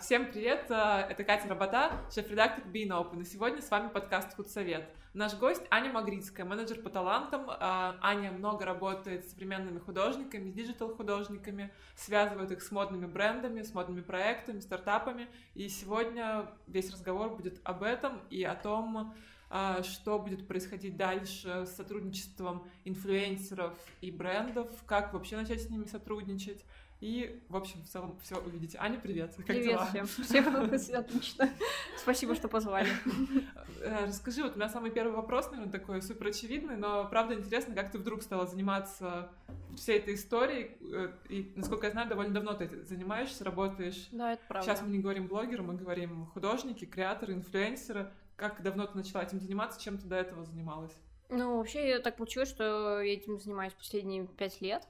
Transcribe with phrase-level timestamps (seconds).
[0.00, 4.84] Всем привет, а, это Катя Работа, шеф-редактор Beinopen, и сегодня с вами подкаст «Худсовет».
[5.14, 7.46] Наш гость Аня Магрицкая, менеджер по талантам.
[7.48, 13.72] А, Аня много работает с современными художниками, с digital-художниками, связывает их с модными брендами, с
[13.72, 15.28] модными проектами, стартапами.
[15.54, 19.14] И сегодня весь разговор будет об этом и о том,
[19.82, 26.64] что будет происходить дальше с сотрудничеством инфлюенсеров и брендов, как вообще начать с ними сотрудничать,
[27.00, 28.78] и, в общем, в целом все увидите.
[28.78, 29.34] Аня, привет.
[29.36, 29.86] Как привет дела?
[29.86, 30.06] всем.
[30.24, 31.50] Всем отлично.
[31.98, 32.88] Спасибо, что позвали.
[33.82, 37.74] Э, расскажи, вот у меня самый первый вопрос, наверное, такой супер очевидный, но правда интересно,
[37.74, 39.30] как ты вдруг стала заниматься
[39.76, 40.70] всей этой историей.
[40.90, 44.08] Э, и, насколько я знаю, довольно давно ты занимаешься, работаешь.
[44.12, 44.66] Да, это правда.
[44.66, 48.10] Сейчас мы не говорим блогеры, мы говорим художники, креаторы, инфлюенсеры.
[48.36, 50.92] Как давно ты начала этим заниматься, чем ты до этого занималась?
[51.28, 54.86] Ну, вообще, так получилось, что я этим занимаюсь последние пять лет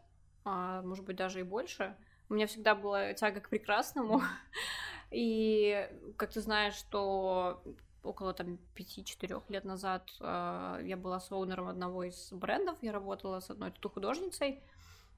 [0.47, 1.97] а, может быть, даже и больше.
[2.28, 4.22] У меня всегда была тяга к прекрасному.
[5.11, 7.62] И, как ты знаешь, что
[8.03, 13.41] около там 5-4 лет назад э, я была с оунером одного из брендов, я работала
[13.41, 14.62] с одной тату-художницей,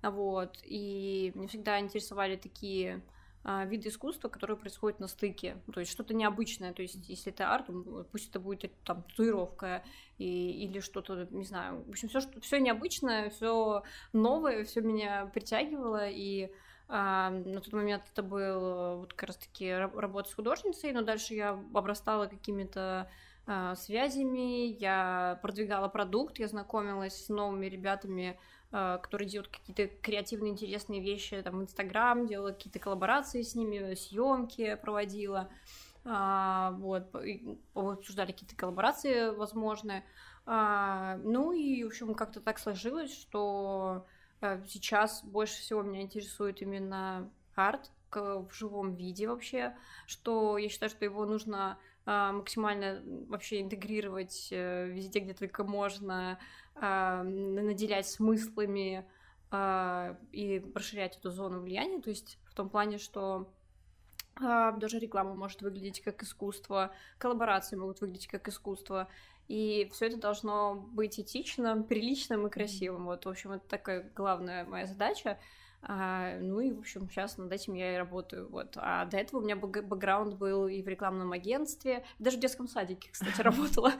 [0.02, 3.02] вот, и мне всегда интересовали такие
[3.50, 7.54] а, виды искусства, которые происходят на стыке, то есть что-то необычное, то есть если это
[7.54, 7.70] арт,
[8.12, 9.82] пусть это будет там татуировка
[10.18, 15.30] и, или что-то, не знаю, в общем, все, что, все необычное, все новое, все меня
[15.32, 16.52] притягивало, и
[16.88, 21.58] а, на тот момент это был вот как раз-таки работа с художницей, но дальше я
[21.72, 23.10] обрастала какими-то
[23.46, 28.38] а, связями, я продвигала продукт, я знакомилась с новыми ребятами,
[28.70, 35.48] который делают какие-то креативные, интересные вещи, там, Инстаграм, делала какие-то коллаборации с ними, съемки проводила,
[36.05, 37.14] а, вот,
[37.75, 40.05] обсуждали какие-то коллаборации возможные.
[40.47, 44.06] А, ну и, в общем, как-то так сложилось, что
[44.41, 49.76] э, сейчас больше всего меня интересует именно арт в живом виде вообще,
[50.06, 56.38] что я считаю, что его нужно а, максимально вообще интегрировать э, везде, где только можно,
[56.81, 59.05] а, наделять смыслами
[59.50, 63.53] а, и расширять эту зону влияния, то есть в том плане, что
[64.41, 69.09] даже реклама может выглядеть как искусство, коллаборации могут выглядеть как искусство,
[69.49, 73.06] и все это должно быть этичным, приличным и красивым.
[73.06, 75.39] Вот, в общем, это такая главная моя задача.
[75.81, 78.49] А, ну и, в общем, сейчас над этим я и работаю.
[78.49, 78.72] Вот.
[78.77, 83.11] А до этого у меня бэкграунд был и в рекламном агентстве, даже в детском садике,
[83.12, 83.93] кстати, работала.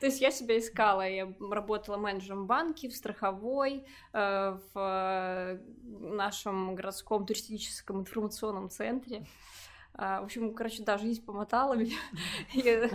[0.00, 1.08] То есть я себя искала.
[1.08, 9.26] Я работала менеджером банки, в страховой, э, в нашем городском туристическом информационном центре.
[9.94, 11.96] А, в общем, короче, да, жизнь помотала меня.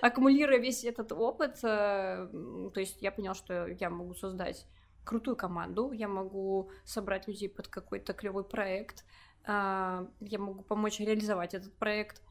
[0.00, 2.28] Аккумулируя весь этот опыт, э,
[2.72, 4.66] то есть я поняла, что я могу создать
[5.06, 9.04] крутую команду, я могу собрать людей под какой-то клевый проект,
[9.44, 12.22] а, я могу помочь реализовать этот проект,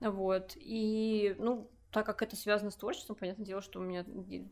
[0.00, 4.04] вот, и, ну, так как это связано с творчеством, понятное дело, что у меня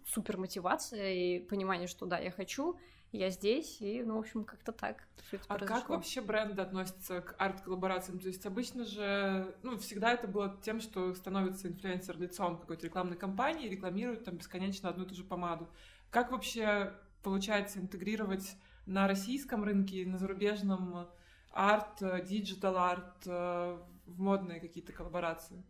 [0.07, 2.79] супер мотивация и понимание, что да, я хочу,
[3.13, 5.09] я здесь, и, ну, в общем, как-то так.
[5.49, 5.81] А произошло.
[5.81, 8.21] как вообще бренды относятся к арт-коллаборациям?
[8.21, 13.17] То есть обычно же, ну, всегда это было тем, что становится инфлюенсер лицом какой-то рекламной
[13.17, 15.69] кампании, рекламирует там бесконечно одну и ту же помаду.
[16.11, 21.09] Как вообще получается интегрировать на российском рынке, на зарубежном
[21.53, 23.87] арт, digital арт в
[24.19, 25.63] модные какие-то коллаборации?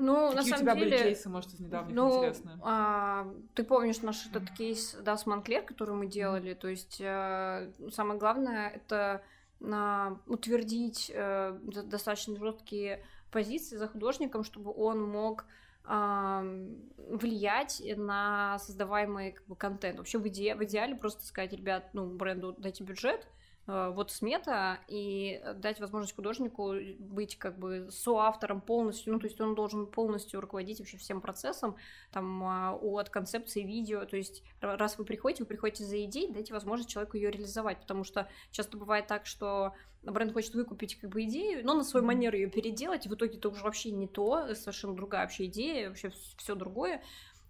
[0.00, 2.58] Ну, Какие на самом у тебя деле, были кейсы, может, из недавних ну, интересные?
[2.62, 6.54] А, ты помнишь наш этот кейс, да, с Moncler, который мы делали?
[6.54, 9.22] То есть а, самое главное это
[9.62, 15.44] а, утвердить а, достаточно жесткие позиции за художником, чтобы он мог
[15.90, 19.98] влиять на создаваемый как бы, контент.
[19.98, 23.26] Вообще в, иде в идеале просто сказать, ребят, ну, бренду дайте бюджет,
[23.70, 29.54] вот смета и дать возможность художнику быть как бы соавтором полностью, ну, то есть он
[29.54, 31.76] должен полностью руководить вообще всем процессом,
[32.10, 36.52] там, а, от концепции видео, то есть раз вы приходите, вы приходите за идеей, дайте
[36.52, 39.72] возможность человеку ее реализовать, потому что часто бывает так, что
[40.02, 43.36] бренд хочет выкупить как бы идею, но на свою манеру ее переделать, и в итоге
[43.36, 47.02] это уже вообще не то, совершенно другая вообще идея, вообще все другое,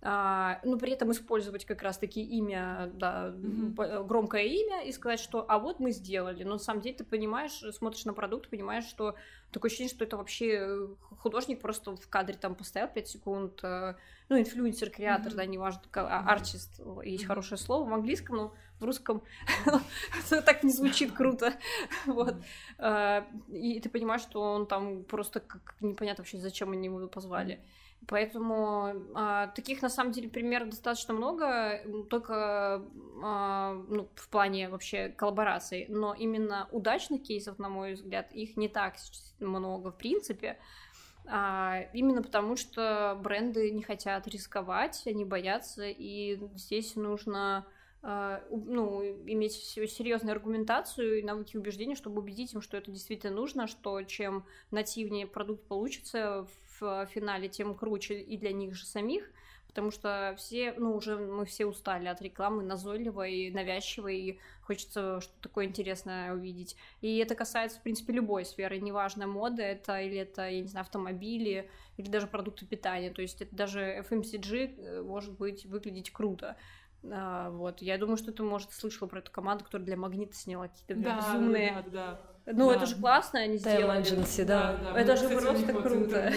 [0.02, 4.06] а, но при этом использовать как раз-таки имя, да, mm-hmm.
[4.06, 6.42] громкое имя и сказать, что а вот мы сделали.
[6.42, 9.14] Но на самом деле ты понимаешь, смотришь на продукт, понимаешь, что
[9.50, 10.86] такое ощущение, что это вообще э,
[11.18, 13.94] художник просто в кадре там постоял 5 секунд, э,
[14.30, 15.36] ну, инфлюенсер, креатор, mm-hmm.
[15.36, 17.26] да, неважно, а, артист, есть mm-hmm.
[17.26, 19.22] хорошее слово в английском, но в русском
[20.30, 21.52] так не звучит круто,
[22.06, 22.36] вот.
[23.48, 25.42] И ты понимаешь, что он там просто
[25.80, 27.60] непонятно вообще, зачем они его позвали.
[28.06, 32.84] Поэтому а, таких на самом деле примеров достаточно много, только
[33.22, 38.68] а, ну, в плане вообще коллабораций, но именно удачных кейсов, на мой взгляд, их не
[38.68, 38.94] так
[39.38, 40.58] много в принципе.
[41.26, 47.66] А, именно потому, что бренды не хотят рисковать, они боятся, и здесь нужно
[48.02, 53.66] а, ну, иметь серьезную аргументацию и навыки убеждения, чтобы убедить им, что это действительно нужно,
[53.66, 56.46] что чем нативнее продукт получится
[56.80, 59.30] в финале, тем круче и для них же самих,
[59.66, 65.40] потому что все, ну, уже мы все устали от рекламы назойливой, навязчивой, и хочется что-то
[65.42, 66.76] такое интересное увидеть.
[67.00, 70.82] И это касается, в принципе, любой сферы, неважно, мода это или это, я не знаю,
[70.82, 76.56] автомобили, или даже продукты питания, то есть это даже FMCG э, может быть выглядеть круто.
[77.08, 80.68] А, вот, я думаю, что ты, может, слышала про эту команду, которая для Магнита сняла
[80.68, 81.72] какие-то да, безумные...
[81.72, 82.20] Да, да, да.
[82.52, 82.76] Ну, да.
[82.76, 84.00] это же классно, они сделали.
[84.00, 84.78] Agency, да.
[84.82, 85.00] да, да.
[85.00, 86.32] Это же просто круто.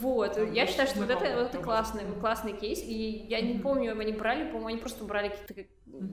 [0.00, 3.58] Вот, Там я считаю, что вот это, вот это классный, классный кейс, и я не
[3.58, 5.54] помню, они брали, по-моему, они просто брали каких-то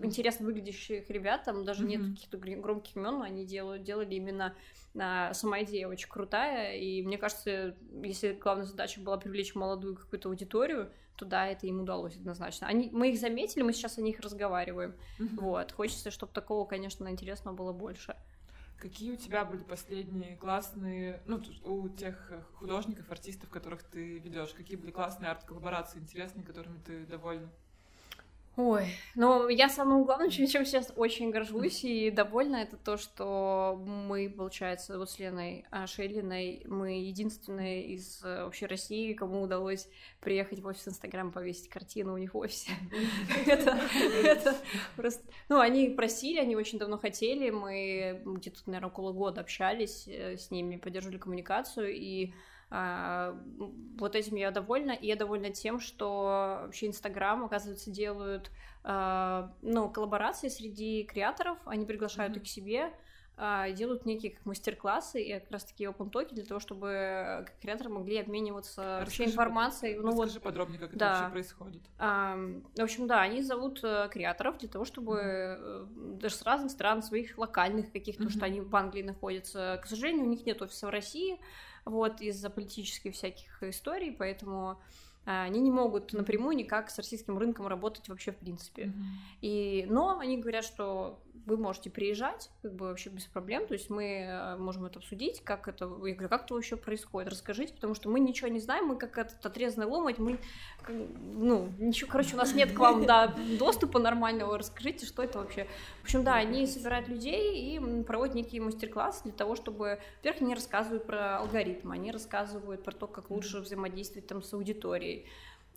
[0.04, 4.56] интересно выглядящих ребят, там даже нет каких-то громких имен, но они делают, делали именно
[4.98, 10.30] а, сама идея очень крутая, и мне кажется, если главная задача была привлечь молодую какую-то
[10.30, 12.68] аудиторию, то да, это им удалось однозначно.
[12.68, 14.96] Они, мы их заметили, мы сейчас о них разговариваем.
[15.20, 15.40] Mm-hmm.
[15.42, 15.72] Вот.
[15.74, 18.16] Хочется, чтобы такого, конечно, интересного было больше.
[18.80, 24.78] Какие у тебя были последние классные, ну, у тех художников, артистов, которых ты ведешь, какие
[24.78, 27.52] были классные арт-коллаборации, интересные, которыми ты довольна?
[28.62, 33.82] Ой, ну я самым главным, чем, чем сейчас очень горжусь и довольна, это то, что
[33.86, 39.88] мы, получается, вот с Леной а, Шейлиной, мы единственные из э, вообще России, кому удалось
[40.20, 42.72] приехать в офис Инстаграм, повесить картину у них в офисе.
[43.46, 44.58] Это
[44.98, 45.24] просто...
[45.48, 50.52] Ну, они просили, они очень давно хотели, мы где-то, наверное, около года общались э, с
[50.52, 52.34] ними, поддерживали коммуникацию, и
[52.72, 58.52] вот этим я довольна, и я довольна тем, что вообще Инстаграм, оказывается, делают
[58.84, 62.38] а, ну, коллаборации среди креаторов, они приглашают mm-hmm.
[62.38, 62.94] их к себе,
[63.42, 67.90] а, делают некие как мастер-классы и как раз таки open токи для того, чтобы креаторы
[67.90, 69.96] могли обмениваться расскажи, вообще информацией.
[69.98, 71.06] Ну, расскажи вот, подробнее, как да.
[71.06, 71.82] это вообще происходит.
[71.98, 72.38] А,
[72.76, 76.20] в общем, да, они зовут э, креаторов для того, чтобы mm-hmm.
[76.20, 78.30] даже с разных стран, своих локальных каких-то, mm-hmm.
[78.30, 79.80] что они в Англии находятся.
[79.82, 81.40] К сожалению, у них нет офиса в России,
[81.86, 84.80] вот, из-за политических всяких историй, поэтому
[85.26, 88.86] а, они не могут напрямую никак с российским рынком работать вообще в принципе.
[88.86, 88.94] Mm-hmm.
[89.42, 93.90] И, но они говорят, что вы можете приезжать, как бы вообще без проблем, то есть
[93.90, 97.96] мы э, можем это обсудить, как это, я говорю, как это вообще происходит, расскажите, потому
[97.96, 100.40] что мы ничего не знаем, мы как этот отрезанный ломоть, мы,
[100.88, 105.68] ну, ничего, короче, у нас нет к вам, да, доступа нормального, расскажите, что это вообще.
[106.02, 110.56] В общем, да, они собирают людей и проводят некие мастер-классы для того, чтобы, во-первых, они
[110.56, 115.28] рассказывают про алгоритмы, они рассказывают про то, как лучше взаимодействовать там с аудиторией,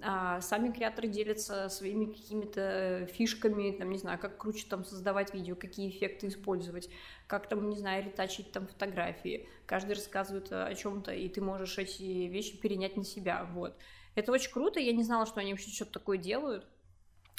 [0.04, 5.54] а сами креаторы делятся своими какими-то фишками, там, не знаю, как круче там создавать видео,
[5.54, 6.90] какие эффекты использовать,
[7.26, 9.48] как там, не знаю, ретачить там фотографии.
[9.66, 13.76] Каждый рассказывает о чем-то, и ты можешь эти вещи перенять на себя, вот.
[14.14, 16.66] Это очень круто, я не знала, что они вообще что-то такое делают.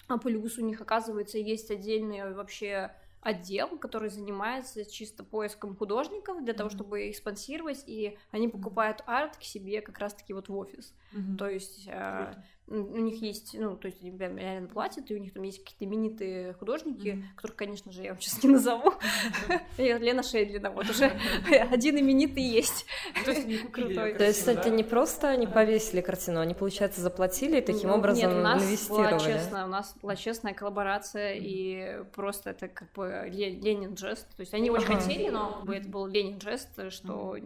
[0.07, 2.92] А плюс у них, оказывается, есть отдельные вообще
[3.24, 6.57] отдел, который занимается чисто поиском художников для mm-hmm.
[6.57, 10.93] того, чтобы их спонсировать, и они покупают арт к себе как раз-таки вот в офис.
[11.13, 11.38] Mm-hmm.
[11.38, 12.34] То есть э,
[12.67, 15.84] у них есть, ну, то есть они реально платят, и у них там есть какие-то
[15.84, 17.36] именитые художники, mm-hmm.
[17.36, 18.93] которых, конечно же, я вам сейчас не назову.
[19.77, 21.12] Лена Шейдлина, вот уже
[21.51, 22.86] один именитый есть.
[23.25, 28.32] То есть, кстати, не просто они повесили картину, они, получается, заплатили и таким ну, образом
[28.32, 29.20] инвестировали.
[29.20, 34.27] честно, у нас была честная коллаборация, и просто это как бы Ленин жест.
[34.36, 37.38] То есть они очень хотели, но это был Ленин жест, что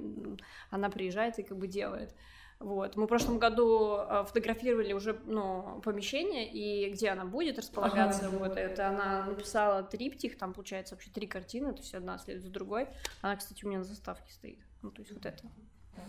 [0.70, 2.14] она приезжает и как бы делает.
[2.60, 2.96] Вот.
[2.96, 8.28] Мы в прошлом году э, фотографировали уже ну, помещение, и где она будет располагаться.
[8.28, 12.46] Ага, вот это она написала триптих, там получается вообще три картины, то есть одна следует
[12.46, 12.88] за другой.
[13.22, 14.60] Она, кстати, у меня на заставке стоит.
[14.82, 15.44] Ну, то есть вот это.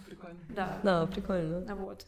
[0.07, 0.39] Прикольно.
[0.49, 0.79] Да.
[0.83, 1.75] Да, прикольно.
[1.75, 2.07] Вот.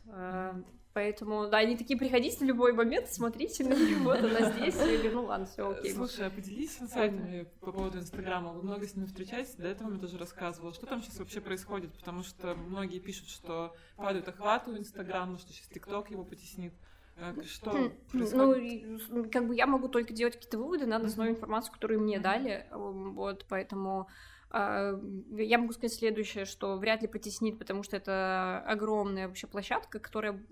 [0.91, 4.75] Э, Поэтому, да, они такие, приходите в любой момент, смотрите на нее, вот она здесь,
[4.75, 5.93] говорю, ну ладно, все окей.
[5.95, 10.01] Слушай, а поделись инсайтами по поводу Инстаграма, вы много с ними встречаетесь, до этого мне
[10.01, 14.77] тоже рассказывала, что там сейчас вообще происходит, потому что многие пишут, что падают охваты у
[14.77, 16.73] Инстаграма, что сейчас ТикТок его потеснит.
[17.17, 19.09] Э, что хм, происходит?
[19.11, 22.67] Ну, как бы я могу только делать какие-то выводы на основе информации, которую мне дали,
[22.73, 24.09] вот, поэтому
[24.53, 30.43] я могу сказать следующее, что вряд ли потеснит, потому что это огромная вообще площадка, которая...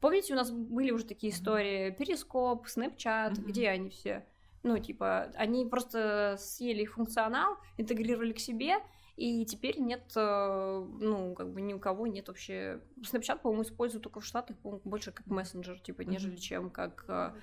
[0.00, 3.44] Помните, у нас были уже такие истории, Перископ, Snapchat, mm-hmm.
[3.44, 4.26] где они все?
[4.64, 8.76] Ну, типа, они просто съели их функционал, интегрировали к себе,
[9.16, 12.80] И теперь нет, э, ну, как бы ни у кого нет вообще...
[13.02, 17.04] Snapchat, по-моему, используют только в Штатах, больше как мессенджер, типа, нежели чем как...
[17.08, 17.36] А,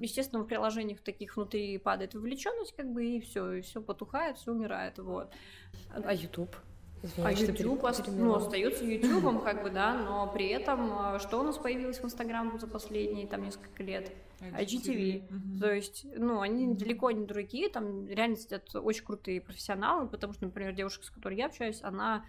[0.00, 4.52] естественно, в приложениях таких внутри падает вовлеченность, как бы, и все, и все потухает, все
[4.52, 5.32] умирает, вот.
[5.92, 6.54] А YouTube?
[7.02, 8.08] Извините, а YouTube ост...
[8.08, 12.04] ну, остается YouTube, как бы, да, но при этом э, что у нас появилось в
[12.04, 14.12] Инстаграм за последние там несколько лет?
[14.40, 15.28] IGTV.
[15.28, 15.60] Mm-hmm.
[15.60, 20.44] То есть, ну, они далеко не дураки, там реально сидят очень крутые профессионалы, потому что,
[20.44, 22.24] например, девушка, с которой я общаюсь, она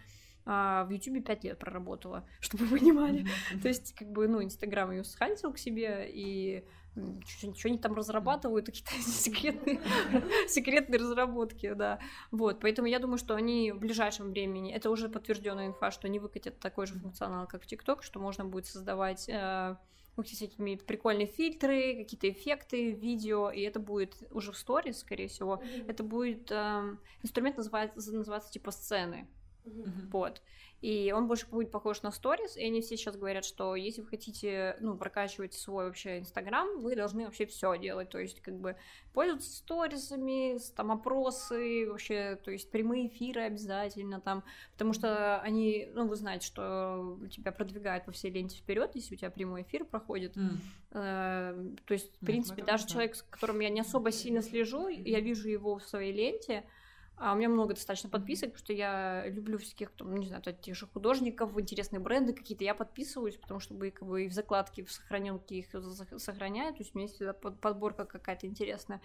[0.46, 3.24] а, в Ютубе пять лет проработала, чтобы вы понимали.
[3.24, 3.62] Mm-hmm.
[3.62, 6.64] То есть, как бы, ну, Инстаграм ее схантил к себе, и
[7.26, 9.80] что они там разрабатывают, какие-то секретные,
[10.48, 12.00] секретные разработки, да.
[12.32, 16.20] Вот, поэтому я думаю, что они в ближайшем времени, это уже подтвержденная инфа, что они
[16.20, 19.76] выкатят такой же функционал, как в ТикТок, что можно будет создавать э,
[20.24, 26.04] всякими прикольные фильтры, какие-то эффекты, видео, и это будет уже в сторис, скорее всего, это
[26.04, 29.28] будет э, инструмент называется, называется типа сцены,
[29.66, 30.10] mm-hmm.
[30.12, 30.42] вот.
[30.82, 34.08] И он больше будет похож на сторис, и они все сейчас говорят, что если вы
[34.08, 38.76] хотите, ну, прокачивать свой вообще Инстаграм, вы должны вообще все делать, то есть, как бы,
[39.12, 44.44] пользоваться сторисами, там, опросы, вообще, то есть, прямые эфиры обязательно там,
[44.74, 49.18] потому что они, ну, вы знаете, что тебя продвигают по всей ленте вперед, если у
[49.18, 50.58] тебя прямой эфир проходит, mm.
[50.92, 55.22] э, то есть, в принципе, даже человек, с которым я не особо сильно слежу, я
[55.22, 56.64] вижу его в своей ленте,
[57.20, 60.76] а у меня много достаточно подписок, потому что я люблю всяких, там, не знаю, тех
[60.76, 62.64] же художников, интересные бренды какие-то.
[62.64, 65.66] Я подписываюсь, потому что как бы, и в закладке, в сохраненке их
[66.18, 66.74] сохраняю.
[66.74, 69.02] То есть у меня есть подборка какая-то интересная.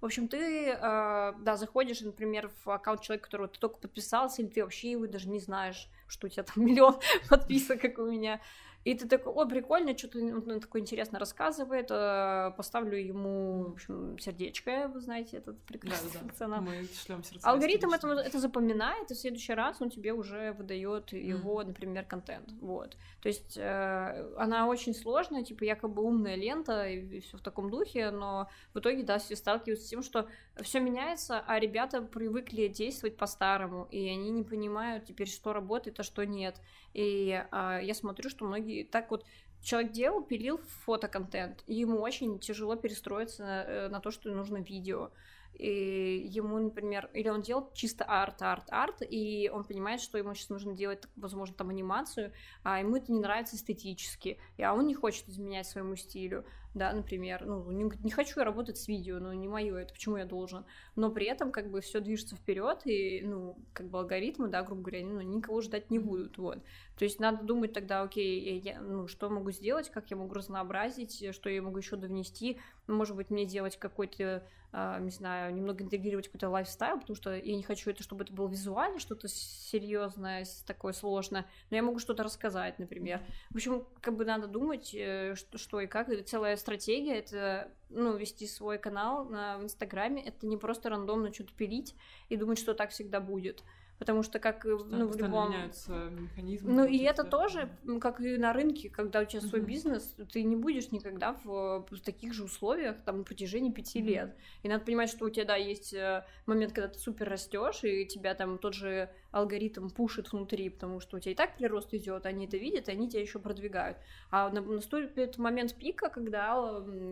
[0.00, 4.48] В общем, ты, э, да, заходишь, например, в аккаунт человека, которого ты только подписался, или
[4.48, 8.40] ты вообще его даже не знаешь, что у тебя там миллион подписок, как у меня.
[8.86, 14.16] И ты такой, о, прикольно, что-то он такое интересно рассказывает, э, поставлю ему, в общем,
[14.16, 16.60] сердечко, вы знаете, этот прекрасный да, функционал.
[16.60, 17.50] Мы шлем сердца.
[17.50, 21.66] Алгоритм это, это запоминает, и в следующий раз он тебе уже выдает его, mm.
[21.66, 22.52] например, контент.
[22.60, 22.96] Вот.
[23.22, 27.70] То есть э, она очень сложная, типа якобы умная лента и, и все в таком
[27.70, 30.28] духе, но в итоге, да, все сталкиваются с тем, что
[30.62, 36.04] все меняется, а ребята привыкли действовать по-старому, и они не понимают теперь, что работает, а
[36.04, 36.60] что нет.
[36.94, 39.24] И э, я смотрю, что многие так вот
[39.62, 44.58] человек делал, пилил фотоконтент, и ему очень тяжело перестроиться на, э, на то, что нужно
[44.58, 45.10] видео.
[45.54, 50.34] И ему, например, или он делал чисто арт, арт, арт, и он понимает, что ему
[50.34, 54.86] сейчас нужно делать, возможно, там анимацию, а ему это не нравится эстетически, и а он
[54.86, 56.44] не хочет изменять своему стилю
[56.76, 60.18] да, например, ну, не, не хочу я работать с видео, ну, не мое это, почему
[60.18, 64.48] я должен, но при этом, как бы, все движется вперед, и, ну, как бы, алгоритмы,
[64.48, 66.58] да, грубо говоря, ну, никого ждать не будут, вот,
[66.98, 71.34] то есть надо думать тогда, окей, я, ну, что могу сделать, как я могу разнообразить,
[71.34, 76.26] что я могу еще довнести, может быть, мне делать какой-то, э, не знаю, немного интегрировать
[76.26, 80.92] какой-то лайфстайл, потому что я не хочу это, чтобы это было визуально, что-то серьезное, такое
[80.92, 83.22] сложное, но я могу что-то рассказать, например.
[83.50, 87.70] В общем, как бы надо думать, э, что, что и как, это целая стратегия, это,
[87.90, 91.94] ну, вести свой канал на, в Инстаграме, это не просто рандомно что-то пилить
[92.28, 93.62] и думать, что так всегда будет
[93.98, 95.50] потому что как что ну, в любом...
[95.50, 96.72] меняются механизмы.
[96.72, 97.70] Ну и это тоже,
[98.00, 99.66] как и на рынке, когда у тебя свой uh-huh.
[99.66, 104.06] бизнес, ты не будешь никогда в, в таких же условиях там на протяжении пяти uh-huh.
[104.06, 104.36] лет.
[104.62, 108.06] И надо понимать, что у тебя, да, есть э, момент, когда ты супер растешь, и
[108.06, 112.26] тебя там тот же алгоритм пушит внутри, потому что у тебя и так прирост идет,
[112.26, 113.98] они это видят, и они тебя еще продвигают.
[114.30, 116.54] А наступит момент пика, когда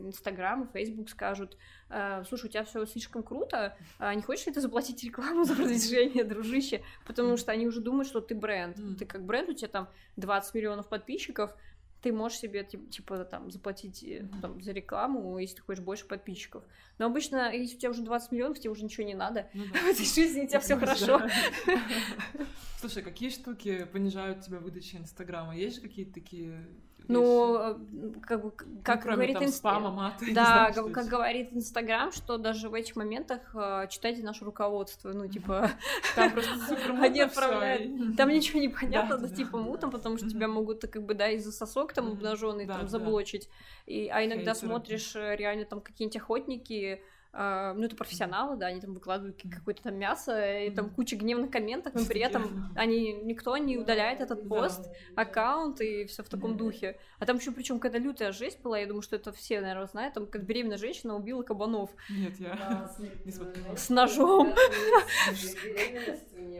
[0.06, 1.56] Инстаграм Фейсбук скажут,
[1.90, 5.54] «Э, слушай, у тебя все слишком круто, а не хочешь ли ты заплатить рекламу за
[5.54, 6.82] продвижение, дружище?
[7.06, 8.76] Потому что они уже думают, что ты бренд.
[8.98, 11.54] Ты как бренд, у тебя там 20 миллионов подписчиков,
[12.04, 16.62] ты можешь себе типа там заплатить э, там, за рекламу, если ты хочешь больше подписчиков.
[16.98, 19.48] Но обычно, если у тебя уже 20 миллионов, тебе уже ничего не надо.
[19.54, 19.78] Ну, да.
[19.80, 21.22] В этой жизни у тебя все хорошо.
[22.78, 25.56] Слушай, какие штуки понижают тебя в выдаче Инстаграма?
[25.56, 26.68] Есть же какие-то такие
[27.08, 27.76] ну, э,
[28.22, 29.56] как, бы, как ну, говорит там, инст...
[29.58, 34.22] спама, маты, да, знаю, как, как говорит Инстаграм, что даже в этих моментах э, читайте
[34.22, 35.70] наше руководство, ну типа
[36.16, 40.48] там просто супер они отправляют, там ничего не понятно, да, типа мутом, потому что тебя
[40.48, 43.48] могут как бы да из-за сосок там обнаженный там заблочить,
[43.86, 47.02] и а иногда смотришь э, реально там какие-нибудь охотники
[47.36, 51.94] ну, это профессионалы, да, они там выкладывают какое-то там мясо, и там куча гневных комментов,
[51.94, 56.98] но при этом они, никто не удаляет этот пост, аккаунт и все в таком духе.
[57.18, 60.14] А там еще причем когда лютая жесть была, я думаю, что это все, наверное, знают,
[60.14, 61.90] там как беременная женщина убила кабанов.
[62.08, 62.90] Нет, я
[63.24, 63.32] не
[63.76, 64.54] С ножом.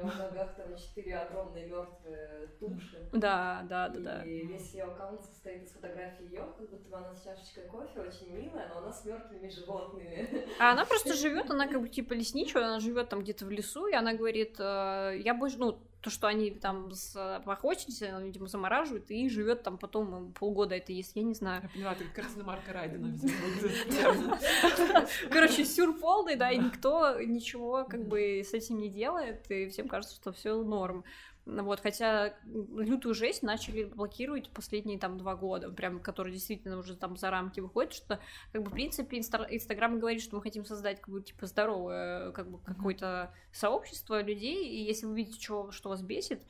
[0.05, 3.09] него в ногах там четыре огромные мертвые туши.
[3.13, 4.23] Да, да, да, да.
[4.25, 8.01] И весь ее аккаунт состоит из фотографий ее, как будто бы она с чашечкой кофе,
[8.01, 10.47] очень милая, но она с мертвыми животными.
[10.65, 13.87] А она просто живет, она как бы типа лесничая, она живет там где-то в лесу,
[13.87, 19.11] и она говорит, э, я больше, ну, то, что они там с, поохотились, видимо, замораживают,
[19.11, 21.63] и живет там потом полгода это есть, я не знаю.
[21.63, 24.39] Я поняла, ты Марка Райдена, видимо,
[25.31, 29.87] Короче, сюр полный, да, и никто ничего как бы с этим не делает, и всем
[29.89, 31.05] кажется, что все норм.
[31.47, 37.19] Вот, хотя лютую жесть начали блокировать последние там два года, прям, которые действительно уже там
[37.19, 38.19] за рамки выходят, что,
[38.53, 42.51] как бы, в принципе, Инстаграм говорит, что мы хотим создать, как бы, типа, здоровое, как
[42.51, 46.43] бы, какое-то сообщество людей, и если вы видите, что, что вас бесит,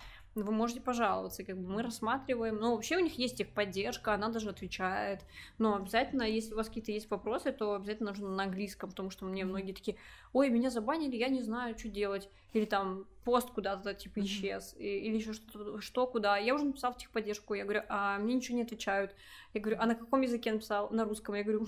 [0.43, 2.57] вы можете пожаловаться, как бы мы рассматриваем.
[2.57, 5.21] Ну, вообще у них есть их поддержка, она даже отвечает.
[5.59, 9.25] Но обязательно, если у вас какие-то есть вопросы, то обязательно нужно на английском, потому что
[9.25, 9.97] мне многие такие,
[10.33, 12.29] ой, меня забанили, я не знаю, что делать.
[12.53, 16.37] Или там пост куда-то типа исчез, или еще что-то, что, куда.
[16.37, 19.15] Я уже написала в техподдержку, я говорю, а мне ничего не отвечают.
[19.55, 20.91] Я говорю, а на каком языке написал?
[20.91, 21.35] На русском.
[21.35, 21.67] Я говорю,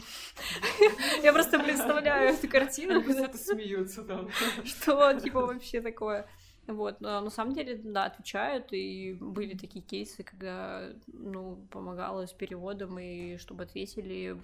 [1.22, 3.00] я просто представляю эту картину.
[3.00, 4.28] Это смеются там.
[4.64, 6.28] Что, типа, вообще такое?
[6.66, 12.32] Вот, но на самом деле, да, отвечают, и были такие кейсы, когда, ну, помогала с
[12.32, 14.36] переводом, и чтобы ответили,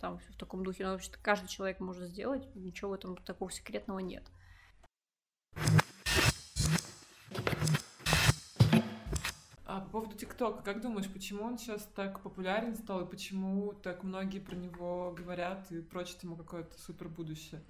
[0.00, 4.00] там, в таком духе, ну, вообще каждый человек может сделать, ничего в этом такого секретного
[4.00, 4.24] нет.
[9.64, 14.02] А по поводу ТикТока, как думаешь, почему он сейчас так популярен стал, и почему так
[14.02, 17.62] многие про него говорят и прочат ему какое-то супер будущее?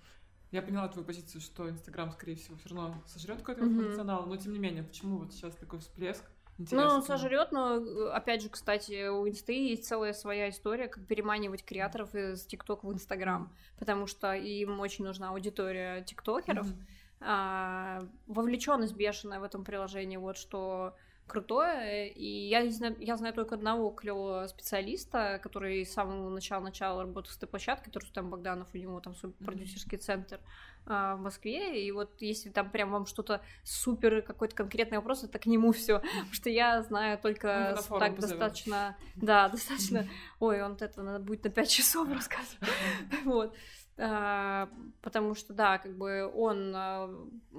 [0.51, 3.85] Я поняла твою позицию, что Инстаграм, скорее всего, все равно сожрет какой-то mm-hmm.
[3.85, 6.25] функционал, но тем не менее, почему вот сейчас такой всплеск?
[6.59, 6.89] Интересно.
[6.89, 11.65] Ну, он сожрет, но опять же, кстати, у Инсты есть целая своя история, как переманивать
[11.65, 16.67] креаторов из ТикТок в Инстаграм, потому что им очень нужна аудитория тиктокеров.
[16.67, 16.87] Mm-hmm.
[17.21, 20.97] А, вовлеченность бешеная в этом приложении, вот что
[21.29, 27.03] крутое, и я, знаю, я знаю только одного клевого специалиста, который с самого начала начала
[27.03, 30.41] работал с этой площадкой, там Богданов, у него там продюсерский центр
[30.87, 35.39] а, в Москве, и вот если там прям вам что-то супер, какой-то конкретный вопрос, это
[35.39, 40.09] к нему все, потому что я знаю только ну, так достаточно, да, достаточно,
[40.41, 42.71] ой, он это надо будет на 5 часов рассказывать,
[43.25, 43.55] вот,
[43.99, 47.11] потому что, да, как бы он а,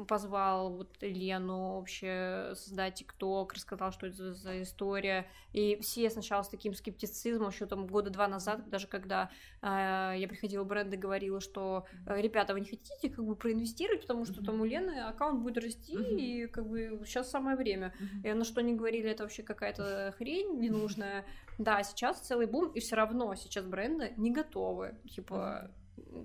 [0.08, 6.48] позвал вот Лену вообще создать ТикТок, рассказал, что это за история, и все сначала с
[6.48, 9.30] таким скептицизмом, еще там года два назад, даже когда
[9.62, 14.02] э, я приходила в бренд и говорила, что ребята, вы не хотите как бы проинвестировать,
[14.02, 17.94] потому что там у Лены аккаунт будет расти, и как бы сейчас самое время.
[18.24, 21.26] И на что они говорили, это вообще какая-то хрень ненужная.
[21.60, 25.70] Да, сейчас целый бум, и все равно сейчас бренды не готовы, типа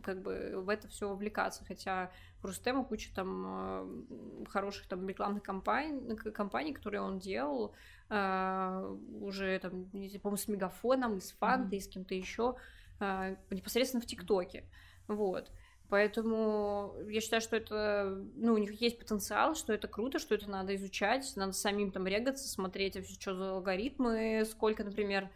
[0.02, 2.10] как бы в это все вовлекаться, хотя
[2.42, 7.74] у Рустема куча там э, хороших там рекламных кампаний, компаний, которые он делал,
[8.10, 11.80] э, уже там, по-моему, с Мегафоном, и с Фантой, mm-hmm.
[11.80, 12.56] и с кем-то еще,
[13.00, 14.64] э, непосредственно в ТикТоке,
[15.08, 15.50] вот.
[15.90, 20.50] Поэтому я считаю, что это, ну, у них есть потенциал, что это круто, что это
[20.50, 25.28] надо изучать, надо самим там регаться, смотреть, вообще, что за алгоритмы, сколько, например, а,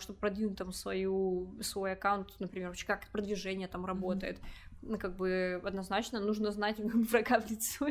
[0.00, 4.38] чтобы продвинуть там свою, свой аккаунт, например, вообще как продвижение там работает.
[4.82, 7.86] Ну, как бы однозначно нужно знать врага в лицо,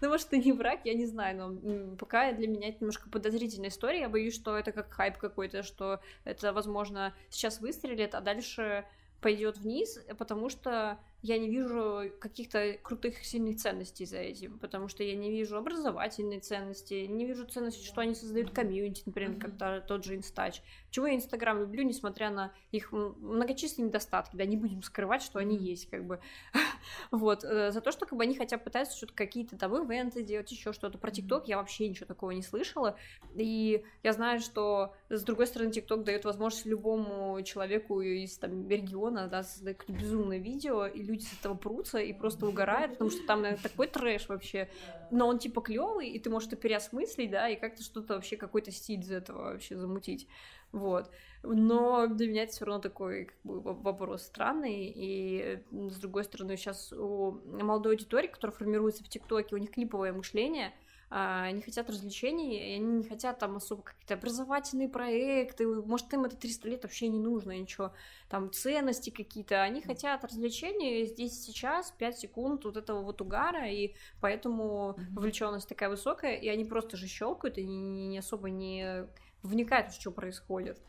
[0.00, 3.68] Ну, может, это не враг, я не знаю, но пока для меня это немножко подозрительная
[3.68, 4.00] история.
[4.00, 8.84] Я боюсь, что это как хайп какой-то, что это, возможно, сейчас выстрелит, а дальше
[9.20, 15.02] пойдет вниз, потому что я не вижу каких-то крутых сильных ценностей за этим, потому что
[15.02, 19.58] я не вижу образовательной ценности, не вижу ценности, что они создают комьюнити, например, mm-hmm.
[19.58, 20.62] как тот же Инстач.
[20.90, 25.56] Чего я Инстаграм люблю, несмотря на их многочисленные недостатки, да, не будем скрывать, что они
[25.56, 26.20] есть, как бы.
[27.10, 30.22] вот, э, за то, что как бы они хотя бы пытаются что-то какие-то там ивенты
[30.22, 30.98] делать, еще что-то.
[30.98, 32.96] Про ТикТок я вообще ничего такого не слышала,
[33.34, 39.28] и я знаю, что с другой стороны ТикТок дает возможность любому человеку из там региона,
[39.28, 43.26] да, создать безумное видео, и люди люди с этого прутся и просто угорают, потому что
[43.26, 44.68] там, наверное, такой трэш вообще.
[45.10, 48.70] Но он типа клевый, и ты можешь это переосмыслить, да, и как-то что-то вообще, какой-то
[48.70, 50.28] стиль из этого вообще замутить.
[50.72, 51.10] Вот.
[51.42, 54.92] Но для меня это все равно такой как бы, вопрос странный.
[54.94, 60.12] И с другой стороны, сейчас у молодой аудитории, которая формируется в ТикТоке, у них клиповое
[60.12, 60.72] мышление—
[61.08, 66.36] они хотят развлечений, и они не хотят там особо какие-то образовательные проекты, может, им это
[66.36, 67.92] 300 лет вообще не нужно, ничего,
[68.28, 73.94] там ценности какие-то, они хотят развлечений здесь сейчас, 5 секунд вот этого вот угара, и
[74.20, 79.06] поэтому вовлеченность такая высокая, и они просто же щелкают, и не, не особо не
[79.42, 80.80] вникают, что происходит.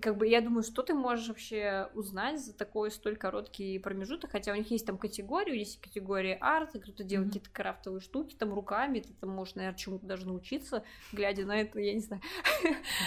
[0.00, 4.52] Как бы я думаю, что ты можешь вообще узнать за такой столь короткий промежуток, хотя
[4.52, 7.32] у них есть там категории, есть категория арт, кто-то делает mm-hmm.
[7.32, 11.80] какие-то крафтовые штуки там руками, ты там можешь, наверное, чему-то даже научиться, глядя на это,
[11.80, 12.22] я не знаю.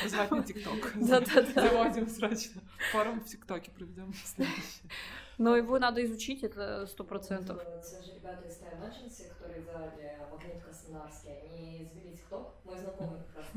[0.06, 0.91] Звать на ТикТок.
[0.96, 1.69] Да-да-да.
[1.69, 2.62] Заводим срочно.
[2.91, 4.89] Форум в ТикТоке проведем следующий.
[5.38, 7.62] Но его надо изучить, это сто процентов.
[7.84, 11.91] Те же ребята из Time Agency, которые делали магнит Краснодарский, они
[12.34, 13.48] ТикТок, мой знакомый как раз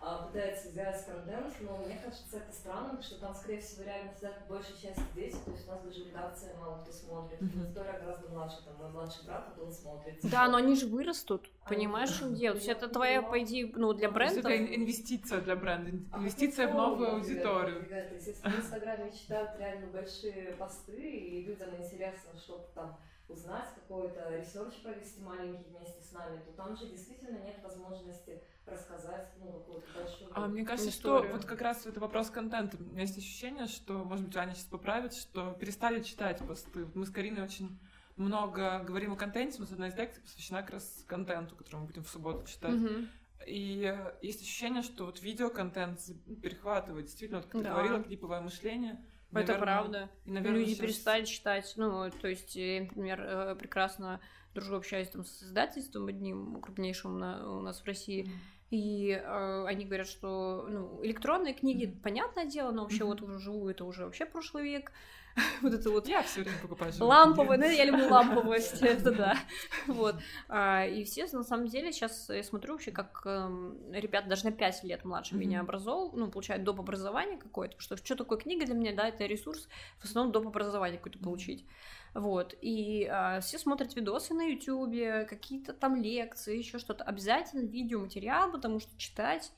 [0.00, 4.12] а, пытается сделать контент, но мне кажется это странно, потому что там, скорее всего, реально
[4.14, 7.40] сидят большая часть дети, то есть у нас даже редакция мало кто смотрит.
[7.42, 10.18] История гораздо младше, там мой младший брат, вот он смотрит.
[10.22, 12.62] Да, но они же вырастут, понимаешь, что делать?
[12.64, 14.40] То есть это твоя, по идее, ну, для бренда.
[14.40, 17.84] Это инвестиция для бренда, инвестиция в новую аудиторию.
[17.86, 23.68] То есть если в Инстаграме читают реально большие посты, и людям интересно что-то там узнать,
[23.74, 29.52] какой-то research провести маленький вместе с нами, то там же действительно нет возможности рассказать, ну,
[29.52, 31.30] какую-то большую А мне кажется, историю.
[31.30, 32.76] что вот как раз это вопрос контента.
[32.78, 36.86] У меня есть ощущение, что, может быть, Аня сейчас поправит, что перестали читать посты.
[36.94, 37.78] Мы с Кариной очень
[38.16, 42.04] много говорим о контенте, нас одна из лекций посвящена как раз контенту, который мы будем
[42.04, 42.74] в субботу читать.
[42.74, 43.08] Mm-hmm.
[43.46, 46.00] И есть ощущение, что вот видеоконтент
[46.40, 47.68] перехватывает, действительно, вот, как да.
[47.68, 49.02] ты говорила, клиповое мышление—
[49.34, 50.10] Наверное, это правда.
[50.24, 50.80] И, наверное, Люди сейчас...
[50.80, 51.72] перестали читать.
[51.76, 54.20] Ну, то есть, я, например, э, прекрасно
[54.54, 58.30] дружу, общаюсь там с издательством одним крупнейшим на, у нас в России.
[58.74, 62.02] И э, они говорят, что ну, электронные книги, mm-hmm.
[62.02, 63.06] понятное дело, но вообще mm-hmm.
[63.06, 64.90] вот вживую это уже вообще прошлый век.
[65.62, 66.08] вот это вот...
[66.08, 69.38] Я все время покупаю Ламповое, ну, я люблю ламповость, это да.
[69.86, 70.16] Вот.
[70.48, 74.50] А, и все, на самом деле, сейчас я смотрю вообще, как эм, ребята даже на
[74.50, 76.80] 5 лет младше меня образовал, ну, получают доп.
[76.80, 79.68] образование какое-то, что что такое книга для меня, да, это ресурс,
[80.00, 80.48] в основном доп.
[80.48, 81.64] образование какое-то получить.
[82.14, 82.54] Вот.
[82.60, 87.02] И а, все смотрят видосы на Ютубе, какие-то там лекции, еще что-то.
[87.04, 89.52] Обязательно видеоматериал, потому что читать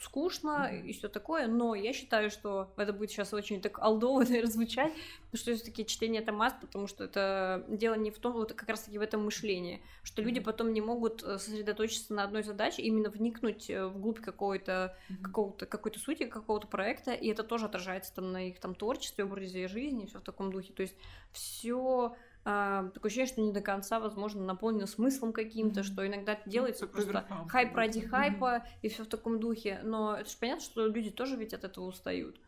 [0.00, 0.86] скучно mm-hmm.
[0.86, 4.92] и все такое, но я считаю, что это будет сейчас очень так алдово, наверное, звучать,
[5.30, 8.68] потому что все-таки чтение это маст, потому что это дело не в том, вот как
[8.68, 13.10] раз-таки в этом мышлении, что люди потом не могут э, сосредоточиться на одной задаче, именно
[13.10, 15.22] вникнуть э, вглубь какой-то, mm-hmm.
[15.22, 19.68] какого-то, какой-то сути, какого-то проекта, и это тоже отражается там на их там творчестве, образе
[19.68, 20.96] жизни, все в таком духе, то есть
[21.32, 25.84] все а, такое ощущение, что не до конца, возможно, наполнено смыслом каким-то, mm-hmm.
[25.84, 28.68] что иногда это делается ну, просто хайп ради хайпа mm-hmm.
[28.82, 29.80] и все в таком духе.
[29.82, 32.40] Но это же понятно, что люди тоже ведь от этого устают.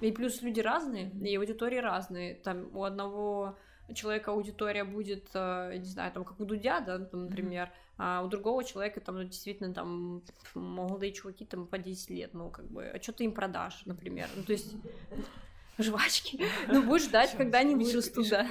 [0.00, 2.34] И плюс люди разные, и аудитории разные.
[2.34, 3.56] Там у одного
[3.94, 7.94] человека аудитория будет, э, не знаю, там, как у Дудя, да, там, например, mm-hmm.
[7.98, 10.22] а у другого человека там, ну, действительно, там,
[10.54, 14.28] молодые чуваки, там, по 10 лет, ну, как бы, а что ты им продашь, например?
[14.34, 14.74] Ну, то есть
[15.78, 16.40] жвачки.
[16.68, 18.46] Ну, будешь ждать, когда они вырастут, да.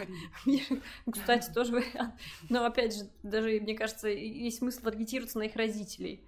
[1.12, 2.16] Кстати, тоже вариант.
[2.50, 6.28] Но, опять же, даже, мне кажется, есть смысл таргетироваться на их родителей.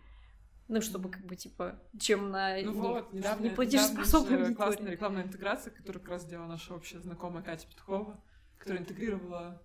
[0.67, 5.23] Ну, чтобы как бы, типа, чем на ну, них вот, недавно, не платежеспособную классная рекламная
[5.23, 8.21] интеграция, которую как раз сделала наша общая знакомая Катя Петкова,
[8.57, 9.61] которая интегрировала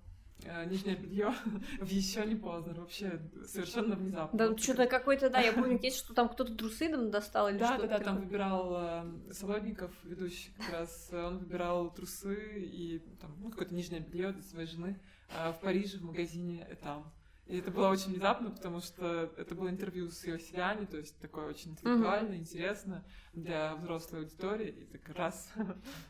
[0.67, 1.35] нижнее белье
[1.81, 4.39] в еще не поздно, вообще совершенно внезапно.
[4.39, 7.89] Да, что-то какой-то, да, я помню, есть, что там кто-то трусы достал или что-то.
[7.89, 13.35] Да, да, там выбирал э, Солодников, ведущий как раз, э, он выбирал трусы и там
[13.41, 15.01] ну, какое-то нижнее белье для своей жены
[15.31, 17.13] э, в Париже в магазине там.
[17.47, 21.47] И это было очень внезапно, потому что это было интервью с Иосифиани, то есть такое
[21.47, 22.39] очень интеллектуально, mm-hmm.
[22.39, 24.69] интересно для взрослой аудитории.
[24.69, 25.51] И так раз.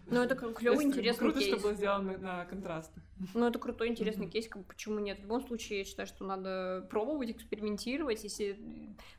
[0.06, 1.54] Ну, это клевый, интересный Круто, кейс.
[1.54, 3.02] что было сделано на контрастах.
[3.34, 4.30] Ну, это крутой, интересный mm-hmm.
[4.30, 5.18] кейс, как, почему нет.
[5.18, 8.22] В любом случае, я считаю, что надо пробовать, экспериментировать.
[8.24, 8.52] Если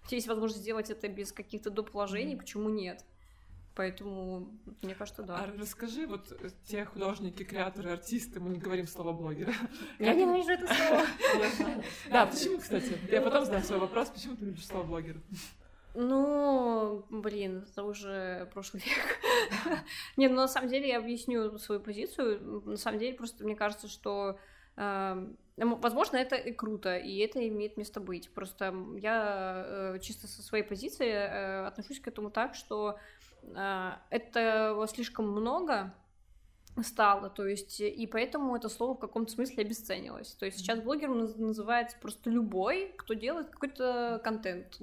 [0.04, 1.94] у тебя есть возможность сделать это без каких-то доп.
[1.94, 2.40] вложений, mm-hmm.
[2.40, 3.04] почему нет?
[3.76, 4.52] Поэтому,
[4.84, 5.38] мне кажется, да.
[5.38, 6.32] А расскажи, вот
[6.66, 9.54] те художники, креаторы, артисты, мы не говорим слово блогера.
[9.98, 11.06] Я ненавижу это слово.
[12.12, 12.98] Да, почему, кстати?
[13.10, 15.20] Я потом задам свой вопрос, почему ты любишь слово блогер?
[15.96, 19.80] Ну, блин, это уже прошлый век.
[20.18, 22.62] Не, ну на самом деле я объясню свою позицию.
[22.66, 24.38] На самом деле просто мне кажется, что
[24.76, 28.32] эм, Возможно, это и круто, и это имеет место быть.
[28.34, 32.98] Просто я э, чисто со своей позиции э, отношусь к этому так, что
[33.56, 35.94] а, это слишком много
[36.82, 40.34] стало, то есть, и поэтому это слово в каком-то смысле обесценилось.
[40.34, 44.80] То есть сейчас блогером называется просто любой, кто делает какой-то контент.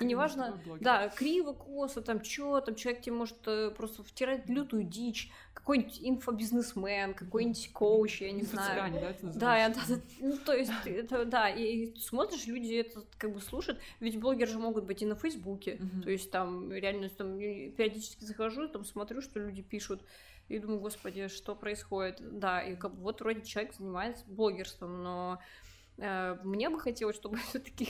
[0.00, 4.84] И неважно, да, криво, косо, там, что, там человек тебе может э, просто втирать лютую
[4.84, 8.92] дичь, какой-нибудь инфобизнесмен, какой-нибудь коуч, я не знаю.
[9.00, 13.32] да, это да, да, да, ну, то есть, это, да, и смотришь, люди это как
[13.32, 17.38] бы слушают, ведь блогеры же могут быть и на Фейсбуке, то есть там реально там
[17.38, 20.02] периодически захожу, там смотрю, что люди пишут,
[20.48, 22.18] и думаю, господи, что происходит?
[22.20, 25.40] Да, и как бы вот вроде человек занимается блогерством, но
[25.96, 27.88] э, мне бы хотелось, чтобы все-таки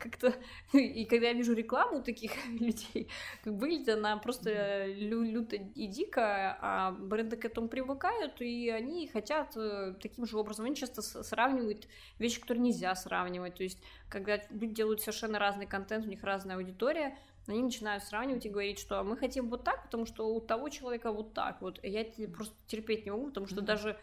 [0.00, 0.34] как-то...
[0.72, 3.08] И когда я вижу рекламу таких людей,
[3.44, 9.06] как выглядит она просто лю люто и дико, а бренды к этому привыкают, и они
[9.06, 10.66] хотят э, таким же образом.
[10.66, 11.86] Они часто сравнивают
[12.18, 13.54] вещи, которые нельзя сравнивать.
[13.54, 18.46] То есть, когда люди делают совершенно разный контент, у них разная аудитория, они начинают сравнивать
[18.46, 21.80] и говорить, что мы хотим вот так, потому что у того человека вот так вот.
[21.82, 23.64] Я просто терпеть не могу, потому что mm-hmm.
[23.64, 23.98] даже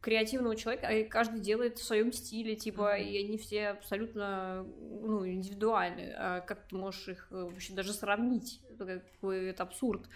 [0.00, 3.04] креативного человека, а каждый делает в своем стиле, типа, mm-hmm.
[3.04, 6.14] и они все абсолютно, ну, индивидуальны.
[6.16, 8.60] А как ты можешь их э, вообще даже сравнить?
[8.70, 10.08] Это, это абсурд.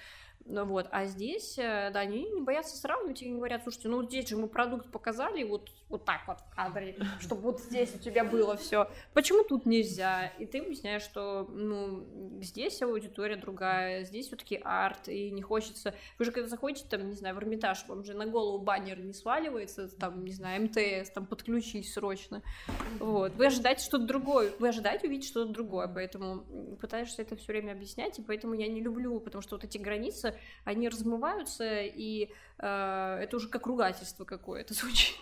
[0.44, 4.28] Ну вот, а здесь, э, да, они не боятся сравнивать и говорят, слушайте, ну здесь
[4.28, 8.24] же мы продукт показали вот, вот так вот в кадре, чтобы вот здесь у тебя
[8.24, 8.90] было все.
[9.14, 10.32] Почему тут нельзя?
[10.38, 15.94] И ты объясняешь, что, ну, здесь аудитория другая, здесь все-таки арт, и не хочется...
[16.18, 19.12] Вы же когда заходите, там, не знаю, в Эрмитаж, вам же на голову баннер не
[19.12, 22.42] сваливается, там, не знаю, МТС, там, подключись срочно.
[22.98, 23.34] Вот.
[23.36, 28.18] Вы ожидаете что-то другое, вы ожидаете увидеть что-то другое, поэтому пытаешься это все время объяснять,
[28.18, 30.31] и поэтому я не люблю, потому что вот эти границы
[30.64, 35.16] они размываются, и э, это уже как ругательство какое-то звучит.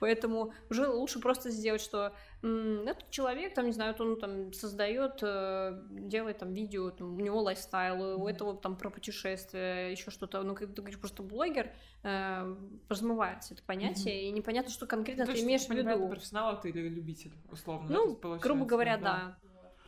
[0.00, 5.18] Поэтому уже лучше просто сделать, что м, этот человек, там, не знаю, он там создает,
[5.22, 10.42] э, делает там видео, там, у него лайфстайл, у этого там про путешествия, еще что-то,
[10.42, 11.70] ну, когда ты говоришь просто блогер,
[12.02, 12.56] э,
[12.88, 14.28] размывается это понятие, mm-hmm.
[14.28, 16.08] и непонятно, что конкретно ну, ты имеешь в виду.
[16.08, 17.88] профессионал ты или любитель, условно.
[17.90, 19.36] Ну, грубо говоря, да.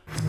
[0.05, 0.25] да.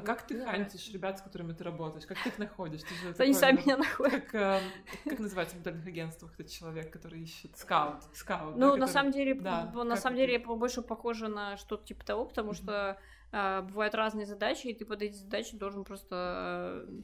[0.00, 2.06] А как ты хантишь ребят, с которыми ты работаешь?
[2.06, 2.80] Как ты их находишь?
[2.82, 4.24] Ты же Они сами меня находят.
[4.24, 4.60] Как, э,
[5.04, 7.56] как называется в модельных агентствах этот человек, который ищет?
[7.56, 8.02] Скаут.
[8.14, 8.56] Скаут.
[8.56, 8.92] Ну, да, на который...
[8.92, 12.98] самом деле, да, на самом деле, я больше похожа на что-то типа того, потому что
[13.32, 16.86] э, бывают разные задачи, и ты под эти задачи должен просто...
[16.88, 17.02] Э,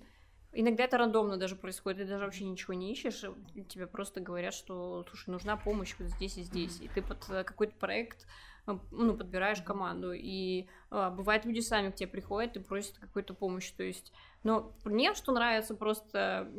[0.55, 3.25] иногда это рандомно даже происходит, ты даже вообще ничего не ищешь,
[3.69, 7.45] тебе просто говорят, что, слушай, нужна помощь вот здесь и здесь, и ты под э,
[7.45, 8.27] какой-то проект
[8.67, 10.13] ну, подбираешь команду.
[10.13, 13.73] И бывает, люди сами к тебе приходят и просят какой-то помощи.
[13.77, 14.13] То есть,
[14.45, 16.51] но мне что нравится просто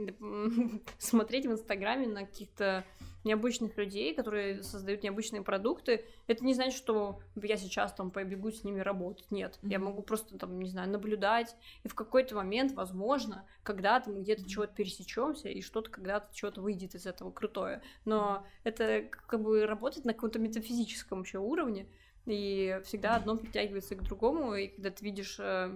[0.97, 2.85] смотреть в Инстаграме на каких-то
[3.23, 6.05] необычных людей, которые создают необычные продукты.
[6.27, 9.29] Это не значит, что я сейчас там побегу с ними работать.
[9.31, 9.69] Нет, mm-hmm.
[9.69, 11.55] я могу просто там, не знаю, наблюдать.
[11.83, 16.95] И в какой-то момент, возможно, когда-то мы где-то чего-то пересечемся, и что-то когда-то что-то выйдет
[16.95, 17.81] из этого крутое.
[18.05, 21.87] Но это как бы работает на каком-то метафизическом вообще уровне.
[22.27, 25.71] И всегда одно притягивается к другому, и когда ты видишь э,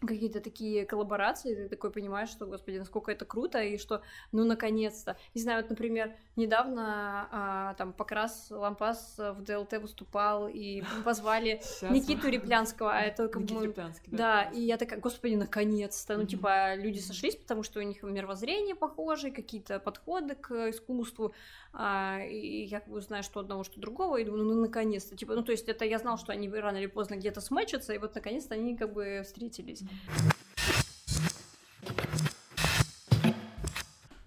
[0.00, 4.02] какие-то такие коллаборации, ты такой понимаешь, что, господи, насколько это круто, и что,
[4.32, 5.16] ну, наконец-то.
[5.34, 11.90] Не знаю, вот, например, недавно а, там Покрас Лампас в ДЛТ выступал, и позвали Сейчас.
[11.90, 13.42] Никиту Реплянского, а это как.
[13.42, 14.16] Реплянский, да.
[14.16, 16.16] Да, и я такая, господи, наконец-то.
[16.16, 21.34] Ну, типа, люди сошлись, потому что у них мировоззрение похожее, какие-то подходы к искусству,
[21.72, 25.16] а, и я как бы знаю, что одного, что другого, и думаю, ну, наконец-то.
[25.16, 27.98] Типа, ну, то есть это я знал, что они рано или поздно где-то смычатся, и
[27.98, 29.82] вот наконец-то они как бы встретились.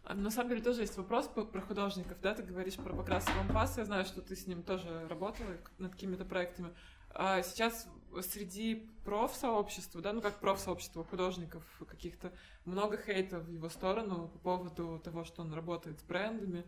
[0.04, 3.78] А, на самом деле тоже есть вопрос про художников, да, ты говоришь про Покраса Лампас,
[3.78, 6.74] я знаю, что ты с ним тоже работала над какими-то проектами.
[7.10, 7.88] А сейчас
[8.22, 12.32] среди профсообщества, да, ну как профсообщества художников каких-то,
[12.66, 16.64] много хейта в его сторону по поводу того, что он работает с брендами,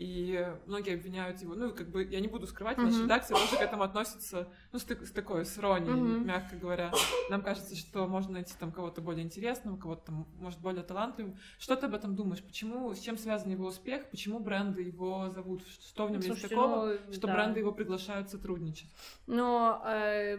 [0.00, 2.86] и многие обвиняют его, ну, как бы, я не буду скрывать, mm-hmm.
[2.86, 6.24] наша редакция тоже к этому относится, ну, с, с такой, с иронией, mm-hmm.
[6.24, 6.90] мягко говоря.
[7.28, 11.36] Нам кажется, что можно найти там кого-то более интересного, кого-то там, может, более талантливым.
[11.58, 12.42] Что ты об этом думаешь?
[12.42, 14.08] Почему, с чем связан его успех?
[14.08, 15.60] Почему бренды его зовут?
[15.68, 17.34] Что в нем Слушайте, есть такого, ну, что да.
[17.34, 18.88] бренды его приглашают сотрудничать?
[19.26, 20.38] Но, э,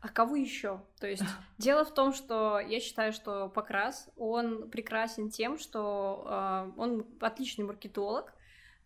[0.00, 0.80] а кого еще?
[1.00, 1.24] То есть,
[1.58, 7.64] дело в том, что я считаю, что Покрас, он прекрасен тем, что э, он отличный
[7.64, 8.32] маркетолог,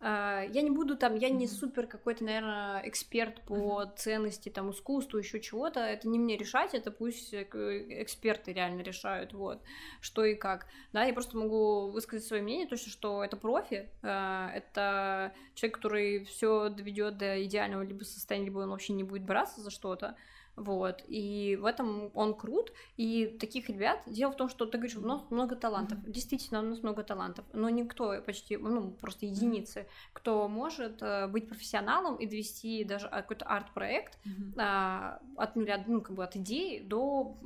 [0.03, 5.39] я не буду там, я не супер какой-то, наверное, эксперт по ценности там искусству, еще
[5.39, 5.79] чего-то.
[5.79, 7.45] Это не мне решать, это пусть э,
[8.01, 9.61] эксперты реально решают, вот,
[10.01, 10.67] что и как.
[10.91, 16.25] Да, я просто могу высказать свое мнение, точно, что это профи, а, это человек, который
[16.25, 20.17] все доведет до идеального либо состояния, либо он вообще не будет браться за что-то.
[20.55, 21.03] Вот.
[21.07, 22.71] И в этом он крут.
[22.97, 24.01] И таких ребят...
[24.05, 25.97] Дело в том, что ты говоришь, у нас много талантов.
[25.99, 26.11] Mm-hmm.
[26.11, 27.45] Действительно, у нас много талантов.
[27.53, 33.45] Но никто почти, ну, просто единицы, кто может э, быть профессионалом и довести даже какой-то
[33.45, 34.53] арт-проект mm-hmm.
[34.57, 37.37] а, от нуля, ну, как бы от идеи до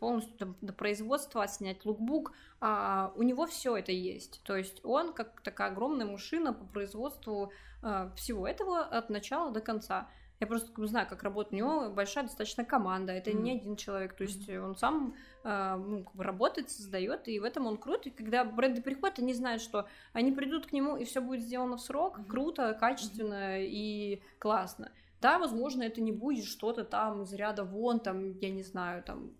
[0.00, 2.32] полностью там, до производства, снять лукбук.
[2.60, 4.40] А, у него все это есть.
[4.44, 9.60] То есть он как такая огромная машина по производству э, всего этого от начала до
[9.60, 10.08] конца.
[10.40, 11.52] Я просто знаю, как работает.
[11.52, 13.12] У него большая достаточно команда.
[13.12, 13.42] Это mm-hmm.
[13.42, 14.14] не один человек.
[14.14, 18.06] То есть он сам э, ну, как бы работает, создает, и в этом он крут.
[18.06, 21.76] И когда бренды приходят, они знают, что они придут к нему, и все будет сделано
[21.76, 22.30] в срок, mm-hmm.
[22.30, 23.66] круто, качественно mm-hmm.
[23.68, 24.90] и классно.
[25.20, 29.30] Да, возможно, это не будет что-то там из ряда вон, там, я не знаю, там,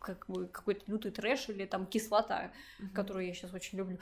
[0.00, 2.90] как бы какой-то лютый трэш или там кислота, mm-hmm.
[2.94, 3.98] которую я сейчас очень люблю,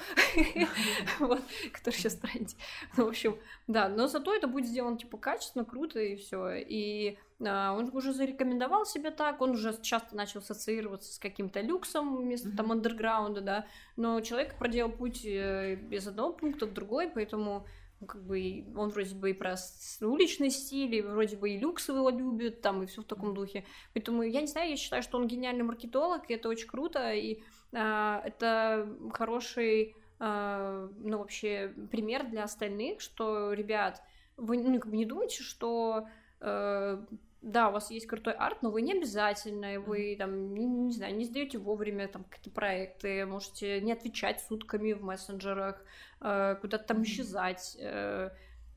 [1.21, 2.57] вот, который сейчас тренде.
[2.97, 6.55] Ну, в общем, да, но зато это будет сделано типа качественно, круто и все.
[6.57, 12.17] И а, он уже зарекомендовал себя так, он уже часто начал ассоциироваться с каким-то люксом
[12.17, 12.57] вместо mm-hmm.
[12.57, 13.67] там андерграунда, да.
[13.97, 17.67] Но человек проделал путь э, из одного пункта в другой, поэтому
[18.07, 19.57] как бы он вроде бы и про
[20.01, 23.65] уличный стиль, и вроде бы и люкс его любит, там, и все в таком духе.
[23.95, 27.41] Поэтому, я не знаю, я считаю, что он гениальный маркетолог, и это очень круто, и
[27.73, 34.03] а, это хороший, а, ну, вообще, пример для остальных, что, ребят,
[34.37, 36.07] вы ну, как бы не думайте, что
[36.41, 37.05] а,
[37.41, 41.17] да, у вас есть крутой арт, но вы не обязательно, вы там, не, не знаю,
[41.17, 45.85] не сдаете вовремя там какие-то проекты, можете не отвечать сутками в мессенджерах,
[46.21, 48.31] э, куда-то там исчезать, э,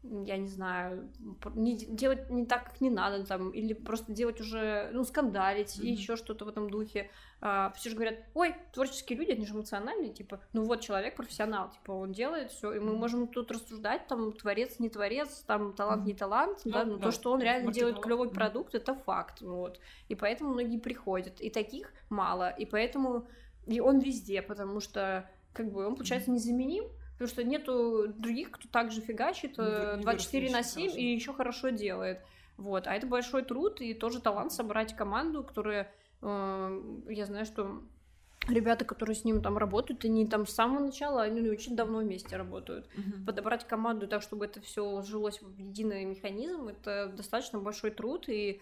[0.04, 1.10] я не знаю,
[1.54, 5.84] не, делать не так, как не надо, там, или просто делать уже, ну, скандалить mm-hmm.
[5.84, 7.12] и еще что-то в этом духе.
[7.40, 11.70] А, все же говорят, ой, творческие люди, они же эмоциональные, типа, ну вот человек профессионал,
[11.70, 16.06] типа, он делает все, и мы можем тут рассуждать, там, творец, не творец, там, талант,
[16.06, 16.72] не талант, mm-hmm.
[16.72, 18.34] да, но да, то, что он реально делает клевый mm-hmm.
[18.34, 19.80] продукт, это факт, вот.
[20.08, 23.28] И поэтому многие приходят, и таких мало, и поэтому
[23.68, 26.86] и он везде, потому что, как бы, он, получается, незаменим,
[27.22, 30.98] Потому что нету других, кто также фигачит не, не 24 на 7 хорошо.
[30.98, 32.20] и еще хорошо делает.
[32.58, 32.88] Вот.
[32.88, 35.92] А это большой труд и тоже талант собрать команду, которая...
[36.24, 37.84] Э, я знаю, что
[38.48, 42.38] ребята, которые с ним там работают, они там с самого начала, они очень давно вместе
[42.38, 42.88] работают.
[42.98, 43.24] Uh-huh.
[43.24, 48.54] Подобрать команду так, чтобы это все жилось в единый механизм, это достаточно большой труд, и
[48.54, 48.62] Э,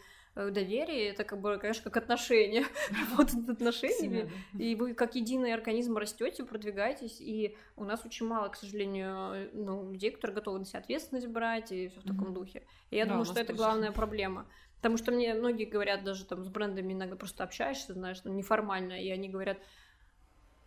[0.51, 2.65] доверие, это как бы, конечно, как отношения,
[3.11, 8.55] работают отношениями, и вы как единый организм растете, продвигаетесь, и у нас очень мало, к
[8.55, 12.63] сожалению, ну, людей, которые готовы на себя ответственность брать, и все в таком духе.
[12.89, 14.47] И я думаю, что это главная проблема.
[14.77, 18.93] Потому что мне многие говорят, даже там с брендами иногда просто общаешься, знаешь, ну, неформально,
[18.93, 19.57] и они говорят,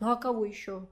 [0.01, 0.87] ну а кого еще?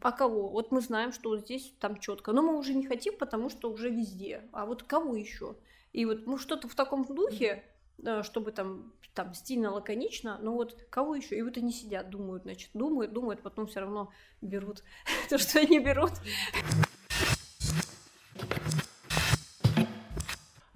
[0.00, 0.48] А кого?
[0.48, 3.70] Вот мы знаем, что вот здесь там четко, но мы уже не хотим, потому что
[3.70, 4.48] уже везде.
[4.52, 5.56] А вот кого еще?
[5.92, 7.62] И вот ну что-то в таком духе,
[8.22, 11.36] чтобы там, там стильно, лаконично, но вот кого еще?
[11.36, 14.82] И вот они сидят, думают, значит, думают, думают, потом все равно берут
[15.28, 16.12] то, что они берут.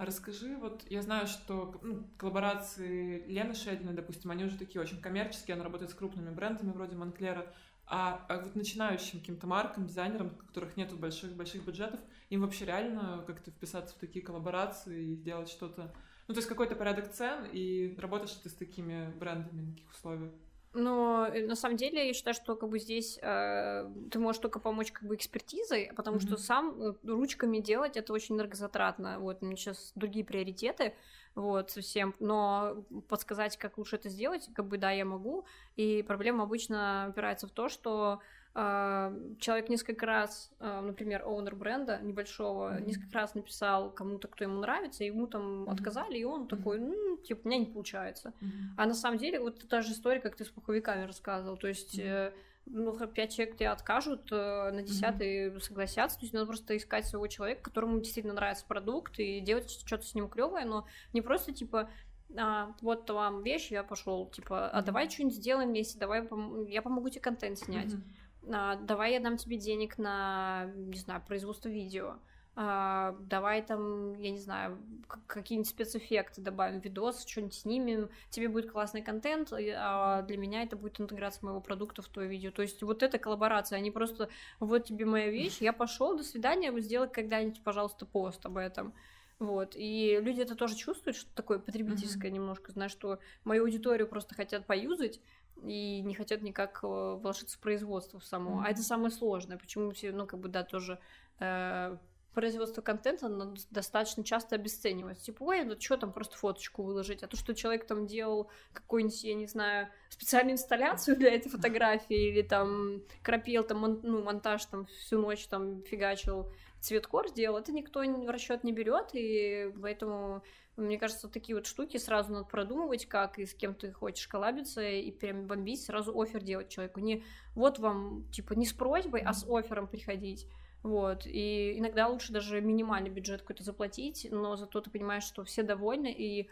[0.02, 5.00] А расскажи, вот я знаю, что ну, коллаборации Лены Шельдиной, допустим, они уже такие очень
[5.00, 7.54] коммерческие, она работает с крупными брендами вроде Монклера,
[7.86, 13.22] а, а вот начинающим каким-то маркам, дизайнерам, у которых нет больших-больших бюджетов, им вообще реально
[13.28, 15.94] как-то вписаться в такие коллаборации и сделать что-то
[16.32, 20.32] ну, то есть какой-то порядок цен, и работаешь ты с такими брендами на каких условиях?
[20.72, 24.60] Но э, на самом деле я считаю, что как бы здесь э, ты можешь только
[24.60, 26.26] помочь как бы экспертизой, потому mm-hmm.
[26.26, 29.18] что сам э, ручками делать это очень энергозатратно.
[29.18, 30.94] Вот у меня сейчас другие приоритеты,
[31.34, 32.14] вот совсем.
[32.18, 35.44] Но подсказать, как лучше это сделать, как бы да, я могу.
[35.76, 38.20] И проблема обычно опирается в то, что
[38.54, 42.86] человек несколько раз, а, например, оунер бренда небольшого, mm-hmm.
[42.86, 45.72] несколько раз написал кому-то, кто ему нравится, ему там mm-hmm.
[45.72, 48.34] отказали, и он такой, ну, типа, у меня не получается.
[48.40, 48.74] Mm-hmm.
[48.76, 51.98] А на самом деле, вот та же история, как ты с пуховиками рассказывал, то есть...
[51.98, 52.32] Mm-hmm.
[52.64, 55.58] Ну, пять человек тебе откажут, э, на десятый mm-hmm.
[55.58, 56.16] согласятся.
[56.16, 60.14] То есть надо просто искать своего человека, которому действительно нравится продукт, и делать что-то с
[60.14, 61.90] ним клевое, но не просто типа
[62.36, 64.84] а, вот вам вещь, я пошел, типа, а mm-hmm.
[64.84, 67.94] давай что-нибудь сделаем вместе, давай пом- я помогу тебе контент снять.
[67.94, 72.16] Mm-hmm а, давай я дам тебе денег на, не знаю, производство видео,
[72.54, 74.78] а, давай там, я не знаю,
[75.26, 81.00] какие-нибудь спецэффекты добавим, видос, что-нибудь снимем, тебе будет классный контент, а для меня это будет
[81.00, 82.50] интеграция моего продукта в твое видео.
[82.50, 84.28] То есть вот эта коллаборация, они просто,
[84.60, 88.92] вот тебе моя вещь, я пошел, до свидания, сделай когда-нибудь, пожалуйста, пост об этом.
[89.38, 89.72] Вот.
[89.74, 92.34] И люди это тоже чувствуют, что такое потребительское uh-huh.
[92.34, 95.20] немножко, знаешь, что мою аудиторию просто хотят поюзать,
[95.64, 98.60] и не хотят никак э, вложиться в производство само.
[98.60, 98.64] Mm-hmm.
[98.66, 99.58] А это самое сложное.
[99.58, 100.98] Почему все, ну, как бы, да, тоже
[101.38, 101.96] э,
[102.34, 105.24] производство контента оно достаточно часто обесценивается.
[105.24, 109.24] Типа, ой, ну что там просто фоточку выложить, а то, что человек там делал какую-нибудь,
[109.24, 114.64] я не знаю, специальную инсталляцию для этой фотографии, или там крапил там, мон, ну, монтаж
[114.66, 119.72] там всю ночь там фигачил, цвет кор сделал, это никто в расчет не берет, и
[119.80, 120.42] поэтому
[120.76, 124.82] мне кажется, такие вот штуки сразу надо продумывать, как и с кем ты хочешь коллабиться,
[124.82, 127.00] и прям бомбить, сразу офер делать человеку.
[127.00, 130.46] Не вот вам, типа, не с просьбой, а с офером приходить.
[130.82, 135.62] Вот, и иногда лучше даже минимальный бюджет какой-то заплатить, но зато ты понимаешь, что все
[135.62, 136.50] довольны, и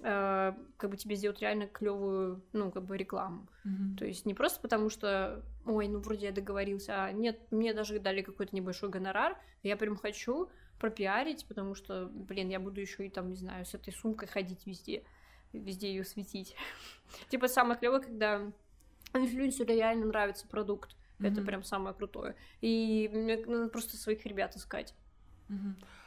[0.00, 3.48] э, как бы тебе сделать реально клевую, ну, как бы рекламу.
[3.64, 3.96] Мгм.
[3.96, 7.98] То есть не просто потому, что, ой, ну, вроде я договорился, а нет, мне даже
[7.98, 10.48] дали какой-то небольшой гонорар, я прям хочу
[10.82, 14.66] пропиарить, потому что, блин, я буду еще и там, не знаю, с этой сумкой ходить
[14.66, 15.04] везде,
[15.52, 16.56] везде ее светить.
[17.30, 18.52] Типа самое клевое, когда
[19.14, 20.96] инфлюенсеру реально нравится продукт.
[21.20, 22.34] Это прям самое крутое.
[22.60, 24.92] И мне надо просто своих ребят искать.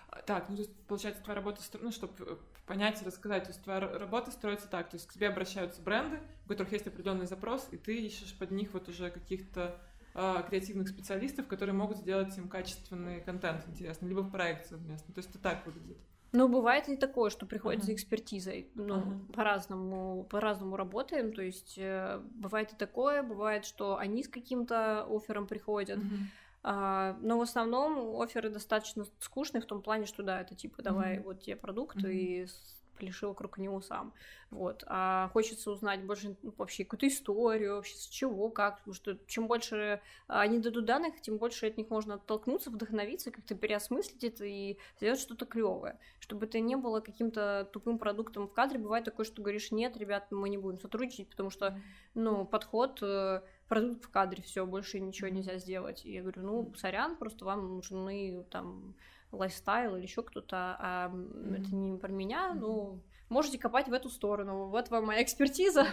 [0.09, 3.63] А, Так, ну то есть, получается, твоя работа, ну, чтобы понять и рассказать, то есть
[3.63, 7.69] твоя работа строится так, то есть к тебе обращаются бренды, у которых есть определенный запрос,
[7.71, 9.79] и ты ищешь под них вот уже каких-то
[10.15, 15.13] а, креативных специалистов, которые могут сделать им качественный контент интересный, либо в проект совместно.
[15.13, 15.97] То есть это так выглядит.
[16.31, 17.87] Но бывает и такое, что приходит Ага.
[17.87, 18.69] за экспертизой.
[18.75, 19.19] Ну, Ага.
[19.33, 21.33] по-разному, по-разному работаем.
[21.33, 25.97] То есть э, бывает и такое, бывает, что они с каким-то оффером приходят.
[25.99, 26.31] Мгм.
[26.63, 31.15] А, но в основном оферы достаточно скучные в том плане, что да, это типа давай
[31.15, 31.23] Мгм.
[31.23, 32.07] вот тебе продукт Мгм.
[32.07, 32.47] и
[32.95, 34.13] пляши вокруг него сам.
[34.51, 34.83] Вот.
[34.87, 39.47] А хочется узнать больше ну, вообще какую-то историю, вообще с чего, как, потому что чем
[39.47, 44.45] больше а, они дадут данных, тем больше от них можно оттолкнуться, вдохновиться, как-то переосмыслить это
[44.45, 48.79] и сделать что-то клевое, чтобы это не было каким-то тупым продуктом в кадре.
[48.79, 51.79] Бывает такое, что говоришь, нет, ребят, мы не будем сотрудничать, потому что
[52.13, 56.05] ну, подход, э, продукт в кадре, все, больше ничего нельзя сделать.
[56.05, 58.95] И я говорю, ну, сорян, просто вам нужны там
[59.35, 61.53] лайфстайл или еще кто-то, а Мгм.
[61.53, 62.59] это не про меня, Мгм.
[62.61, 65.85] ну, можете копать в эту сторону, вот вам моя экспертиза,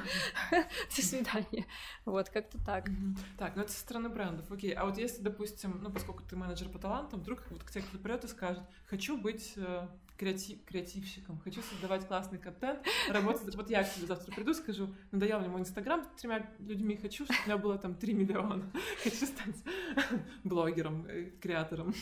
[0.51, 1.67] до свидания.
[2.05, 2.89] Вот, как-то так.
[3.39, 4.73] Так, ну это со стороны брендов, окей.
[4.73, 8.03] А вот если, допустим, ну поскольку ты менеджер по талантам, вдруг вот к тебе кто-то
[8.03, 9.89] придет и скажет, хочу быть э,
[10.19, 13.55] креатив, креативщиком, хочу создавать классный контент, работать.
[13.57, 17.25] Вот я к тебе завтра приду, скажу, надоел мне мой инстаграм с тремя людьми, хочу,
[17.25, 18.71] чтобы у меня было там 3 миллиона.
[19.03, 19.57] Хочу стать
[20.45, 21.95] блогером, э, креатором.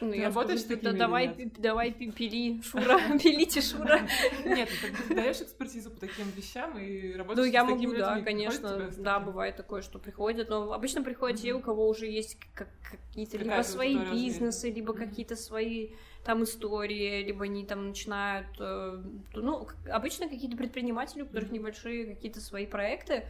[0.00, 2.60] Ну, Ты я работаешь скажу, с «Да такими давай, или нет?» пи- давай пи- пили,
[2.62, 4.00] Шура, пилите, Шура.
[4.44, 7.98] Нет, ну, ты даешь экспертизу по таким вещам и Ну, работаешь я с такими могу,
[7.98, 8.24] да, людьми.
[8.24, 9.26] конечно, Приходят тебе с да, таким?
[9.26, 13.62] бывает такое, что приходят, но обычно приходят те, у кого уже есть как- какие-то либо
[13.62, 15.90] свои бизнесы, либо какие-то свои
[16.26, 19.00] там истории, либо они там начинают, э,
[19.34, 23.24] ну, обычно какие-то предприниматели, у которых небольшие какие-то свои проекты,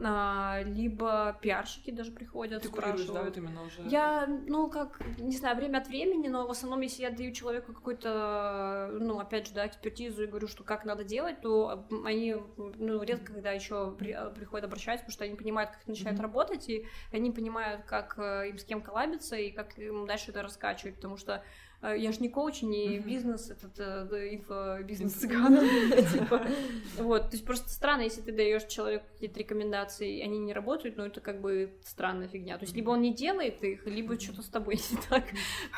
[0.00, 3.26] а, либо пиарщики даже приходят, Ты да, спрашивают.
[3.26, 3.82] вот именно уже?
[3.84, 7.72] Я, ну, как, не знаю, время от времени, но в основном, если я даю человеку
[7.72, 13.02] какую-то, ну, опять же, да, экспертизу и говорю, что как надо делать, то они, ну,
[13.02, 13.90] редко когда еще
[14.36, 16.22] приходят обращаются, потому что они понимают, как это начинает Мгм.
[16.22, 20.42] работать, и они понимают, как э, им с кем коллабиться и как им дальше это
[20.42, 21.40] раскачивать, потому что э,
[21.82, 25.60] я же не коуч, не бизнес, этот э, инфобизнес Инфо- цыган.
[26.12, 26.46] Типа,
[26.98, 30.96] Вот, то есть просто странно, если ты даешь человеку какие-то рекомендации, и они не работают,
[30.96, 32.58] но это как бы странная фигня.
[32.58, 35.24] То есть либо он не делает их, либо что-то с тобой не так.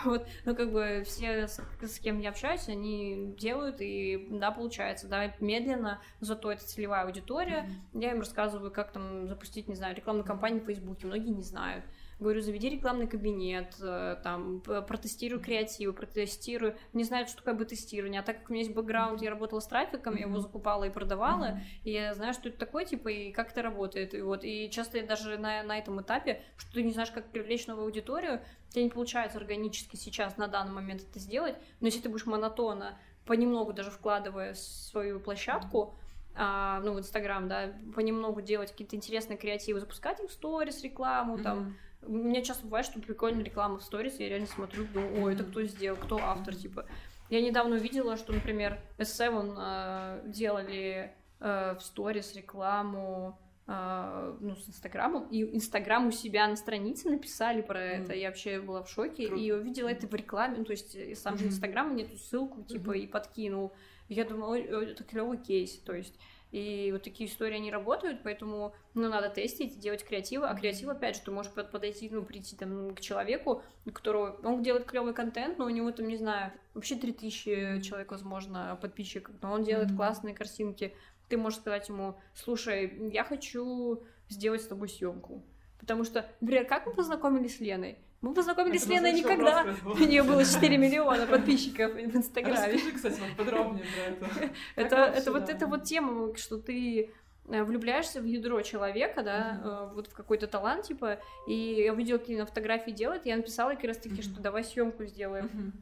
[0.04, 1.60] Вот, ну как бы все, с,
[1.98, 7.68] кем я общаюсь, они делают, и да, получается, да, медленно, зато это целевая аудитория.
[7.92, 11.84] Я им рассказываю, как там запустить, не знаю, рекламную кампанию в Фейсбуке, многие не знают.
[12.18, 16.74] Говорю, заведи рекламный кабинет, э, там, п- протестируй креативы, протестируй.
[16.92, 19.60] Не знаю, что такое бы тестирование, а так как у меня есть бэкграунд, я работала
[19.60, 23.30] с трафиком, я его закупала и продавала, и я знаю, что это такое, типа, и
[23.30, 24.14] как это работает.
[24.14, 27.30] И вот, и часто я даже на, на этом этапе, что ты не знаешь, как
[27.30, 28.40] привлечь новую аудиторию,
[28.70, 32.98] тебе не получается органически сейчас, на данный момент это сделать, но если ты будешь монотонно,
[33.26, 35.94] понемногу даже вкладывая свою площадку,
[36.34, 41.58] а, ну, в Инстаграм, да, понемногу делать какие-то интересные креативы, запускать им сторис, рекламу, там,
[41.58, 41.76] Мгм.
[42.02, 45.44] У меня часто бывает, что прикольная реклама в сторис, я реально смотрю, думаю, ой, это
[45.44, 46.86] кто сделал, кто автор, типа.
[47.30, 54.66] Я недавно увидела, что, например, S7 э, делали э, в сторис рекламу э, ну, с
[54.68, 58.18] Инстаграмом, и Инстаграм у себя на странице написали про это, Мгм.
[58.20, 59.42] я вообще была в шоке, Круто.
[59.42, 61.46] и увидела это в рекламе, ну, то есть э, сам же.
[61.46, 63.00] Инстаграм мне эту ссылку, типа, Мгм.
[63.00, 63.72] и подкинул.
[64.08, 66.18] Я ой, это клевый кейс, то есть
[66.50, 70.46] и вот такие истории, они работают, поэтому, ну, надо тестить, делать креативы.
[70.46, 74.38] А креатив, опять же, ты можешь под- подойти, ну, прийти там к человеку, которого...
[74.42, 79.34] Он делает клевый контент, но у него там, не знаю, вообще 3000 человек, возможно, подписчиков,
[79.42, 79.96] но он делает Мгм.
[79.96, 80.94] классные картинки.
[81.28, 85.44] Ты можешь сказать ему, слушай, я хочу сделать с тобой съемку.
[85.78, 87.98] Потому что, например, как мы познакомились с Леной?
[88.20, 89.64] Мы познакомились Это с Леной никогда.
[89.84, 92.74] У нее было 4 миллиона подписчиков в Инстаграме.
[92.74, 94.54] Расскажи, кстати, вот подробнее про это.
[94.76, 97.10] Это, это вот эта вот тема, что ты
[97.48, 102.18] э, влюбляешься в ядро человека, да, э, вот в какой-то талант, типа, и я увидела,
[102.18, 104.22] какие на фотографии делает, и я написала как раз таки, Мгм.
[104.22, 105.44] что давай съемку сделаем.
[105.44, 105.72] Мгм.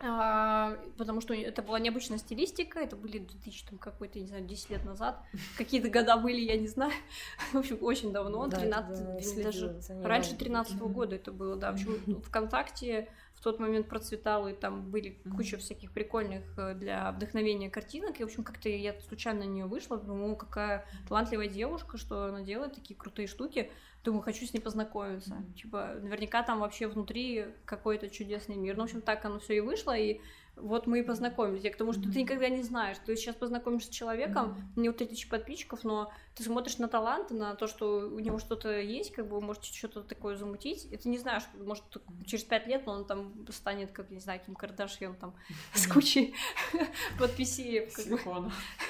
[0.00, 4.70] А, потому что это была необычная стилистика, это были 2000 там какой-то, не знаю, 10
[4.70, 5.20] лет назад,
[5.58, 6.92] какие-то года были, я не знаю,
[7.52, 11.74] в общем, очень давно, да, 13, даже раньше 13 -го года это было, да, в
[11.74, 17.70] общем, ВКонтакте в тот момент процветал, и там были куча всяких прикольных э, для вдохновения
[17.70, 22.24] картинок, и, в общем, как-то я случайно на нее вышла, думаю, какая талантливая девушка, что
[22.24, 23.70] она делает такие крутые штуки,
[24.04, 25.34] Думаю, хочу с ней познакомиться.
[25.34, 25.54] Mm-hmm.
[25.54, 28.76] Типа, наверняка там вообще внутри какой-то чудесный мир.
[28.76, 30.20] Ну, в общем, так оно все и вышло, и
[30.60, 31.64] вот мы и познакомились.
[31.64, 32.12] Я к тому, что mm-hmm.
[32.12, 32.96] ты никогда не знаешь.
[33.04, 34.80] Ты сейчас познакомишься с человеком, mm-hmm.
[34.80, 38.80] не вот тысячи подписчиков, но ты смотришь на талант, на то, что у него что-то
[38.80, 40.86] есть, как бы можете что-то такое замутить.
[40.90, 41.84] И ты не знаешь, может,
[42.26, 45.34] через пять лет он там станет, как, не знаю, Ким Кардашьян там
[45.74, 46.34] с кучей
[47.18, 47.88] подписей.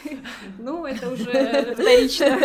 [0.58, 2.38] Ну, это уже вторично.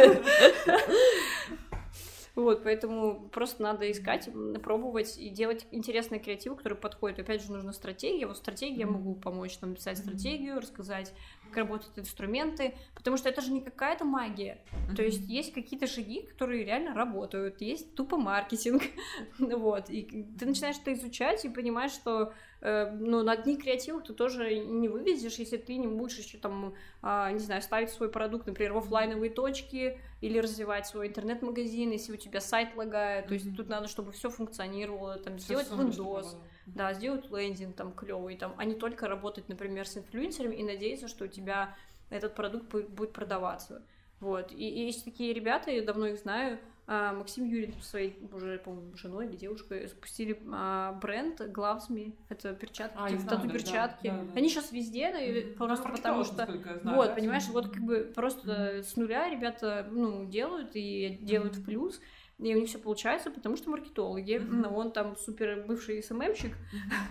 [2.36, 4.28] Вот, поэтому просто надо искать,
[4.64, 7.20] пробовать и делать интересный креатив, который подходит.
[7.20, 8.26] Опять же, нужна стратегия.
[8.26, 11.14] Вот стратегия, могу помочь нам писать стратегию, рассказать,
[11.46, 14.64] как работают инструменты, потому что это же не какая-то магия.
[14.96, 18.82] То есть есть какие-то шаги, которые реально работают, есть тупо маркетинг,
[19.40, 22.34] вот, и ты начинаешь это изучать и понимаешь, что
[22.64, 27.30] ну, на дни креативов ты тоже не вывезешь, если ты не будешь еще там, а,
[27.32, 32.18] не знаю, ставить свой продукт, например, в офлайновые точки или развивать свой интернет-магазин, если у
[32.18, 37.30] тебя сайт лагает, то есть тут надо, чтобы все функционировало, там, сделать Windows, да, сделать
[37.30, 41.28] лендинг там клевый, там, а не только работать, например, с инфлюенсерами и надеяться, что у
[41.28, 41.76] тебя
[42.10, 43.82] этот продукт будет продаваться.
[44.22, 44.54] Вот.
[44.54, 48.96] И, и есть такие ребята, я давно их знаю, а, Максим Юрий своей уже, по-моему,
[48.98, 52.14] женой или девушкой запустили а, бренд Gloves Me.
[52.28, 54.08] Это перчатки, а, типа, тату перчатки.
[54.08, 54.34] Да, да, да.
[54.36, 55.54] Они сейчас везде, mm-hmm.
[55.56, 56.46] просто ну, потому что.
[56.46, 57.16] Знаю, вот, да?
[57.16, 58.84] понимаешь, вот как бы просто mm-hmm.
[58.84, 61.62] с нуля ребята ну, делают и делают mm-hmm.
[61.62, 62.02] в плюс.
[62.40, 64.36] И у них все получается, потому что маркетологи.
[64.36, 64.74] Mm-hmm.
[64.74, 66.54] Он там супер бывший СММщик.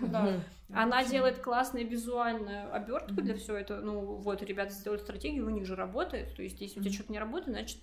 [0.03, 0.41] Mm-hmm.
[0.75, 3.23] Она делает классную визуальную обертку mm-hmm.
[3.23, 3.81] для всего этого.
[3.81, 6.35] Ну, вот, ребята сделали стратегию, у них же работает.
[6.35, 7.79] То есть, если у тебя что-то не работает, значит,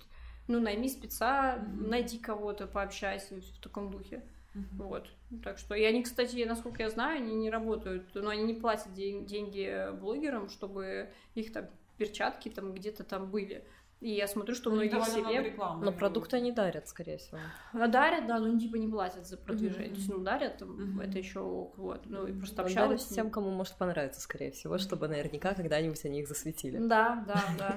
[0.50, 1.88] ну, найми спеца, mm-hmm.
[1.88, 4.22] найди кого-то, пообщайся в таком духе.
[4.54, 4.62] Mm-hmm.
[4.72, 5.08] Вот.
[5.44, 8.92] Так что, и они, кстати, насколько я знаю, они не работают, но они не платят
[8.92, 13.64] день, деньги блогерам, чтобы их там перчатки там где-то там были.
[14.00, 15.54] И я смотрю, что многие в себе...
[15.82, 17.38] Но продукты они дарят, скорее всего.
[17.74, 19.88] А дарят, да, но типа не платят за продвижение.
[19.88, 19.94] Mm-hmm.
[19.94, 21.04] То есть, ну, дарят, там, mm-hmm.
[21.06, 21.40] это еще
[21.76, 23.02] вот, ну, и просто общалась.
[23.02, 26.78] с тем, кому может понравиться, скорее всего, чтобы наверняка когда-нибудь они их засветили.
[26.78, 27.76] Да, да, да.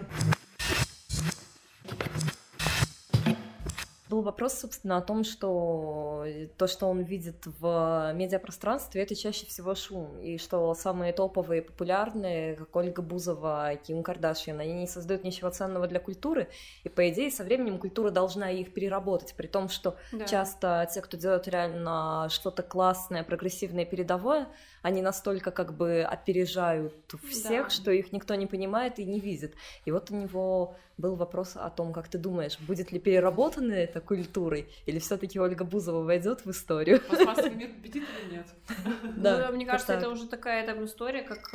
[4.14, 6.24] Был вопрос, собственно, о том, что
[6.58, 12.56] то, что он видит в медиапространстве, это чаще всего шум, и что самые топовые, популярные,
[12.56, 16.48] как Ольга Бузова, Ким Кардашьян, они не создают ничего ценного для культуры,
[16.84, 20.26] и, по идее, со временем культура должна их переработать, при том, что да.
[20.26, 24.48] часто те, кто делают реально что-то классное, прогрессивное, передовое,
[24.84, 26.94] они настолько как бы опережают
[27.30, 27.70] всех, да.
[27.70, 29.56] что их никто не понимает и не видит.
[29.86, 34.00] И вот у него был вопрос о том, как ты думаешь, будет ли переработана эта
[34.04, 37.02] культурой, или все-таки Ольга Бузова войдет в историю?
[37.02, 38.48] Пластмассовый мир победит или нет?
[39.18, 41.54] Да, ну, мне кажется, это уже такая там история, как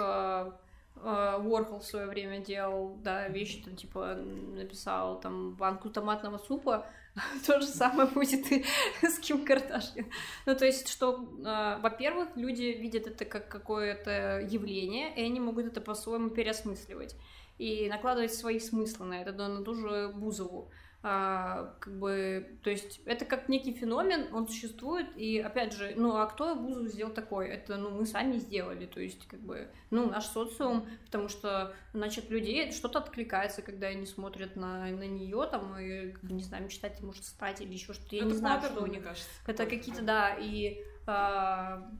[1.04, 6.86] Уорхол э, в свое время делал, да, вещи, там, типа, написал там банку томатного супа,
[7.46, 8.64] то же самое будет и
[9.02, 10.06] с Ким Кардашьян.
[10.46, 15.66] Ну, то есть, что, э, во-первых, люди видят это как какое-то явление, и они могут
[15.66, 17.16] это по-своему переосмысливать
[17.58, 20.70] и накладывать свои смыслы на это, на ту же Бузову.
[21.00, 26.16] А, как бы, то есть это как некий феномен, он существует, и опять же, ну
[26.16, 27.46] а кто Бузову сделал такое?
[27.46, 32.30] Это, ну, мы сами сделали, то есть как бы, ну, наш социум, потому что, значит,
[32.30, 37.24] людей что-то откликается, когда они смотрят на, на нее, там, и, не знаю, мечтать может
[37.24, 39.04] стать или еще что-то, я это не знаю, что у них.
[39.04, 41.90] Кажется, это какие-то, да, и а,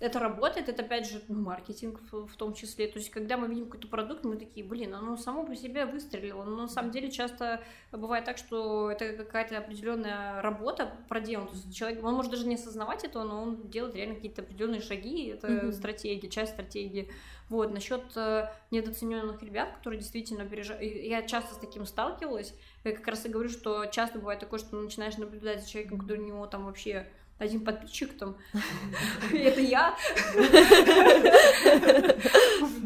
[0.00, 2.86] это работает, это опять же ну, маркетинг в, в том числе.
[2.86, 6.44] То есть, когда мы видим какой-то продукт, мы такие, блин, оно само по себе выстрелило.
[6.44, 11.48] Но на самом деле часто бывает так, что это какая-то определенная работа проделана.
[11.48, 14.80] То есть человек, он может даже не осознавать этого, но он делает реально какие-то определенные
[14.80, 15.26] шаги.
[15.26, 15.72] Это mm-hmm.
[15.72, 17.10] стратегия, часть стратегии.
[17.48, 20.82] Вот, насчет э, недооцененных ребят, которые действительно опережают.
[20.82, 22.54] Я часто с таким сталкивалась.
[22.84, 26.20] Я как раз и говорю, что часто бывает такое, что начинаешь наблюдать за человеком, который
[26.20, 28.36] у него там вообще один подписчик там,
[29.32, 29.96] это я,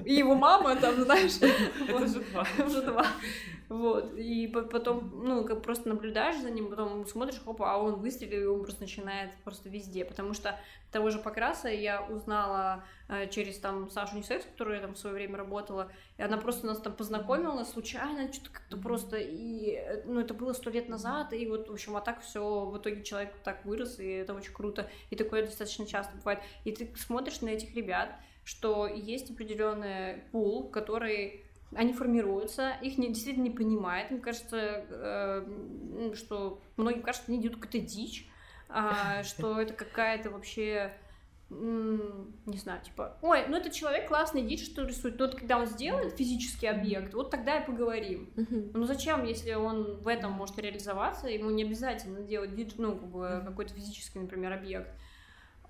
[0.05, 2.47] и его мама там, знаешь, это же два.
[2.65, 3.07] Уже два.
[3.69, 8.43] Вот, и потом, ну, как просто наблюдаешь за ним, потом смотришь, хопа, а он выстрелил,
[8.43, 10.59] и он просто начинает просто везде, потому что
[10.93, 15.39] того же Покраса я узнала э, через там Сашу Несекс, которая там в свое время
[15.39, 20.35] работала, и она просто нас там познакомила случайно, что-то как-то просто, и, э, ну, это
[20.35, 23.65] было сто лет назад, и вот, в общем, а так все в итоге человек так
[23.65, 27.75] вырос, и это очень круто, и такое достаточно часто бывает, и ты смотришь на этих
[27.75, 28.15] ребят,
[28.45, 34.11] что есть определенный пул, который они формируются, их не, действительно не понимает.
[34.11, 38.29] Мне кажется, э, что многим кажется, они идут какую-то дичь,
[39.25, 40.93] что это какая-то вообще
[41.51, 45.19] не знаю, типа, ой, ну этот человек классный, идите, что рисует.
[45.19, 48.33] Но вот когда он сделает физический объект, вот тогда и поговорим.
[48.75, 53.43] Ну зачем, если он в этом может реализоваться, ему не обязательно делать ну, как бы,
[53.45, 54.91] какой-то физический, например, объект.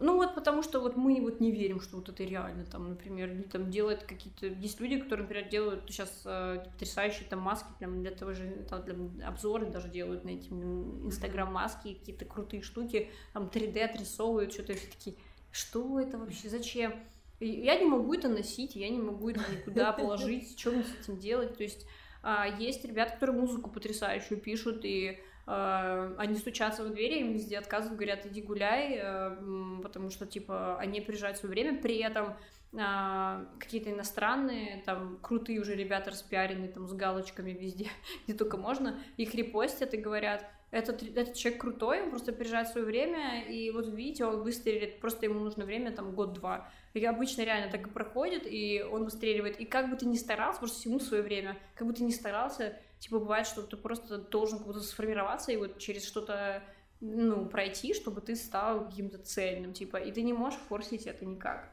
[0.03, 3.31] Ну вот потому что вот мы вот не верим, что вот это реально, там, например,
[3.31, 4.47] или там делают какие-то...
[4.47, 8.83] Есть люди, которые, например, делают сейчас э, потрясающие там маски прям для того же, там,
[8.83, 14.89] для обзоры даже делают на эти инстаграм-маски, какие-то крутые штуки, там 3D отрисовывают, что-то все
[14.89, 15.17] такие,
[15.53, 16.95] что это вообще, зачем?
[17.39, 21.17] Я не могу это носить, я не могу это никуда положить, что мне с этим
[21.21, 21.87] делать, то есть
[22.25, 27.99] а, есть ребята, которые музыку потрясающую пишут, и они стучатся в двери, им везде отказывают,
[27.99, 32.37] говорят, иди гуляй, э, потому что, типа, они приезжают в свое время, при этом
[32.73, 37.89] э, какие-то иностранные, там, крутые уже ребята распиаренные, там, с галочками везде,
[38.25, 42.87] где только можно, их репостят и говорят, этот, этот человек крутой, он просто опережает свое
[42.87, 46.71] время, и вот видите, он выстрелит, просто ему нужно время, там, год-два.
[46.95, 49.61] И обычно реально так и проходит, и он выстреливает.
[49.61, 52.79] И как бы ты ни старался, просто всему свое время, как бы ты ни старался,
[53.03, 56.63] типа, бывает, что ты просто должен как будто сформироваться и вот через что-то,
[57.01, 61.69] ну, пройти, чтобы ты стал каким-то цельным, типа, и ты не можешь форсить это никак.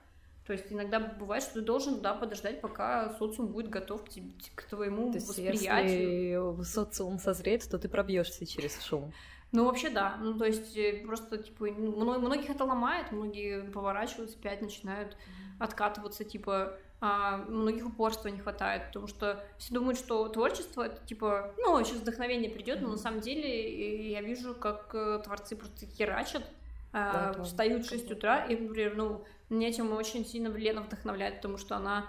[0.48, 4.32] То есть иногда бывает, что ты должен да, подождать, пока социум будет готов к, тебе,
[4.56, 6.56] к твоему то есть, восприятию.
[6.58, 9.14] Если социум созреет, то ты пробьешься через шум.
[9.52, 10.18] Ну, вообще, да.
[10.20, 15.16] Ну, то есть, э, просто, типа, многих это ломает, многие поворачиваются, опять начинают
[15.60, 21.54] откатываться, типа, а многих упорства не хватает, потому что все думают, что творчество это типа,
[21.58, 26.44] ну, сейчас вдохновение придет, но на самом деле я вижу, как э, творцы просто херачат,
[26.92, 31.38] да, а, встают в 6 утра, и, например, ну, меня этим очень сильно Лена вдохновляет,
[31.38, 32.06] потому что она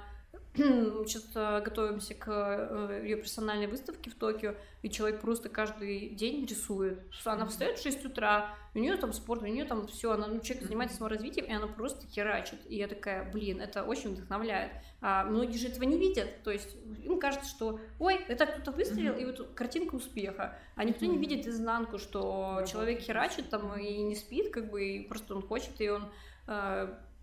[0.54, 1.24] сейчас
[1.62, 7.00] готовимся к э, ее персональной выставке в Токио, и человек просто каждый день рисует.
[7.24, 10.40] Она встает в 6 утра, у нее там спорт, у нее там все, она, ну,
[10.40, 12.58] человек занимается саморазвитием, и она просто херачит.
[12.68, 14.72] И я такая, блин, это очень вдохновляет.
[15.00, 19.16] А многие же этого не видят, то есть им кажется, что, ой, это кто-то выстрелил,
[19.16, 20.58] и вот картинка успеха.
[20.74, 25.06] А никто не видит изнанку, что человек херачит там и не спит, как бы, и
[25.06, 26.10] просто он хочет, и он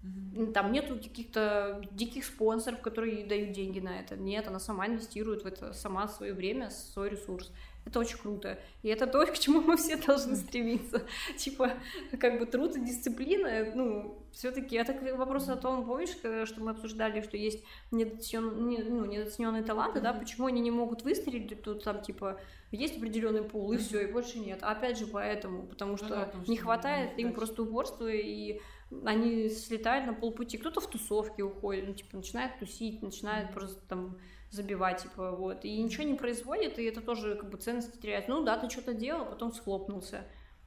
[0.03, 4.15] э, там нету каких-то диких спонсоров, которые дают деньги на это.
[4.15, 7.51] Нет, она сама инвестирует в это, сама свое время, свой ресурс.
[7.87, 8.59] Это очень круто.
[8.83, 11.03] И это то, к чему мы все должны стремиться.
[11.37, 11.71] Типа,
[12.19, 17.21] как бы труд и дисциплина, ну, все-таки это вопрос о том, помнишь, что мы обсуждали,
[17.21, 22.39] что есть недооцененные, ну, недооцененные таланты, да, почему они не могут выстрелить, тут там, типа,
[22.71, 24.59] есть определенный пул, и все, и больше нет.
[24.61, 28.59] А опять же поэтому, потому ну что не хватает им просто упорства и
[29.05, 34.17] они слетают на полпути, кто-то в тусовке уходит, ну, типа, начинает тусить, начинает просто там
[34.49, 38.27] забивать, типа, вот, и ничего не производит, и это тоже, как бы, ценности теряет.
[38.27, 40.25] Ну, да, ты что-то делал, потом схлопнулся,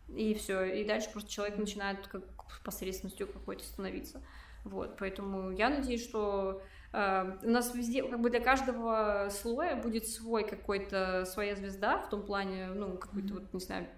[0.09, 2.25] и все, и дальше просто человек начинает как
[2.63, 4.23] посредственностью какой-то становиться.
[4.65, 6.61] Вот, поэтому я надеюсь, что
[6.93, 12.11] э, у нас везде, как бы для каждого слоя будет свой какой-то, своя звезда, в
[12.11, 13.89] том плане, ну, какой-то, вот, не знаю,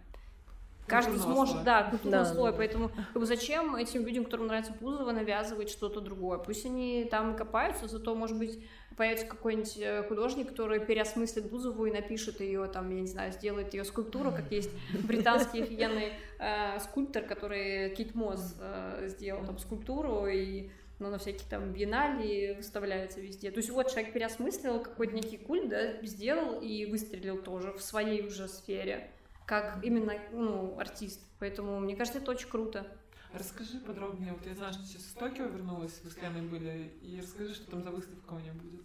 [0.86, 1.64] Каждый сможет, слоя.
[1.64, 2.52] да, культурного да, слоя.
[2.52, 2.58] Да.
[2.58, 6.38] Поэтому как бы, зачем этим людям, которым нравится Бузова, навязывать что-то другое?
[6.38, 8.62] Пусть они там копаются, зато, может быть,
[8.96, 13.72] появится какой-нибудь э, художник, который переосмыслит Бузову и напишет ее, там, я не знаю, сделает
[13.74, 14.70] ее скульптуру, как есть
[15.04, 21.48] британский офигенный э, скульптор, который Кит Мосс э, сделал там скульптуру, и ну, на всякие
[21.48, 23.50] там биеннале выставляется везде.
[23.50, 28.26] То есть вот человек переосмыслил какой-то некий культ, да, сделал и выстрелил тоже в своей
[28.26, 29.10] уже сфере
[29.46, 31.20] как именно ну, артист.
[31.38, 32.86] Поэтому мне кажется, это очень круто.
[33.32, 34.32] Расскажи подробнее.
[34.32, 37.70] Вот я знаю, что сейчас в Токио вернулась, вы с Леной были, и расскажи, что
[37.70, 38.82] там за выставка у нее будет.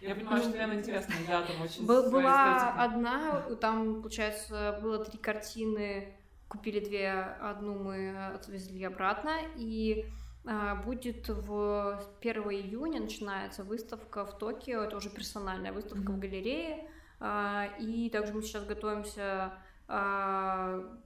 [0.00, 2.82] Я понимаю, что Лена интересная, да, там очень Был, Была эстетика.
[2.82, 6.14] одна, там, получается, было три картины,
[6.48, 10.06] купили две, одну мы отвезли обратно, и
[10.46, 16.16] а, будет в 1 июня начинается выставка в Токио, это уже персональная выставка mm-hmm.
[16.16, 16.90] в галерее,
[17.20, 19.52] а, и также мы сейчас готовимся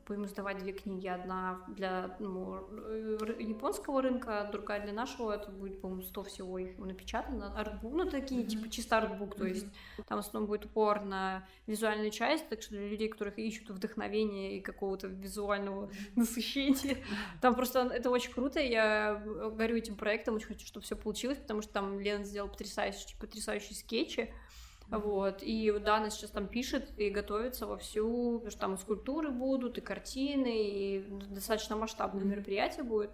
[0.07, 1.07] будем издавать две книги.
[1.07, 2.57] Одна для ну,
[3.39, 5.33] японского рынка, другая для нашего.
[5.33, 7.59] Это будет, по-моему, 100 всего их напечатано.
[7.59, 8.47] Артбук, ну, такие, mm-hmm.
[8.47, 9.35] типа, чисто артбук.
[9.35, 9.39] Mm-hmm.
[9.39, 9.67] То есть
[10.07, 14.59] там в основном будет упор на визуальную часть, так что для людей, которых ищут вдохновение
[14.59, 16.99] и какого-то визуального насыщения,
[17.41, 18.61] там просто это очень круто.
[18.61, 19.23] Я
[19.57, 23.75] горю этим проектом, очень хочу, чтобы все получилось, потому что там Лена сделал потрясающие, потрясающие
[23.75, 24.31] скетчи.
[24.99, 25.43] Вот.
[25.43, 29.81] И Дана сейчас там пишет и готовится вовсю, потому что там и скульптуры будут, и
[29.81, 33.11] картины, и достаточно масштабное мероприятие будет.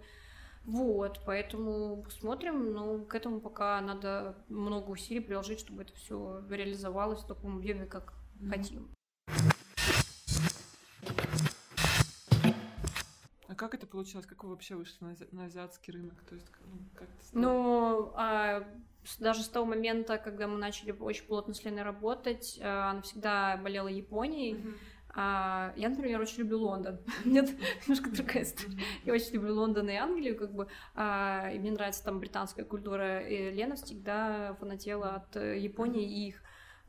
[0.63, 7.21] Вот, поэтому посмотрим, но к этому пока надо много усилий приложить, чтобы это все реализовалось
[7.21, 8.49] в таком объеме, как mm-hmm.
[8.49, 8.95] хотим.
[13.61, 14.25] Как это получилось?
[14.25, 16.15] Как вы вообще вышли на, на азиатский рынок?
[16.27, 18.67] То есть, ну, как ну а,
[19.19, 23.57] даже с того момента, когда мы начали очень плотно с Леной работать, а, она всегда
[23.57, 24.55] болела Японией.
[24.55, 24.77] Mm-hmm.
[25.13, 27.01] А, я, например, очень люблю Лондон.
[27.25, 27.51] Нет,
[27.81, 28.79] немножко другая история.
[29.05, 33.19] Я очень люблю Лондон и Англию, как бы, а, и мне нравится там британская культура.
[33.19, 36.41] И Лена всегда фанатела от э, Японии и их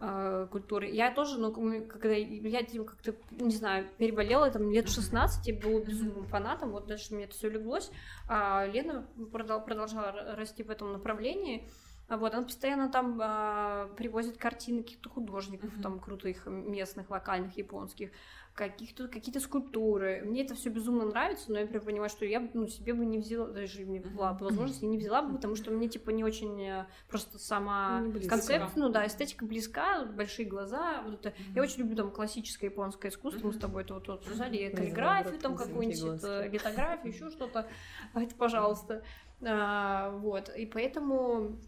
[0.05, 0.89] а, культуры.
[0.89, 5.81] Я тоже, ну, когда я этим как-то, не знаю, переболела, там, лет 16, я была
[5.81, 7.89] безумным фанатом, вот дальше мне это все леглось,
[8.29, 11.69] а Лена продолжала расти в этом направлении,
[12.09, 15.83] вот, она постоянно там а, привозит картины каких-то художников, mm-hmm.
[15.83, 18.11] там крутых местных, локальных, японских,
[18.55, 20.23] каких-то какие-то скульптуры.
[20.25, 23.19] Мне это все безумно нравится, но я прям понимаю, что я ну, себе бы не
[23.19, 26.61] взяла, даже не была бы возможности, не взяла бы, потому что мне типа не очень
[26.63, 31.31] э, просто сама концепт, ну да, эстетика близка, большие глаза, вот это.
[31.31, 31.55] Mm-hmm.
[31.55, 35.39] Я очень люблю там классическое японское искусство, мы с тобой это вот, вот обсуждали, каллиграфию
[35.39, 36.23] там какую-нибудь,
[36.53, 37.67] литографию, еще что-то.
[38.15, 39.03] Это, пожалуйста.
[39.45, 41.59] А, вот, и поэтому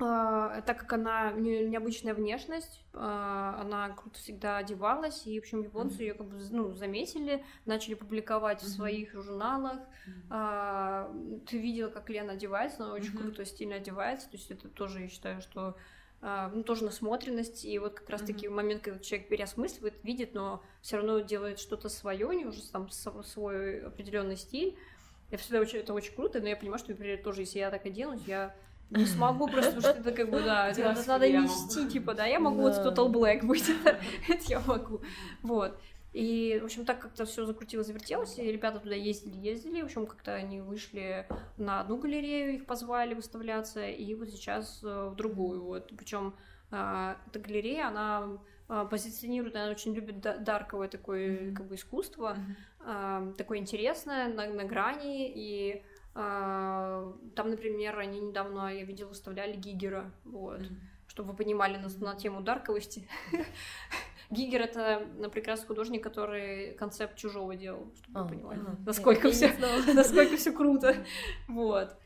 [0.00, 6.14] так как она необычная внешность, а, она круто всегда одевалась, и, в общем, японцы ее
[6.14, 9.78] как бы ну, заметили, начали публиковать в своих журналах.
[10.30, 11.44] Mm-hmm.
[11.46, 15.08] Ты видела, как Лена одевается, она очень круто, стильно одевается, то есть это тоже, я
[15.08, 15.76] считаю, что
[16.22, 18.50] ну, тоже насмотренность, и вот как раз-таки mm-hmm.
[18.50, 22.88] момент, когда человек переосмысливает, видит, но все равно делает что-то свое, у него уже там
[22.90, 24.76] свой определенный стиль.
[25.30, 27.86] Я всегда очень, это очень круто, но я понимаю, что, например, тоже, если я так
[27.86, 28.54] оденусь, я
[28.90, 32.26] не смогу просто, потому что это как бы, да, это надо, надо нести, типа, да,
[32.26, 33.98] я могу вот Total Black быть, это,
[34.48, 35.00] я могу,
[35.42, 35.78] вот.
[36.12, 40.06] И, в общем, так как-то все закрутилось, завертелось, и ребята туда ездили, ездили, в общем,
[40.06, 41.26] как-то они вышли
[41.56, 45.92] на одну галерею, их позвали выставляться, и вот сейчас э, в другую, вот.
[45.96, 46.34] Причем
[46.72, 48.38] а, эта галерея, она
[48.68, 52.36] а, позиционирует, она очень любит дарковое такое, как бы, искусство,
[52.84, 53.34] mm-hmm.
[53.34, 60.60] такое интересное, на, на грани, и там, например, они недавно, я видела, выставляли Гигера, вот,
[60.60, 60.76] mm-hmm.
[61.06, 63.08] чтобы вы понимали на, на тему дарковости.
[64.30, 69.52] Гигер это ну, прекрасный художник, который концепт чужого делал, чтобы вы понимали, насколько все,
[69.94, 71.04] насколько все круто,
[71.48, 71.96] вот.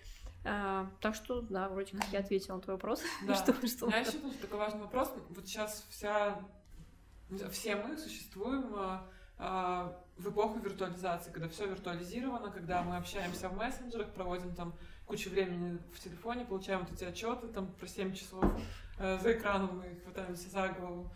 [0.47, 3.03] А, так что, да, вроде как я ответила на твой вопрос.
[3.27, 3.35] Да.
[3.35, 3.87] что, что...
[3.87, 5.13] У меня еще тоже такой важный вопрос.
[5.31, 6.39] Вот сейчас вся,
[7.51, 13.57] все мы существуем а, а, в эпоху виртуализации, когда все виртуализировано, когда мы общаемся в
[13.57, 14.74] мессенджерах, проводим там
[15.07, 18.45] кучу времени в телефоне, получаем вот эти отчеты там про 7 часов
[18.99, 21.11] э, за экраном, мы хватаемся за голову.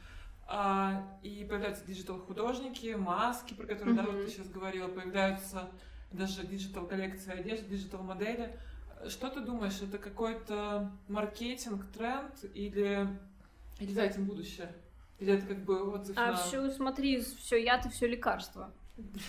[0.50, 4.04] А, и появляются digital-художники, маски, про которые mm-hmm.
[4.04, 5.68] да, вот ты сейчас говорила, появляются
[6.10, 8.58] даже digital-коллекции одежды, digital-модели.
[9.08, 13.06] Что ты думаешь, это какой-то маркетинг, тренд или,
[13.78, 14.74] или за этим будущее?
[15.18, 16.36] Или это как бы отзыв а на...
[16.36, 18.72] все, смотри, все я, ты все лекарство.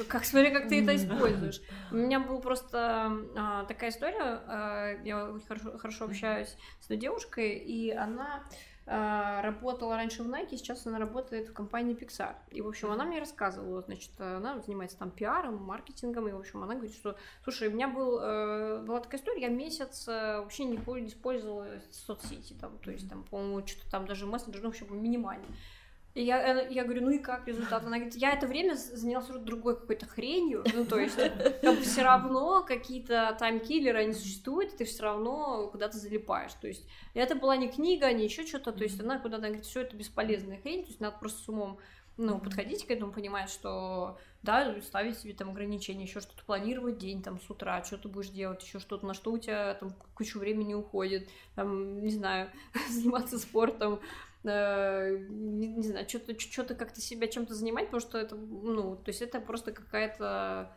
[0.08, 1.62] Как, смотри, как ты это используешь.
[1.92, 4.42] У меня была просто а, такая история.
[4.48, 8.44] А, я очень хорошо, хорошо общаюсь с одной девушкой, и она
[8.92, 12.34] а, работала раньше в Nike, сейчас она работает в компании Pixar.
[12.50, 16.64] И, в общем, она мне рассказывала, значит, она занимается там пиаром, маркетингом, и, в общем,
[16.64, 20.66] она говорит, что, слушай, у меня был, э, была такая история, я месяц э, вообще
[20.66, 24.88] не использовала соцсети, там, то есть, там, по-моему, что-то там даже мессенджер, ну, в общем,
[25.00, 25.46] минимально.
[26.16, 27.84] И я, э, я говорю, ну и как результат?
[27.86, 31.82] Она говорит, я это время занялась уже другой какой-то хренью, ну то есть как бы
[31.82, 37.36] все равно какие-то таймкиллеры, они существуют, и ты все равно куда-то залипаешь, то есть это
[37.36, 40.82] была не книга, не еще что-то, то есть она куда-то говорит, все это бесполезная хрень,
[40.82, 41.80] то есть надо просто с умом
[42.20, 47.24] ну, подходить к этому, понимать, что, да, ставить себе там ограничения, еще что-то планировать день
[47.24, 50.38] там с утра, что ты будешь делать, еще что-то, на что у тебя там кучу
[50.38, 52.50] времени уходит, там, не знаю,
[52.90, 54.02] заниматься спортом,
[54.46, 59.10] Э, не, не знаю, что-то что-то как-то себя чем-то занимать, потому что это, ну, то
[59.10, 60.74] есть это просто какая-то,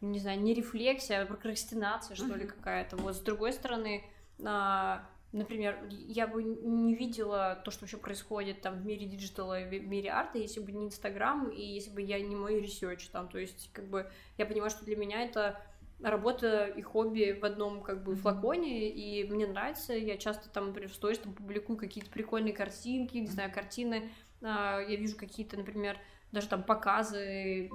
[0.00, 2.96] не знаю, не рефлексия, а прокрастинация, что ли, какая-то.
[2.96, 4.04] Вот с другой стороны,
[4.44, 9.72] а, например, я бы не видела то, что вообще происходит там в мире диджитала, в
[9.72, 13.38] мире арта, если бы не Инстаграм, и если бы я не мой research там, то
[13.38, 14.08] есть, как бы,
[14.38, 15.60] я понимаю, что для меня это
[16.02, 20.90] работа и хобби в одном как бы флаконе, и мне нравится, я часто там, например,
[20.90, 24.10] в сторис там публикую какие-то прикольные картинки, не знаю, картины,
[24.42, 25.98] а, я вижу какие-то, например,
[26.32, 27.70] даже там показы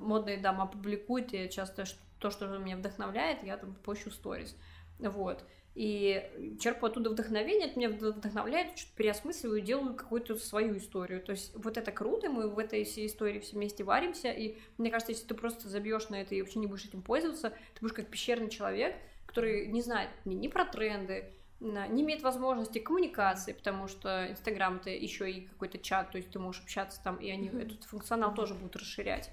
[0.00, 1.84] модные дома публикуют, и я часто
[2.18, 4.56] то, что меня вдохновляет, я там пощу сторис,
[4.98, 5.44] вот
[5.80, 11.22] и черпаю оттуда вдохновение, это меня вдохновляет, что-то переосмысливаю, делаю какую-то свою историю.
[11.22, 14.90] То есть вот это круто, мы в этой всей истории все вместе варимся, и мне
[14.90, 17.94] кажется, если ты просто забьешь на это и вообще не будешь этим пользоваться, ты будешь
[17.94, 23.88] как пещерный человек, который не знает ни, ни про тренды, не имеет возможности коммуникации, потому
[23.88, 27.48] что Инстаграм это еще и какой-то чат, то есть ты можешь общаться там, и они
[27.48, 27.62] mm-hmm.
[27.62, 29.30] этот функционал тоже будут расширять.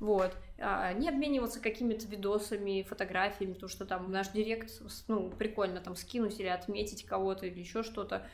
[0.00, 0.36] Вот.
[0.58, 4.70] А, не обмениваться какими-то видосами, фотографиями, то, что там наш директ,
[5.08, 8.26] ну, прикольно там скинуть или отметить кого-то или еще что-то.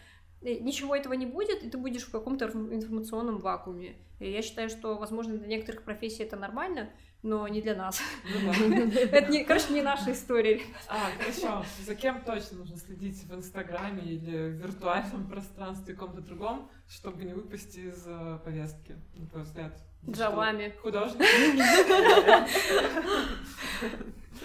[0.42, 3.96] Ничего этого не будет, и ты будешь в каком-то информационном вакууме.
[4.20, 6.90] И я считаю, что, возможно, для некоторых профессий это нормально,
[7.24, 8.00] но не для нас.
[8.24, 8.52] Ну
[8.92, 10.60] это, не, короче, не наша история.
[10.88, 11.64] А, хорошо.
[11.84, 17.32] За кем точно нужно следить в Инстаграме или в виртуальном пространстве каком-то другом, чтобы не
[17.32, 19.72] выпасть из э, повестки, на твой взгляд?
[20.06, 20.74] За вами.
[20.82, 21.24] Художник?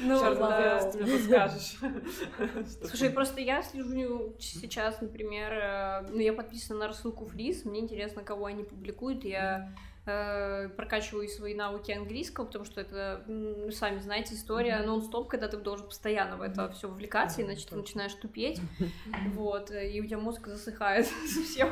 [0.02, 0.92] Ну, да.
[0.92, 1.78] ты мне подскажешь.
[2.86, 8.24] Слушай, просто я слежу сейчас, например, э, ну, я подписана на рассылку Флис, мне интересно,
[8.24, 9.74] кого они публикуют, я
[10.76, 14.86] прокачиваю свои навыки английского, потому что это, ну, сами знаете, история mm-hmm.
[14.86, 18.60] нон-стоп, когда ты должен постоянно в это все вовлекаться, иначе ты начинаешь тупеть,
[19.34, 21.70] вот, и у тебя мозг засыхает совсем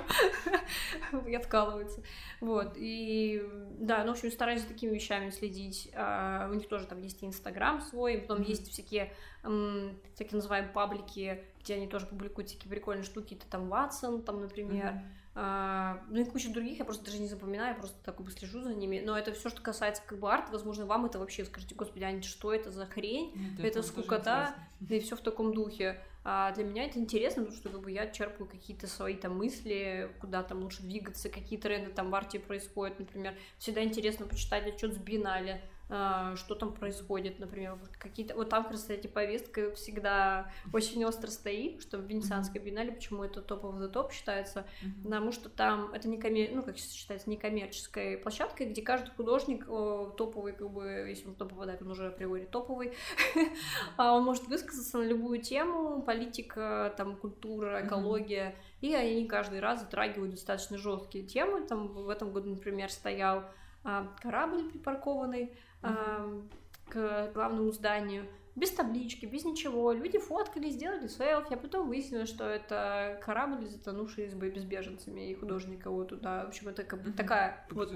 [1.28, 2.02] и откалывается,
[2.42, 3.44] вот, и
[3.80, 7.24] да, ну, в общем, стараюсь за такими вещами следить, а, у них тоже там есть
[7.24, 13.34] инстаграм свой, потом есть всякие, так называемые паблики, где они тоже публикуют всякие прикольные штуки,
[13.34, 15.04] это там Ватсон, там, например, а,
[15.38, 18.74] ну и куча других, я просто даже не запоминаю, я просто так бы слежу за
[18.74, 19.02] ними.
[19.06, 22.24] Но это все, что касается как бы арта, возможно, вам это вообще скажете, господи, Аня,
[22.24, 23.34] что это за хрень?
[23.36, 26.02] Нет, это, это скукота, да и все в таком духе.
[26.24, 30.12] А для меня это интересно, потому что как бы, я черпаю какие-то свои там мысли,
[30.20, 33.36] куда там лучше двигаться, какие тренды там в арте происходят, например.
[33.60, 38.36] Всегда интересно почитать отчет с Бинале, а, что там происходит, например, какие-то...
[38.36, 43.88] Вот там, кстати, повестка всегда очень остро стоит, что в Венецианской биеннале, почему это топовый
[43.88, 45.04] the топ считается, mm-hmm.
[45.04, 46.50] потому что там это не коммер...
[46.54, 51.78] ну, как считается, некоммерческая площадка, где каждый художник топовый, как бы, если он топовый, да,
[51.80, 52.94] он уже априори топовый,
[53.98, 59.80] а он может высказаться на любую тему, политика, там, культура, экология, и они каждый раз
[59.82, 63.46] затрагивают достаточно жесткие темы, там в этом году, например, стоял
[63.84, 68.26] а, корабль припаркованный, к главному зданию,
[68.58, 69.92] без таблички, без ничего.
[69.92, 75.92] Люди фоткали, сделали селфи, а потом выяснилось, что это корабль, затонувший с беженцами и художника
[75.92, 76.46] вот туда.
[76.46, 77.94] В общем, это как бы такая вот...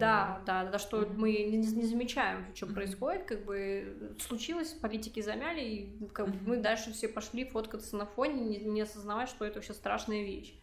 [0.00, 5.60] Да, да, да, что мы не, не замечаем, что происходит, как бы случилось, политики замяли,
[5.60, 9.58] и как бы мы дальше все пошли фоткаться на фоне, не, не осознавая, что это
[9.58, 10.58] вообще страшная вещь.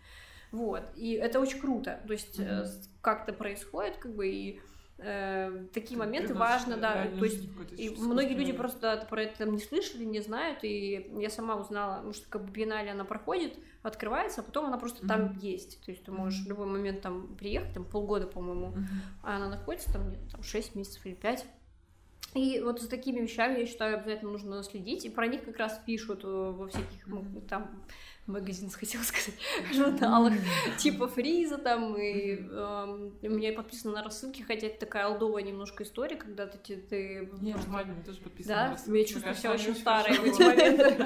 [0.52, 2.68] Вот, и это очень круто, то есть mm-hmm.
[3.02, 4.62] как-то происходит, как бы, и
[4.98, 10.04] э, такие моменты важно, да, то есть и многие люди просто про это не слышали,
[10.04, 14.44] не знают, и я сама узнала, ну, что как бы биеннале она проходит, открывается, а
[14.44, 15.08] потом она просто mm-hmm.
[15.08, 16.46] там есть, то есть ты можешь mm-hmm.
[16.46, 19.22] в любой момент там приехать, там полгода, по-моему, mm-hmm.
[19.24, 21.46] а она находится там где-то там 6 месяцев или 5,
[22.36, 25.06] и вот за такими вещами, я считаю, обязательно нужно следить.
[25.06, 27.48] И про них как раз пишут э, во всяких mm-hmm.
[27.48, 27.86] там
[28.28, 29.36] магазинах, хотела сказать,
[29.74, 30.34] журналах,
[30.78, 35.84] типа Фриза там, и э, у меня подписано на рассылке, хотя это такая алдовая немножко
[35.84, 36.78] история, когда ты...
[36.78, 37.70] ты не, просто...
[37.70, 38.94] нормально, тоже подписано Да?
[38.94, 41.06] Я чувствую себя очень старой в эти моменты.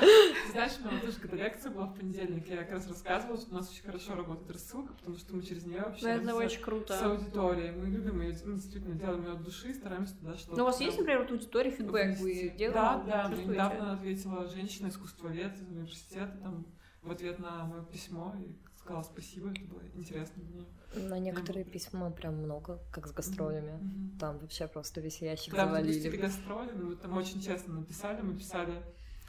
[0.52, 3.56] Знаешь, у меня тоже когда лекция была в понедельник, я как раз рассказывала, что у
[3.56, 6.98] нас очень хорошо работает рассылка, потому что мы через нее общаемся это очень круто.
[6.98, 7.72] с аудиторией.
[7.72, 10.58] Мы любим ее, мы действительно делаем ее от души, стараемся туда что-то...
[10.58, 12.74] Но у вас есть, например, вот аудитория фидбэк, вы делаете?
[12.74, 16.66] Да, да, мне недавно ответила женщина искусствовед из университета, там
[17.02, 20.66] в ответ на мое письмо и сказала спасибо, это было интересно нее.
[20.96, 21.72] На некоторые mm-hmm.
[21.72, 23.74] письма прям много, как с гастролями.
[23.74, 24.20] Mm-hmm.
[24.20, 25.94] Там вообще просто весь ящик Когда завалили.
[25.94, 28.82] запустили гастроли, мы там очень честно написали, мы писали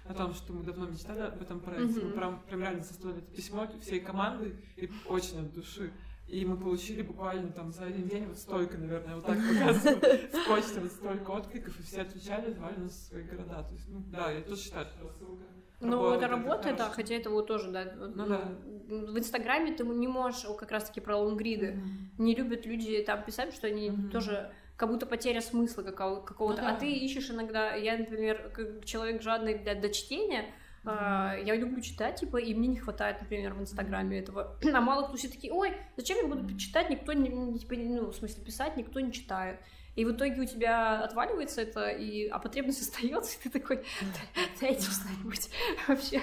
[0.06, 2.00] о том, что мы давно мечтали об этом проекте.
[2.00, 2.06] Mm-hmm.
[2.06, 5.92] Мы прям, прям реально составили это письмо всей команды и очень от души.
[6.26, 10.46] И мы получили буквально там за один день вот столько, наверное, вот так показываю в
[10.46, 13.64] почте, вот столько откликов, и все отвечали, давали нас свои города.
[13.64, 15.42] То есть, ну да, я тоже считаю, что рассылка
[15.80, 17.92] ну, это работает, да, хотя это вот тоже, да.
[17.96, 18.40] Ну, ну, да.
[18.88, 22.22] В Инстаграме ты не можешь, как раз-таки про лонгриды, mm-hmm.
[22.22, 24.10] не любят люди там писать, что они mm-hmm.
[24.10, 26.62] тоже как будто потеря смысла какого- какого-то.
[26.62, 26.74] Ну, да.
[26.74, 30.46] А ты ищешь иногда, я, например, как человек жадный для до чтения,
[30.82, 34.22] Uh, я люблю читать, типа, и мне не хватает, например, в Инстаграме mm-hmm.
[34.22, 34.56] этого.
[34.74, 38.14] А мало кто все такие, ой, зачем я буду читать, никто не, типа, ну, в
[38.14, 39.60] смысле, писать никто не читает.
[40.00, 43.84] И в итоге у тебя отваливается это, и, а потребность остается, и ты такой,
[44.58, 45.50] дайте что-нибудь.
[45.88, 46.22] Вообще,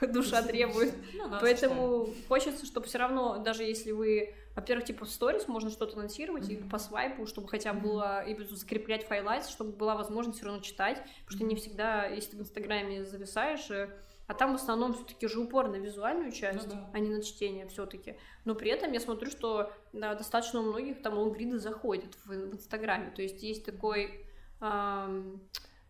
[0.12, 0.94] душа требует.
[1.14, 5.96] Ну, Поэтому хочется, чтобы все равно, даже если вы во-первых, типа в сторис можно что-то
[5.96, 6.66] анонсировать mm-hmm.
[6.66, 10.60] и по свайпу, чтобы хотя бы было и закреплять файлайт, чтобы была возможность все равно
[10.60, 13.90] читать, потому что не всегда, если ты в Инстаграме зависаешь, э,
[14.30, 16.90] а там в основном все-таки же упор на визуальную часть, ну, да.
[16.92, 18.14] а не на чтение все-таки.
[18.44, 22.54] Но при этом я смотрю, что да, достаточно у многих там лонгриды заходят в, в
[22.54, 23.10] Инстаграме.
[23.10, 24.24] То есть есть такой
[24.60, 25.40] эм,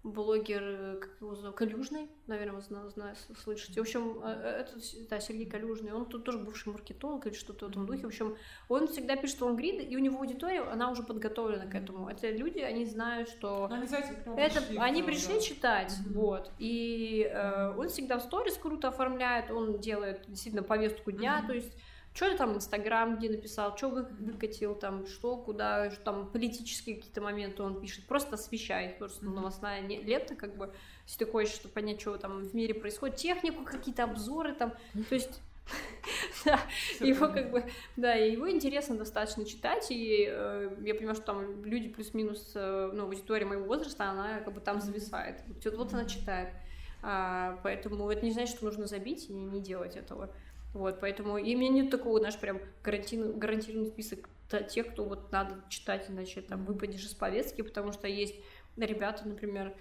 [0.02, 3.80] блогер, э, как его зовут, Калюжный, наверное, вы зна- зна- слышите.
[3.80, 4.72] В общем, э, э, это,
[5.10, 8.04] да, Сергей Калюжный, он тут тоже бывший маркетолог или что-то в этом духе.
[8.04, 8.36] В общем,
[8.68, 12.08] он всегда пишет лонгриды, и у него аудитория, она уже подготовлена к этому.
[12.08, 13.68] Это люди, они знают, что...
[13.70, 15.40] Они, знаете, Это, пришли, они пришли да.
[15.40, 21.44] читать, вот, и э, он всегда в сторис круто оформляет, он делает действительно повестку дня,
[21.46, 21.76] то есть
[22.12, 26.96] что ты там Инстаграм где написал, что вы выкатил, там, что, куда, что там политические
[26.96, 29.36] какие-то моменты он пишет, просто освещает, просто Мгм.
[29.36, 30.72] новостная не- лента, как бы,
[31.06, 34.74] если ты хочешь чтобы понять, что там в мире происходит, технику, какие-то обзоры там,
[35.08, 35.40] то есть,
[36.44, 36.58] да,
[36.98, 37.64] его как бы,
[37.96, 42.90] да, и его интересно достаточно читать, и э, я понимаю, что там люди плюс-минус, э,
[42.92, 45.42] ну, аудитория моего возраста, она как бы там зависает.
[45.46, 46.48] Вот, вот она читает.
[47.02, 50.30] А, поэтому это не значит, что нужно забить и не делать этого.
[50.72, 54.28] Вот, поэтому и у меня нет такого, знаешь, прям гарантированный, гарантированный список
[54.68, 58.34] тех, кто вот надо читать, иначе там выпадешь из повестки, потому что есть
[58.76, 59.74] ребята, например,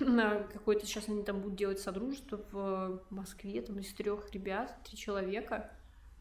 [0.00, 4.96] на какой-то сейчас они там будут делать содружество в Москве, там из трех ребят, три
[4.96, 5.70] человека.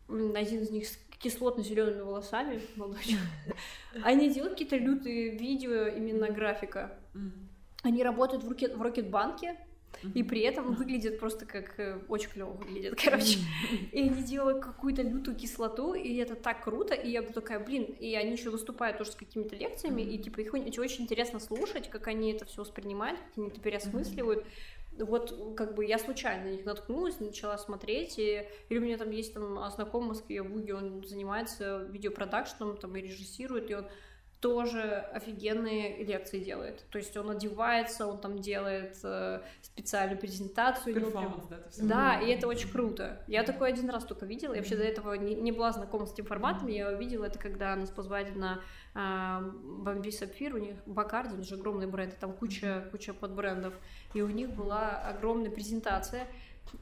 [0.07, 3.17] Один из них с кислотно-зелеными волосами, молодой.
[4.03, 6.97] Они делают какие-то лютые видео именно графика.
[7.83, 9.57] Они работают в, Рокет, в Рокетбанке,
[10.13, 13.39] и при этом выглядят просто как э, очень клево выглядят, короче.
[13.91, 18.15] И они делают какую-то лютую кислоту, и это так круто, и я такая, блин, и
[18.15, 22.33] они еще выступают тоже с какими-то лекциями, и типа их очень интересно слушать, как они
[22.33, 24.45] это все воспринимают, как они это переосмысливают.
[24.97, 29.09] Вот как бы я случайно на них наткнулась, начала смотреть, и, или у меня там
[29.09, 33.85] есть там знакомый в Москве, он занимается видеопродакшном, там и режиссирует, и он
[34.41, 36.83] тоже офигенные лекции делает.
[36.89, 40.95] То есть он одевается, он там делает э, специальную презентацию.
[40.95, 41.87] у него прям- Перформанс, да, всё.
[41.87, 43.23] да, и это очень круто.
[43.27, 44.53] Я такой один раз только видела.
[44.53, 46.67] Я вообще до этого не, не была знакома с этим форматом.
[46.69, 48.61] Я видела это, когда нас позвали на
[48.95, 50.55] а, Бомби Сапфир.
[50.55, 53.75] У них Бакарди, он же огромный бренд, там куча, куча подбрендов.
[54.15, 56.27] И у них была огромная презентация.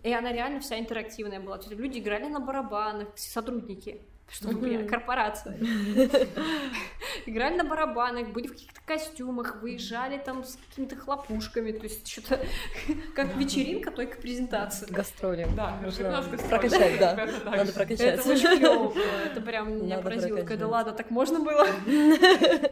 [0.04, 1.58] И она реально вся интерактивная была.
[1.58, 4.02] То есть люди играли на барабанах, сотрудники.
[4.32, 4.62] Чтобы Мгм.
[4.62, 5.58] понять, корпорация.
[7.26, 11.72] Играли на барабанах, были в каких-то костюмах, выезжали там с какими-то хлопушками.
[11.72, 12.40] То есть что-то
[13.16, 14.92] как вечеринка, только презентация.
[14.92, 15.48] Гастроли.
[15.56, 15.80] Да,
[16.50, 17.16] прокачать, да.
[17.46, 18.20] Надо прокачать.
[18.20, 18.94] Это очень клево.
[19.26, 20.44] Это прям меня поразило.
[20.44, 21.68] Когда ладно, так можно было.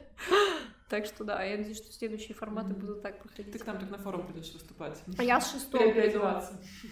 [0.89, 3.51] Так что да, я надеюсь, что следующие форматы будут так проходить.
[3.51, 4.97] Ты к нам так на форум придешь выступать.
[5.17, 6.21] А я с шестом приду.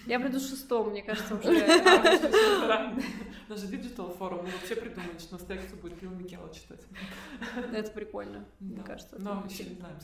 [0.06, 1.66] Я приду с шестом, мне кажется, уже.
[3.48, 6.82] Даже digital форум, мы вообще придумали, что у нас лекцию будет Lil Miquela читать.
[7.74, 9.16] Это прикольно, мне кажется.
[9.20, 9.96] Но еще не знаем.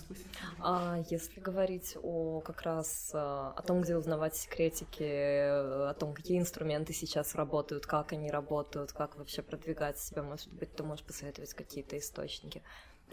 [0.59, 6.13] А если говорить о как раз а, о том, где узнавать секретики, э, о том,
[6.13, 11.03] какие инструменты сейчас работают, как они работают, как вообще продвигать себя, может быть, ты можешь
[11.03, 12.61] посоветовать какие-то источники,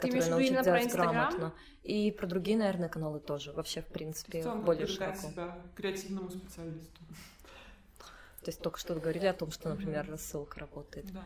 [0.01, 1.13] которые имеешь в виду научат именно про делать Инстаграм?
[1.13, 1.55] грамотно.
[1.83, 3.53] И про другие, наверное, каналы тоже.
[3.53, 5.17] Вообще, в принципе, В целом, более широко.
[5.17, 7.01] себя креативному специалисту.
[8.43, 11.13] То есть только что говорили о том, что, например, рассылка работает.
[11.13, 11.23] Да.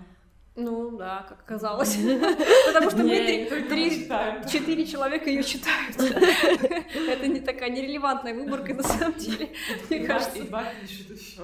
[0.54, 1.96] Ну да, как оказалось.
[2.66, 4.06] Потому что мы три-
[4.50, 5.96] четыре человека ее читают.
[5.98, 9.50] Это не такая нерелевантная выборка на самом деле,
[9.88, 10.38] мне кажется.
[10.38, 11.42] еще.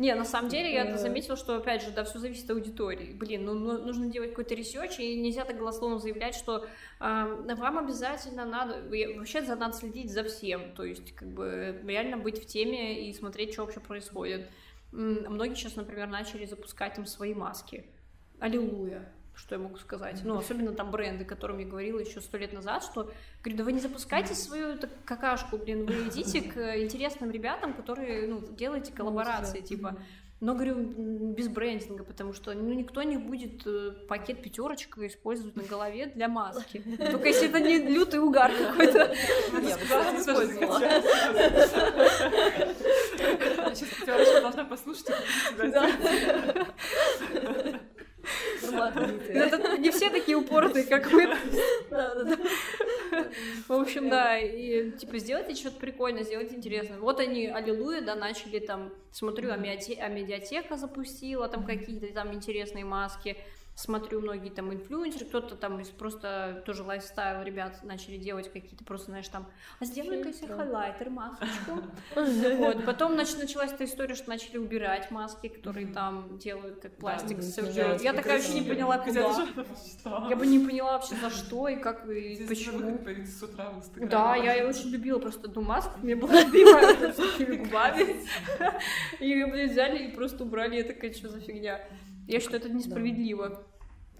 [0.00, 0.96] Не, на самом деле я Э.
[0.96, 3.12] заметила, что, опять же, да, все зависит от аудитории.
[3.12, 6.66] Блин, ну, ну, нужно делать какой-то research, и нельзя так голословно заявлять, что
[7.00, 12.16] а, вам обязательно надо, вообще за надо следить за всем, то есть, как бы, реально
[12.16, 14.48] быть в теме и смотреть, что вообще происходит.
[14.90, 17.84] Многие сейчас, например, начали запускать там свои маски.
[18.38, 19.06] Аллилуйя.
[19.34, 20.20] Что я могу сказать?
[20.24, 23.10] Ну, особенно там бренды, которым я говорила еще сто лет назад, что
[23.42, 28.26] говорю, да вы не запускайте свою так, какашку, блин, вы идите к интересным ребятам, которые,
[28.26, 29.96] ну, делаете коллаборации, типа.
[30.40, 35.64] Но, говорю, без брендинга, потому что ну, никто не будет э, пакет пятерочка использовать на
[35.64, 36.82] голове для маски.
[36.96, 39.14] Только если это не лютый угар какой-то.
[39.52, 40.80] Я бы, кстати, использовала.
[43.74, 45.12] Сейчас пятерочка должна послушать
[49.28, 51.08] Это не все такие упоротые, как.
[51.90, 52.38] Да-да-да.
[53.68, 56.98] В общем, да, и типа сделайте что-то прикольное, сделайте интересно.
[57.00, 63.36] Вот они, аллилуйя, да, начали там, смотрю, Амедиате- Амедиатека запустила там какие-то там интересные маски.
[63.80, 69.06] Смотрю, многие там инфлюенсеры, кто-то там из просто тоже лайфстайл ребят начали делать какие-то просто,
[69.06, 69.46] знаешь, там,
[69.78, 71.78] а сделай-ка себе хайлайтер, масочку.
[72.58, 72.84] Вот.
[72.84, 77.38] Потом нач- началась эта история, что начали убирать маски, которые там делают как пластик.
[78.02, 79.20] Я такая вообще не поняла, куда.
[80.28, 82.98] Я бы не поняла вообще за что и как и почему.
[84.10, 88.16] Да, я ее очень любила просто эту маску, мне такими губами.
[89.20, 91.80] И ее, взяли и просто убрали, я такая, что за фигня.
[92.26, 93.66] Я считаю, это несправедливо.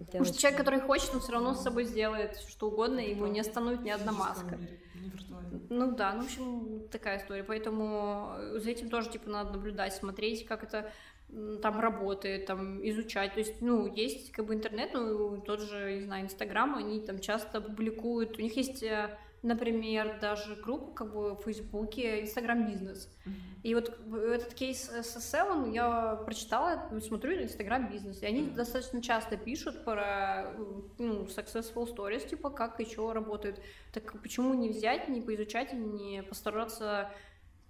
[0.06, 3.26] Потому что человек, который хочет, он все равно с собой сделает что угодно, и ему
[3.26, 4.58] не остановит ни одна маска.
[5.68, 7.44] Ну да, ну в общем, такая история.
[7.44, 10.90] Поэтому за этим тоже типа надо наблюдать, смотреть, как это
[11.62, 13.34] там работает, там изучать.
[13.34, 17.20] То есть, ну, есть как бы интернет, ну, тот же, не знаю, Инстаграм, они там
[17.20, 18.36] часто публикуют.
[18.38, 23.08] У них есть э, например, даже группу как бы в Фейсбуке Инстаграм бизнес.
[23.24, 23.32] Mm-hmm.
[23.62, 28.54] И вот этот кейс с SSL я прочитала, смотрю Инстаграм бизнес, и они mm-hmm.
[28.54, 30.52] достаточно часто пишут про
[30.98, 33.60] ну, successful stories, типа как и что работает.
[33.92, 37.10] Так почему не взять, не поизучать, не постараться...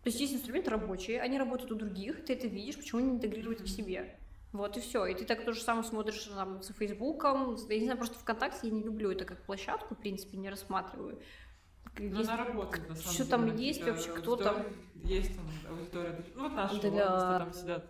[0.03, 3.61] То есть есть инструменты рабочие, они работают у других, ты это видишь, почему не интегрировать
[3.61, 4.17] их в себе?
[4.53, 5.07] Вот и все.
[5.07, 7.57] И ты так то же самое смотришь там, с Фейсбуком.
[7.69, 11.21] Я не знаю, просто ВКонтакте я не люблю это как площадку, в принципе, не рассматриваю.
[11.99, 13.31] Ну, есть, она работает, на самом что деле.
[13.31, 14.57] там есть вообще, кто там?
[15.03, 16.25] Есть там аудитория.
[16.35, 17.39] Ну, вот наши Для...
[17.39, 17.85] там сидят.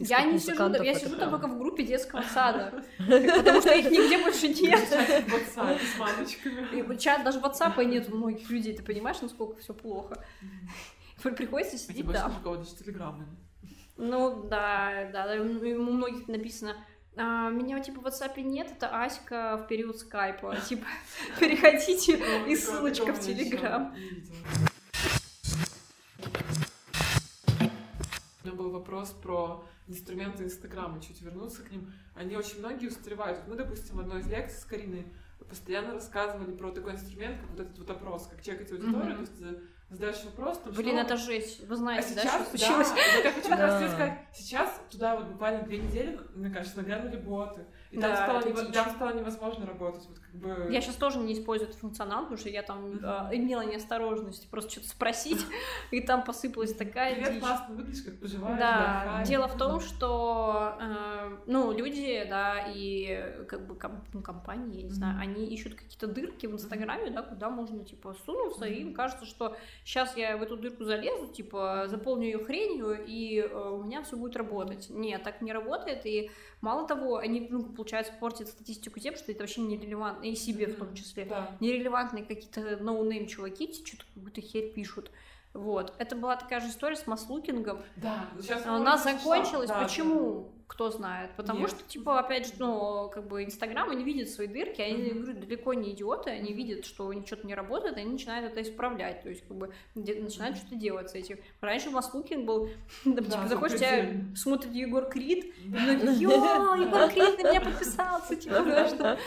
[0.00, 4.22] Я не сижу, я сижу там только в группе детского сада, потому что их нигде
[4.22, 4.80] больше нет.
[5.28, 6.94] В с мамочками.
[6.94, 10.24] И чат даже WhatsApp нет у многих людей, ты понимаешь, насколько все плохо?
[11.22, 12.36] Приходится сидеть там.
[12.38, 13.26] у кого-то телеграммы.
[13.96, 16.76] Ну да, да, у многих написано
[17.18, 20.56] а, меня типа в WhatsApp нет, это Аська в период скайпа.
[20.68, 20.86] Типа,
[21.40, 23.92] переходите и ссылочка в Телеграм.
[28.42, 31.92] У меня был вопрос про инструменты Инстаграма, чуть вернуться к ним.
[32.14, 33.40] Они очень многие устаревают.
[33.48, 35.06] Мы, допустим, в одной из лекций с Кариной
[35.48, 39.14] постоянно рассказывали про такой инструмент, как вот этот вот опрос, как чекать аудиторию, mm-hmm.
[39.14, 41.00] то есть задаешь вопрос, там, Блин, что...
[41.00, 41.66] это жесть.
[41.66, 42.88] Вы знаете, а сейчас, да, что случилось?
[42.90, 43.88] Да, я хочу да.
[43.88, 47.64] сказать, сейчас туда вот буквально две недели, мне кажется, нагрянули боты.
[47.90, 48.64] И там, да, стало, нево...
[48.72, 50.06] там стало невозможно работать.
[50.08, 50.68] Вот как бы...
[50.70, 53.32] Я сейчас тоже не использую этот функционал, потому что я там mm-hmm.
[53.32, 55.44] э, имела неосторожность просто что-то спросить,
[55.90, 57.40] и там посыпалась такая Привет, дичь.
[57.40, 58.58] классно выглядишь, как поживаешь.
[58.58, 64.78] Да, дело в том, что, э, ну, люди, да, и как бы ком- ну, компании,
[64.78, 68.80] я не знаю, они ищут какие-то дырки в Инстаграме, да, куда можно, типа, сунуться, и
[68.80, 73.70] им кажется, что сейчас я в эту дырку залезу, типа, заполню ее хренью, и э,
[73.70, 74.88] у меня все будет работать.
[74.90, 76.30] Нет, так не работает, и
[76.60, 80.76] мало того, они, ну, получается, портит статистику тем, что это вообще нерелевантно, и себе в
[80.76, 81.24] том числе.
[81.24, 81.56] Да.
[81.60, 85.10] Нерелевантные какие-то no-name чуваки что-то какую-то херь пишут.
[85.54, 85.94] Вот.
[85.98, 87.80] Это была такая же история с маслукингом.
[87.96, 89.68] Да, сейчас Она закончилась.
[89.68, 90.52] Да, Почему?
[90.68, 91.30] кто знает.
[91.34, 91.70] Потому Нет.
[91.70, 95.14] что, типа, опять же, ну, как бы Инстаграм, они видят свои дырки, они, mm-hmm.
[95.14, 99.30] говорю, далеко не идиоты, они видят, что что-то не работает, они начинают это исправлять, то
[99.30, 100.58] есть, как бы, начинают mm-hmm.
[100.58, 101.38] что-то делать с этим.
[101.62, 102.68] Раньше Маслукин был,
[103.06, 108.88] да, типа, заходишь, тебя смотрит Егор Крид, и многие, Егор Крид на меня подписался, типа,
[108.88, 109.18] что...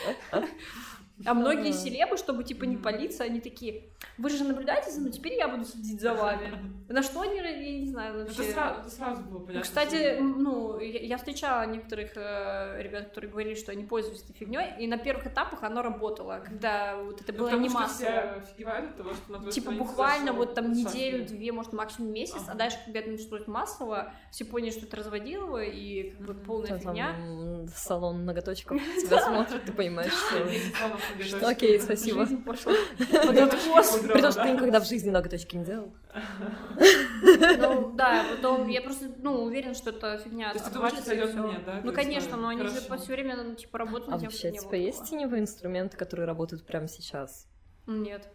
[1.26, 3.86] А многие селебы, чтобы типа не палиться, они такие,
[4.18, 6.52] вы же наблюдаете за мной, теперь я буду следить за вами.
[6.90, 8.44] На что они, я не знаю вообще.
[8.44, 9.62] Это сразу, это сразу было понятно.
[9.62, 14.76] Кстати, ну, я, я встречала некоторых э, ребят, которые говорили, что они пользуются этой фигней,
[14.80, 18.44] и на первых этапах оно работало, когда вот это ну, было не массово.
[18.98, 22.52] того, что на Типа буквально вот там неделю, две, может, максимум месяц, ага.
[22.52, 26.78] а дальше, когда это началось массово, все поняли, что это разводило, и как бы полная
[26.78, 27.16] фигня.
[27.76, 31.11] Салон ноготочков тебя смотрит, ты понимаешь, что...
[31.20, 32.26] Что, окей, спасибо.
[32.26, 35.94] Потому что ты никогда в жизни ноготочки не делал.
[37.58, 40.52] Ну, да, потом я просто, ну, уверен, что это фигня.
[40.52, 41.82] То есть ты думаешь, что сойдет мне, да?
[41.84, 45.42] Ну, конечно, но они же все время, ну, типа, работают А вообще, тебя есть теневые
[45.42, 47.48] инструменты, которые работают прямо сейчас?
[47.88, 48.28] Нет.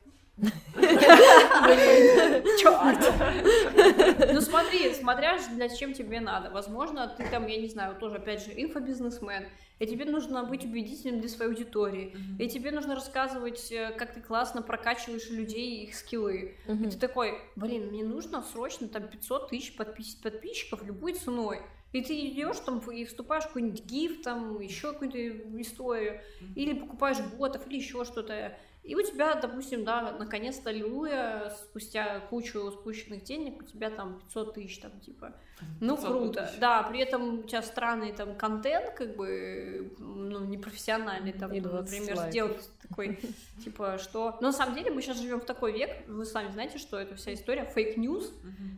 [2.58, 4.32] Черт!
[4.32, 6.50] Ну смотри, смотря для чем тебе надо.
[6.50, 9.46] Возможно, ты там, я не знаю, тоже, опять же, инфобизнесмен,
[9.78, 12.44] и тебе нужно быть убедительным для своей аудитории, mm-hmm.
[12.44, 16.56] и тебе нужно рассказывать, э, как ты классно прокачиваешь людей, их скиллы.
[16.66, 16.86] Mm-hmm.
[16.86, 21.60] И ты такой, блин, мне нужно срочно там 500 тысяч подпис- подписчиков любой ценой.
[21.92, 25.18] И ты идешь там и вступаешь в какой-нибудь give, там еще какую-то
[25.60, 26.54] историю, mm-hmm.
[26.54, 28.56] или покупаешь ботов, или еще что-то.
[28.86, 34.54] И у тебя, допустим, да, наконец-то аллилуйя, спустя кучу спущенных денег, у тебя там 500
[34.54, 35.34] тысяч, там, типа,
[35.80, 36.44] ну, круто.
[36.44, 36.60] Тысяч.
[36.60, 42.16] Да, при этом у тебя странный там контент, как бы, ну, непрофессиональный, там, ну, например,
[42.30, 43.18] сделать такой,
[43.64, 44.36] типа, что...
[44.40, 47.16] Но на самом деле мы сейчас живем в такой век, вы сами знаете, что это
[47.16, 48.32] вся история, fake news.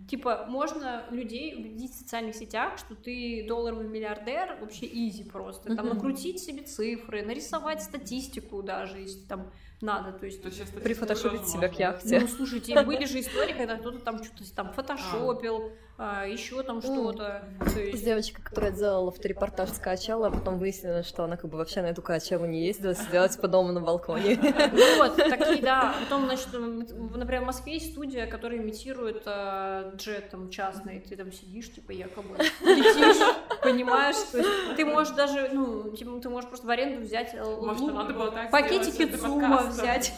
[0.09, 5.77] Типа, можно людей убедить в социальных сетях, что ты долларовый миллиардер, вообще изи просто.
[5.77, 10.43] Там, накрутить себе цифры, нарисовать статистику даже, если там надо, то есть...
[10.43, 10.49] То
[10.81, 12.21] прифотошопить себя к яхте.
[12.21, 16.25] Ну, слушайте, были же истории, когда кто-то там что-то там фотошопил, а.
[16.27, 17.43] еще там что-то.
[17.77, 18.05] Есть...
[18.05, 21.87] Девочка, которая делала фоторепортаж с Качелло, а потом выяснилось, что она как бы вообще на
[21.87, 24.39] эту Качеллу не ездила, сидела по дому на балконе.
[24.99, 25.95] Вот, такие, да.
[26.01, 31.33] Потом, значит, например, в Москве есть студия, которая имитирует э, джет там частный, ты там
[31.33, 34.17] сидишь, типа, якобы летишь, Понимаешь?
[34.77, 38.15] Ты можешь даже, ну, типа, ты можешь просто в аренду взять э, Может, лук, надо
[38.15, 39.69] было так пакетики ЦУМа да.
[39.69, 40.15] взять.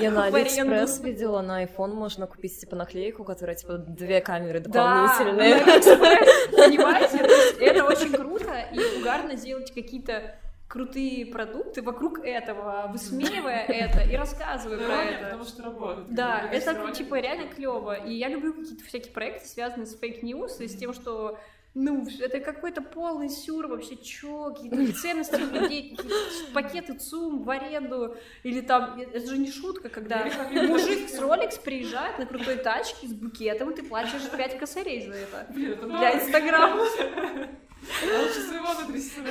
[0.00, 0.24] Я на.
[0.32, 5.56] Алиэкспресс видела, на iPhone можно купить, типа, наклейку, которая, типа, две камеры Да, дополнительные.
[5.56, 7.18] на Алиэкспресс, понимаете?
[7.60, 10.36] Это очень круто и угарно делать какие-то
[10.72, 15.24] крутые продукты вокруг этого, высмеивая это и рассказывая про это.
[15.24, 16.14] потому что работает.
[16.14, 17.94] Да, это типа реально клево.
[17.94, 21.38] И я люблю какие-то всякие проекты, связанные с fake news и с тем, что
[21.74, 28.16] ну, это какой-то полный сюр вообще, чё, какие-то ценности людей, какие-то пакеты ЦУМ в аренду,
[28.42, 33.12] или там, это же не шутка, когда мужик с Rolex приезжает на крутой тачке с
[33.12, 35.46] букетом, и ты платишь 5 косарей за это.
[35.50, 36.20] Блин, это Для.
[36.20, 36.84] Инстаграма.
[37.82, 39.26] Лучше своего надрисую.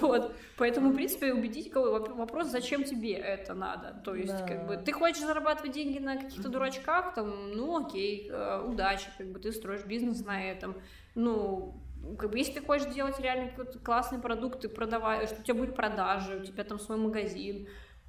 [0.00, 0.34] Вот.
[0.56, 4.00] Поэтому, в принципе, убедить кого воп- вопрос, зачем тебе это надо.
[4.04, 8.62] То есть, как бы, ты хочешь зарабатывать деньги на каких-то дурачках, там, ну, окей, э,
[8.66, 10.76] удачи, как бы, ты строишь бизнес на этом.
[11.14, 11.80] Ну,
[12.18, 15.54] как бы, если ты хочешь делать реально какой-то классный продукт, ты продаваешь, что у тебя
[15.54, 17.68] будет продажи, у тебя там свой магазин,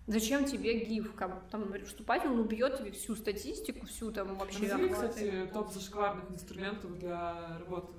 [0.10, 1.40] Зачем тебе гифка?
[1.52, 6.98] Там вступать, он убьет тебе всю статистику, всю там вообще Назови, кстати, топ зашкварных инструментов
[6.98, 7.94] для работы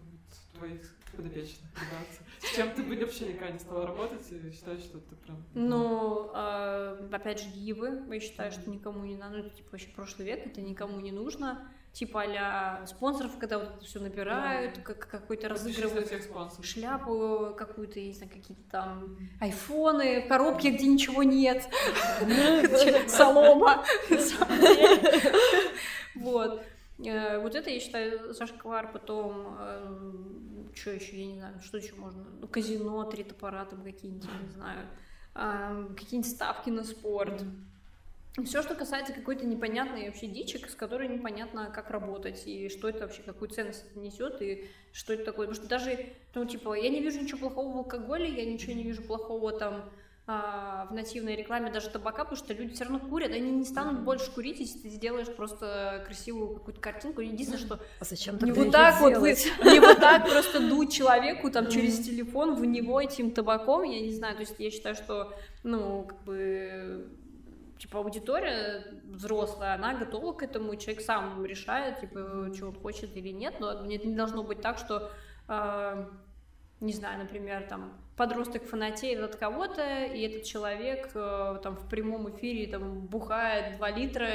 [0.60, 0.80] твоих
[1.16, 1.58] подопечных.
[1.74, 2.06] ребят.
[2.40, 5.44] С чем ты бы вообще никогда не стала работать и считаешь, что ты прям...
[5.54, 9.88] Ну, э, опять же, гивы, я считаю, что никому не надо, ну, это, типа, вообще
[9.88, 11.70] прошлый век, это никому не нужно.
[11.92, 16.08] Типа а спонсоров, когда вот это все набирают, как какой-то разыгрывают
[16.62, 21.68] шляпу какую-то, я не знаю, какие-то там айфоны, коробки, где ничего нет,
[23.08, 23.84] солома.
[26.14, 26.62] Вот.
[27.04, 28.92] Э, Вот это, я считаю, зашквар.
[28.92, 29.56] Потом,
[30.74, 32.24] что еще, я не знаю, что еще можно?
[32.40, 34.86] Ну, казино, три топора там какие-нибудь, не знаю.
[35.34, 37.42] А, Какие-нибудь ставки на спорт.
[38.44, 43.00] Все, что касается какой-то непонятной вообще дичи, с которой непонятно, как работать, и что это
[43.00, 45.48] вообще, какую ценность это несет, и что это такое.
[45.48, 48.84] Потому что даже, ну, типа, я не вижу ничего плохого в алкоголе, я ничего не
[48.84, 49.90] вижу плохого там
[50.90, 54.30] в нативной рекламе даже табака, потому что люди все равно курят, они не станут больше
[54.30, 57.20] курить, если ты сделаешь просто красивую какую-то картинку.
[57.20, 59.34] Единственное, что А зачем не вот так вот, вы-
[59.64, 64.12] не вот так просто дуть человеку там через телефон в него этим табаком, я не
[64.12, 65.32] знаю, то есть я считаю, что,
[65.62, 67.08] ну, как бы,
[67.78, 73.30] типа, аудитория взрослая, она готова к этому, человек сам решает, типа, что он хочет или
[73.30, 75.10] нет, но это не должно быть так, что,
[75.48, 76.06] э,
[76.80, 77.92] не знаю, например, там,
[78.24, 83.90] подросток фанатеет от кого-то, и этот человек э, там в прямом эфире там бухает 2
[83.92, 84.28] литра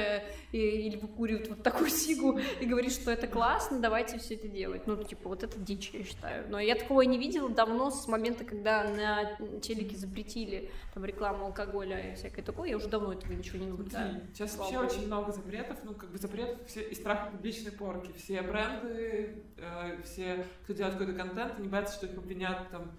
[0.50, 4.88] и- или выкуривает вот такую сигу и говорит, что это классно, давайте все это делать.
[4.88, 6.50] Ну, типа, вот это дичь, я считаю.
[6.50, 12.10] Но я такого не видела давно, с момента, когда на телеке запретили там рекламу алкоголя
[12.10, 12.70] и всякое такое.
[12.70, 14.20] Я уже давно этого ничего не наблюдаю.
[14.34, 14.92] Сейчас Слава вообще богу.
[14.94, 18.10] очень много запретов, ну, как бы запретов все, и страха публичной порки.
[18.16, 22.90] Все бренды, э, все, кто делает какой-то контент, они боятся, что их обвинят там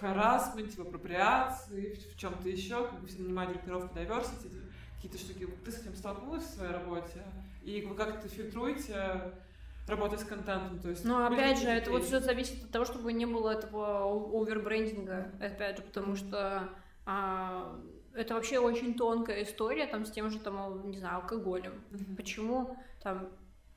[0.00, 4.50] харасменте, в апроприации, в, чем-то еще, как бы все нанимают по diversity,
[4.96, 5.46] какие-то штуки.
[5.64, 7.22] Ты с этим столкнулась в своей работе?
[7.62, 9.32] И вы как-то фильтруете
[9.86, 10.78] работать с контентом?
[10.78, 13.50] То есть, Но были опять же, это вот все зависит от того, чтобы не было
[13.50, 14.04] этого
[14.40, 16.68] овербрендинга, опять же, потому что
[17.06, 17.78] а,
[18.14, 21.82] это вообще очень тонкая история там с тем же там, не знаю, алкоголем.
[21.90, 22.16] Мгм.
[22.16, 23.28] Почему там,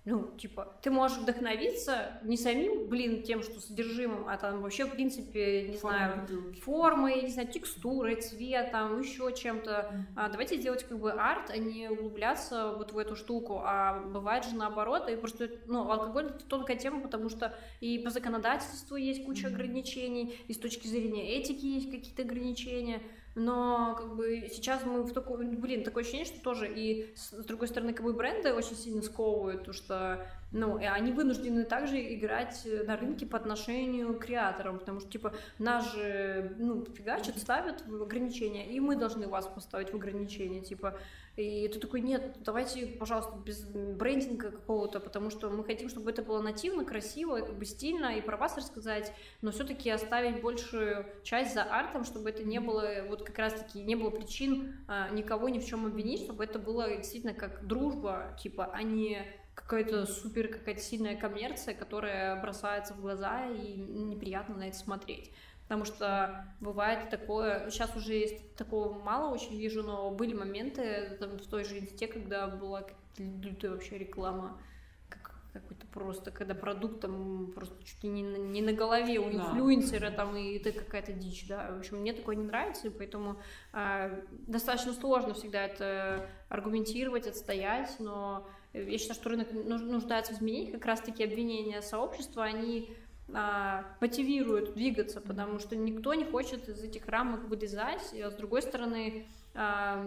[0.05, 4.91] ну, типа, ты можешь вдохновиться не самим, блин, тем, что содержимым, а там вообще, в
[4.91, 6.59] принципе, не знаю, бутылки.
[6.59, 10.05] формой, не знаю, текстурой, цветом, еще чем-то.
[10.17, 13.61] А, давайте делать как бы арт, а не углубляться вот в эту штуку.
[13.63, 18.09] А бывает же наоборот, и просто, ну, алкоголь это тонкая тема, потому что и по
[18.09, 23.01] законодательству есть куча ограничений, и с точки зрения этики есть какие-то ограничения.
[23.35, 27.67] Но как бы сейчас мы в такой, блин, такое ощущение, что тоже и с, другой
[27.67, 32.61] стороны, как бы бренды очень сильно сковывают, потому что, ну, и они вынуждены также играть
[32.85, 38.03] на рынке по отношению к креаторам, потому что, типа, нас же, ну, фигачат, ставят в
[38.03, 40.99] ограничения, и мы должны вас поставить в ограничения, типа,
[41.35, 46.21] и ты такой, нет, давайте, пожалуйста, без брендинга какого-то, потому что мы хотим, чтобы это
[46.21, 49.11] было нативно, красиво, как бы стильно, и про вас рассказать,
[49.41, 53.95] но все-таки оставить большую часть за артом, чтобы это не было, вот как раз-таки, не
[53.95, 58.69] было причин а, никого ни в чем обвинить, чтобы это было действительно как дружба, типа,
[58.71, 64.77] а не какая-то супер, какая-то сильная коммерция, которая бросается в глаза и неприятно на это
[64.77, 65.31] смотреть.
[65.73, 71.31] Потому что бывает такое, сейчас уже есть такого мало очень вижу, но были моменты там,
[71.39, 72.83] в той же инсте, когда была
[73.17, 74.61] лютая вообще реклама,
[75.09, 79.23] как- какой-то просто, когда продукт там просто чуть ли не на, не на голове у
[79.23, 79.31] Да.
[79.31, 81.71] инфлюенсера там, и это какая-то дичь, да.
[81.71, 83.37] В общем, мне такое не нравится, и поэтому
[83.71, 90.37] а, достаточно сложно всегда это аргументировать, отстоять, но я считаю, что рынок нуж- нуждается в
[90.37, 92.95] изменениях, как раз-таки обвинения сообщества, они
[93.33, 98.61] а, мотивирует двигаться, потому что никто не хочет из этих рамок вылезать, а с другой
[98.61, 100.03] стороны, а,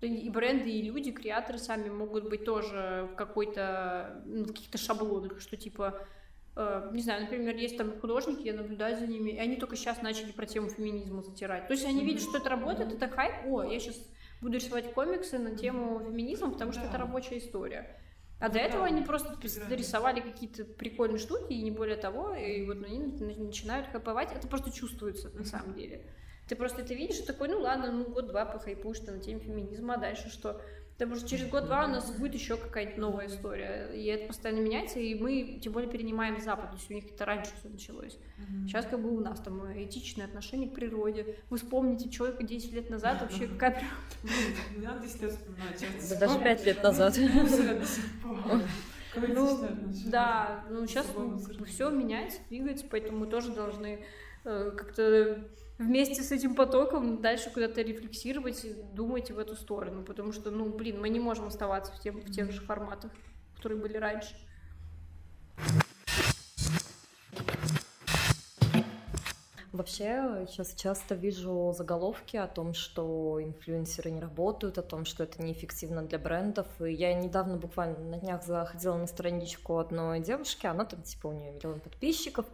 [0.00, 5.56] и бренды, и люди, креаторы сами могут быть тоже в какой-то, ну, каких-то шаблонах, что
[5.56, 5.98] типа
[6.56, 10.02] э, не знаю, например, есть там художники, я наблюдаю за ними, и они только сейчас
[10.02, 11.68] начали про тему феминизма затирать.
[11.68, 13.96] То есть они видят, что это работает, это хайп, о, я сейчас
[14.40, 17.96] буду рисовать комиксы на тему феминизма, потому что это рабочая история.
[18.42, 19.38] А до этого они просто
[19.70, 24.32] рисовали какие-то прикольные штуки, и не более того, и вот они начинают хайповать.
[24.32, 26.10] Это просто чувствуется на самом деле.
[26.48, 29.94] Ты просто это видишь и такой, ну ладно, ну год-два похайпуешь ты на теме феминизма,
[29.94, 30.60] а дальше что?
[31.06, 33.90] Потому что через год-два у нас будет еще какая-то новая история.
[33.94, 36.70] И это постоянно меняется, и мы тем более перенимаем Запад.
[36.70, 38.14] То есть у них это раньше все началось.
[38.14, 38.66] Mm-hmm.
[38.66, 41.36] Сейчас как бы у нас там этичное отношение к природе.
[41.50, 44.76] Вы вспомните человека 10 лет назад, вообще какая природа.
[44.76, 46.08] Не надо 10 лет вспоминать.
[46.08, 47.18] Да даже 5 лет назад.
[49.14, 49.68] Ну,
[50.06, 51.06] да, ну сейчас
[51.66, 54.06] все меняется, двигается, поэтому мы тоже должны
[54.44, 55.38] э, как-то
[55.82, 60.68] вместе с этим потоком дальше куда-то рефлексировать и думать в эту сторону, потому что, ну,
[60.68, 63.10] блин, мы не можем оставаться в, тем, в тех же форматах,
[63.56, 64.34] которые были раньше.
[69.72, 75.42] Вообще, сейчас часто вижу заголовки о том, что инфлюенсеры не работают, о том, что это
[75.42, 76.66] неэффективно для брендов.
[76.78, 81.32] И я недавно буквально на днях заходила на страничку одной девушки, она там, типа, у
[81.32, 82.44] нее миллион подписчиков,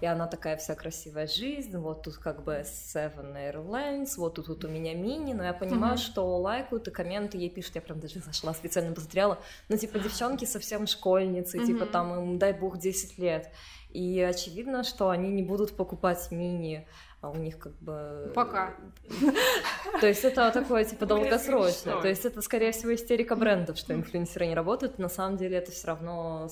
[0.00, 4.64] и она такая вся красивая жизнь, вот тут как бы Seven Airlines, вот тут, тут
[4.64, 6.12] у меня мини, но я понимаю, mm-hmm.
[6.12, 9.38] что лайкают и комменты ей пишут, я прям даже зашла, специально посмотрела,
[9.68, 11.66] ну типа девчонки совсем школьницы, mm-hmm.
[11.66, 13.52] типа там им дай бог 10 лет,
[13.94, 16.86] и очевидно, что они не будут покупать мини,
[17.20, 18.32] а у них как бы...
[18.34, 18.74] Пока.
[20.00, 22.02] То есть это такое, типа, долгосрочное.
[22.02, 24.98] То есть это, скорее всего, истерика брендов, что инфлюенсеры не работают.
[24.98, 26.48] На самом деле это все равно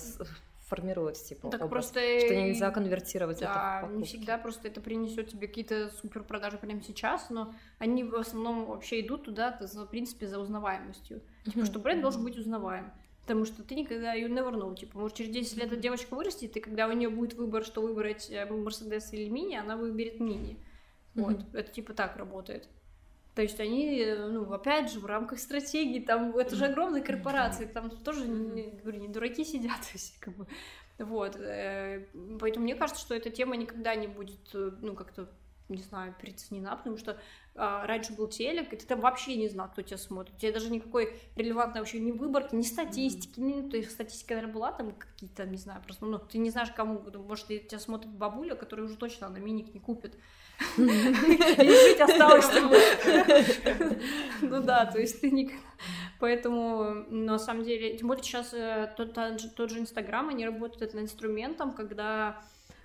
[0.69, 4.81] формируется, типа, так образ, просто что нельзя конвертировать да, это в не всегда просто это
[4.81, 9.85] принесет тебе какие-то супер продажи прямо сейчас, но они в основном вообще идут туда, за,
[9.85, 11.21] в принципе, за узнаваемостью.
[11.45, 12.91] Типа, что бренд должен быть узнаваем.
[13.23, 14.75] Потому что ты никогда you never know.
[14.77, 17.81] Типа, может, через 10 лет эта девочка вырастет, и когда у нее будет выбор, что
[17.81, 20.59] выбрать э, Мерседес или Мини, она выберет Мини.
[21.15, 21.59] Вот, mm-hmm.
[21.59, 22.69] это типа так работает.
[23.35, 27.89] То есть они, ну, опять же, в рамках стратегии, там, это же огромные корпорации, там
[27.91, 30.47] тоже, не, говорю, не дураки сидят, есть, как бы,
[30.99, 32.07] вот, э,
[32.39, 35.31] поэтому мне кажется, что эта тема никогда не будет, э, ну, как-то,
[35.71, 37.19] не знаю, переоценена, потому что
[37.55, 40.35] раньше был телек, и ты там вообще не знал, кто тебя смотрит.
[40.37, 44.55] У тебя даже никакой релевантной вообще ни выборки, ни статистики, ни, то есть статистика, наверное,
[44.55, 48.55] была там какие-то, не знаю, просто, ну, ты не знаешь, кому, может, тебя смотрит бабуля,
[48.55, 50.17] которая уже точно на миник не купит.
[50.79, 52.49] И жить осталось
[54.43, 55.63] Ну да, то есть ты никогда...
[56.21, 61.73] Поэтому, на самом деле, тем более сейчас э, тот, же Инстаграм, они работают над инструментом,
[61.73, 62.43] когда а,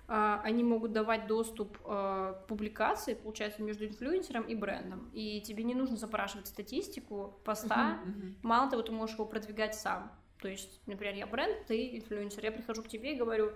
[0.07, 5.09] они могут давать доступ а, к публикации, получается, между инфлюенсером и брендом.
[5.13, 7.99] И тебе не нужно запрашивать статистику поста.
[8.05, 8.35] Uh-huh, uh-huh.
[8.41, 10.11] Мало того, ты можешь его продвигать сам.
[10.41, 12.43] То есть, например, я бренд, ты инфлюенсер.
[12.43, 13.51] Я прихожу к тебе и говорю,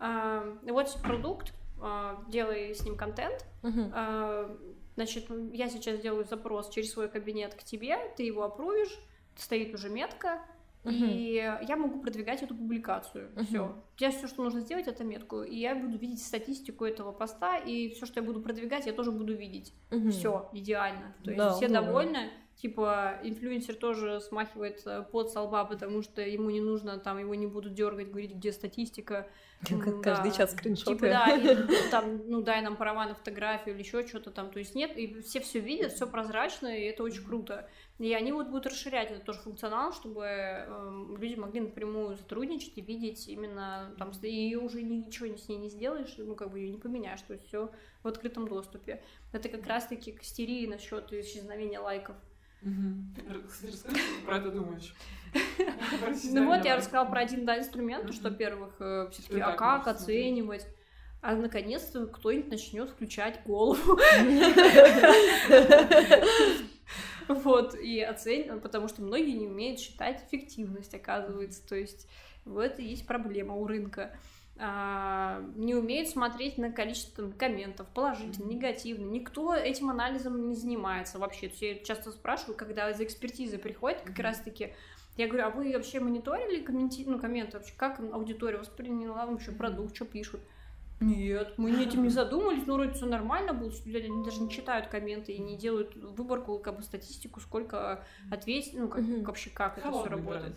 [0.00, 1.54] а, вот продукт,
[2.28, 3.44] делай с ним контент.
[3.62, 4.74] Uh-huh.
[4.94, 8.98] Значит, я сейчас делаю запрос через свой кабинет к тебе, ты его опровишь,
[9.36, 10.42] стоит уже метка,
[10.84, 11.12] Uh-huh.
[11.12, 13.30] И я могу продвигать эту публикацию.
[13.34, 13.44] Uh-huh.
[13.44, 13.84] Все.
[13.98, 15.42] Я все, что нужно сделать, это метку.
[15.42, 19.12] И я буду видеть статистику этого поста, и все, что я буду продвигать, я тоже
[19.12, 19.72] буду видеть.
[19.90, 20.10] Uh-huh.
[20.10, 21.14] Все, идеально.
[21.22, 21.82] То есть да, все да.
[21.82, 22.30] довольны.
[22.56, 27.34] Типа, инфлюенсер тоже смахивает э, под со лба, потому что ему не нужно, там, его
[27.34, 29.26] не будут дергать, говорить, где статистика.
[30.02, 30.36] Каждый да.
[30.36, 30.94] час скриншоты.
[30.94, 31.56] Типа, да, и,
[31.90, 34.50] там, ну, дай нам права на фотографию или еще что-то там.
[34.50, 37.68] То есть нет, и все все видят, все прозрачно, и это очень круто.
[37.98, 42.80] И они вот будут расширять этот тоже функционал, чтобы э, люди могли напрямую сотрудничать и
[42.80, 46.78] видеть именно там, и уже ничего с ней не сделаешь, ну, как бы ее не
[46.78, 47.70] поменяешь, то есть все
[48.02, 49.02] в открытом доступе.
[49.32, 52.16] Это как раз-таки к истерии насчет исчезновения лайков.
[53.28, 53.76] Расскажи,
[54.24, 54.94] про это думаешь.
[56.24, 60.66] Ну вот, я рассказала про один, да, инструмент, что, во-первых, э, все-таки, а как оценивать?
[61.22, 63.96] а наконец-то кто-нибудь начнет включать голову.
[67.28, 71.66] Вот, и оценивать, потому что многие не умеют считать эффективность, оказывается.
[71.66, 72.08] То есть
[72.44, 74.16] вот и есть проблема у рынка.
[74.58, 79.06] А, не умеют смотреть на количество комментов, положительно, негативно.
[79.06, 81.48] Никто этим анализом не занимается вообще.
[81.48, 84.74] То есть я часто спрашиваю, когда из экспертизы приходит, как раз-таки
[85.16, 87.04] я говорю, а вы вообще мониторили комменти...
[87.06, 90.40] ну, комменты вообще, как аудитория восприняла вообще продукт, что пишут?
[91.02, 94.86] Нет, мы этим не задумались, ну, вроде все нормально было, люди они даже не читают
[94.86, 99.90] комменты и не делают выборку, как бы статистику, сколько ответить, ну, как, вообще как это
[99.90, 100.56] все работает.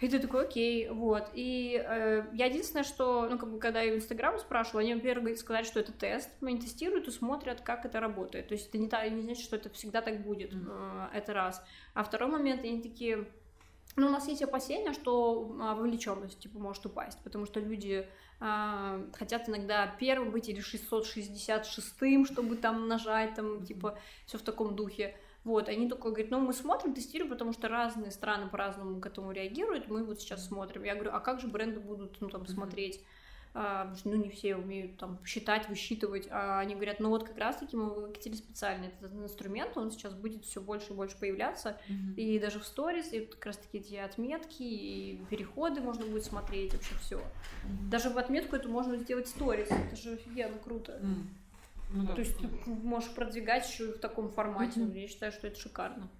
[0.00, 1.30] И ты такой, окей, вот.
[1.32, 5.38] И э, я единственное, что, ну, как бы, когда я в Инстаграм спрашивала, они, во-первых,
[5.38, 8.48] сказали, что это тест, они тестируют и смотрят, как это работает.
[8.48, 11.10] То есть это не, та, не значит, что это всегда так будет, mm.
[11.12, 11.64] э, это раз.
[11.94, 13.26] А второй момент, они такие,
[13.96, 18.06] ну, у нас есть опасения, что а, вовлеченность, типа, может упасть, потому что люди
[18.38, 25.16] хотят иногда первым быть или 666-м, чтобы там нажать, там, типа, все в таком духе.
[25.44, 29.30] Вот, они такой говорят, ну, мы смотрим, тестируем, потому что разные страны по-разному к этому
[29.30, 30.82] реагируют, мы вот сейчас смотрим.
[30.82, 33.04] Я говорю, а как же бренды будут, ну, там, смотреть?
[33.58, 37.74] А, ну, не все умеют там считать, высчитывать, а они говорят, ну, вот как раз-таки
[37.74, 42.14] мы выкатили специальный этот инструмент, он сейчас будет все больше и больше появляться, mm-hmm.
[42.16, 46.94] и даже в сторис, и как раз-таки эти отметки, и переходы можно будет смотреть, вообще
[47.00, 47.16] все.
[47.16, 47.88] Mm-hmm.
[47.88, 51.00] Даже в отметку это можно сделать сторис, это же офигенно круто.
[51.02, 51.24] Mm-hmm.
[51.94, 52.12] Ну, да.
[52.12, 54.80] То есть ты можешь продвигать еще в таком формате.
[54.80, 55.00] Mm-hmm.
[55.00, 56.10] Я считаю, что это шикарно.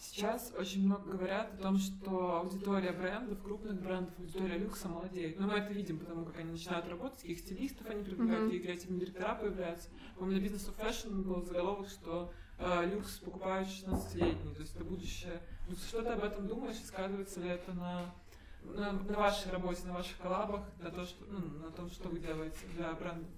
[0.00, 5.38] Сейчас очень много говорят о том, что аудитория брендов, крупных брендов, аудитория люкса молодеет.
[5.38, 8.64] Но мы это видим, потому как они начинают работать, каких стилистов они привлекают, какие mm-hmm.
[8.64, 9.90] креативные директора появляются.
[10.16, 14.84] По-моему, на бизнес of Fashion был заголовок, что э, люкс покупают 16-летний, то есть это
[14.84, 15.42] будущее.
[15.68, 18.14] Ну, что ты об этом думаешь, и сказывается ли это на,
[18.62, 22.20] на, на вашей работе, на ваших коллабах, на, то, что, ну, на том, что вы
[22.20, 23.28] делаете для брендов?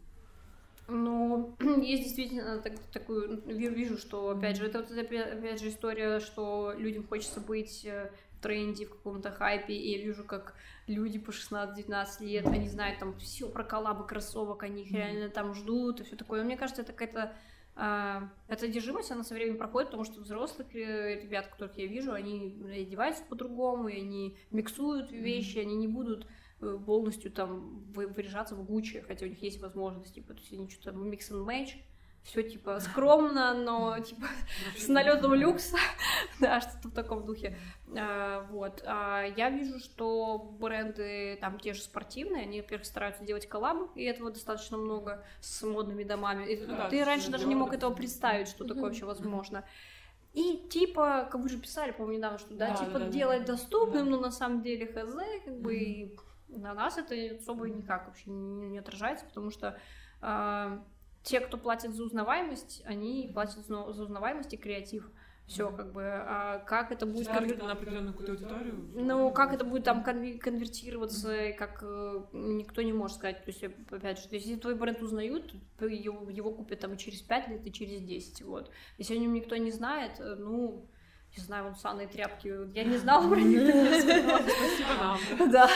[0.88, 6.74] Ну, есть действительно так, такую, вижу, что, опять же, это вот опять же история, что
[6.76, 10.54] людям хочется быть э, в тренде, в каком-то хайпе, и я вижу, как
[10.86, 15.54] люди по 16-19 лет, они знают там все про коллабы кроссовок, они их реально там
[15.54, 16.40] ждут и все такое.
[16.40, 17.32] Но мне кажется, это какая-то
[17.74, 22.12] а, эта одержимость, она со временем проходит, потому что взрослых э, ребят, которых я вижу,
[22.12, 26.26] они одеваются по-другому, и они миксуют вещи, они не будут
[26.86, 30.96] полностью там выряжаться в Гуччи, хотя у них есть возможность, типа, то есть они что-то
[30.96, 31.74] микс and match,
[32.24, 34.26] все типа скромно, но типа
[34.76, 35.76] с налетом люкса,
[36.40, 37.56] да, что-то в таком духе.
[37.96, 38.82] А, вот.
[38.86, 44.04] А я вижу, что бренды там те же спортивные, они, во-первых, стараются делать коллабы, и
[44.04, 46.46] этого достаточно много с модными домами.
[46.52, 46.56] И
[46.90, 49.64] ты раньше даже не мог этого представить, что такое вообще возможно.
[50.32, 53.52] И типа, как вы же писали, по-моему, недавно, что да, да типа да, делать да,
[53.52, 54.10] доступным, да.
[54.12, 55.14] но на самом деле хз,
[55.44, 56.18] как бы mm-hmm
[56.56, 59.78] на нас это особо никак вообще не, не отражается, потому что
[60.20, 60.78] э,
[61.22, 65.10] те, кто платит за узнаваемость, они платят за узнаваемость и креатив.
[65.46, 67.26] Все, как бы, а как это будет...
[67.28, 67.62] Конвер...
[67.62, 68.90] на определенную какую-то аудиторию?
[68.94, 71.52] Ну, как это будет там конвертироваться, mm-hmm.
[71.54, 73.44] как э, никто не может сказать.
[73.44, 77.66] То есть, опять же, если твой бренд узнают, его, его купят там через 5 лет
[77.66, 78.70] и через 10, вот.
[78.98, 80.86] Если о нем никто не знает, э, ну,
[81.36, 83.62] не знаю, вон санные тряпки, я не знала про них.
[85.50, 85.68] Да.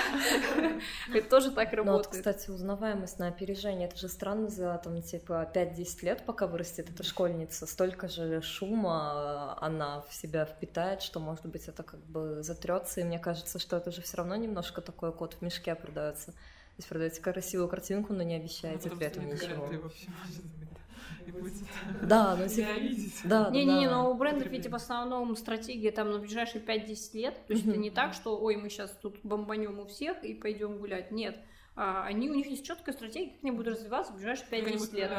[1.12, 2.06] Это тоже так ну работает.
[2.06, 6.90] вот, кстати, узнаваемость на опережение, это же странно за, там, типа, 5-10 лет, пока вырастет
[6.90, 12.42] эта школьница, столько же шума она в себя впитает, что, может быть, это как бы
[12.42, 16.32] затрется, и мне кажется, что это же все равно немножко такой кот в мешке продается.
[16.32, 19.90] То есть продаете красивую картинку, но не обещаете ну, при этом ничего.
[22.02, 22.68] Да, ну типа...
[23.24, 27.46] Да, Не-не-не, но у брендов ведь в основном стратегия там на ближайшие 5-10 лет.
[27.46, 30.78] То есть это не так, что ой, мы сейчас тут бомбанем у всех и пойдем
[30.78, 31.10] гулять.
[31.10, 31.36] Нет.
[31.78, 35.10] А, они, у них есть четкая стратегия, как они будут развиваться в ближайшие 5-10 лет.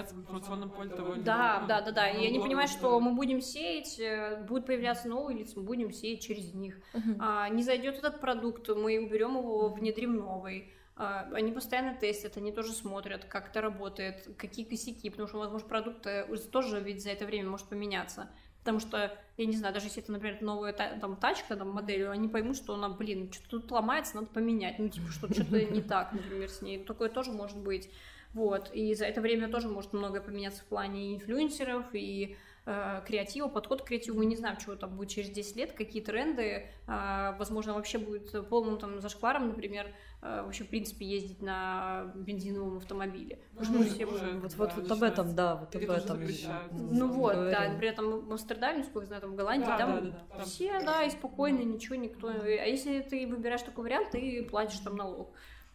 [1.24, 2.10] Да, да, да, да.
[2.10, 6.22] И они понимают, что мы будем сеять, э, будут появляться новые лица, мы будем сеять
[6.22, 6.80] через них.
[7.20, 10.74] А, не зайдет этот продукт, мы уберем его, внедрим новый.
[10.98, 15.68] А, они постоянно тестят, они тоже смотрят, как это работает, какие косяки, потому что, возможно,
[15.68, 16.08] продукт
[16.52, 18.30] тоже ведь за это время может поменяться.
[18.60, 22.28] Потому что, я не знаю, даже если это, например, новая там, тачка, там, модель, они
[22.28, 24.78] поймут, что она, блин, что-то тут ломается, надо поменять.
[24.78, 26.84] Ну, типа, что что-то не так, например, с ней.
[26.84, 27.90] Такое тоже может быть.
[28.34, 28.70] Вот.
[28.74, 32.36] И за это время тоже может многое поменяться в плане инфлюенсеров и
[32.68, 34.20] э, креатива, подход к креативу.
[34.20, 36.68] Мы не знаем, чего там будет через 10 лет, какие тренды.
[36.88, 39.88] Э, возможно, вообще будет полным там зашкваром, например,
[40.20, 43.40] Э, вообще, в принципе, ездить на бензиновом автомобиле.
[43.54, 46.20] Ну, все уже, вот, вот, вот об этом, да, вот об этом.
[46.72, 50.26] Ну вот, да, при этом в Амстердаме, сколько знаю, там в Голландии, да, там да,
[50.38, 52.30] да, все, да, и спокойно, ничего, никто.
[52.30, 55.30] А если ты выбираешь такой вариант, ты платишь там налог.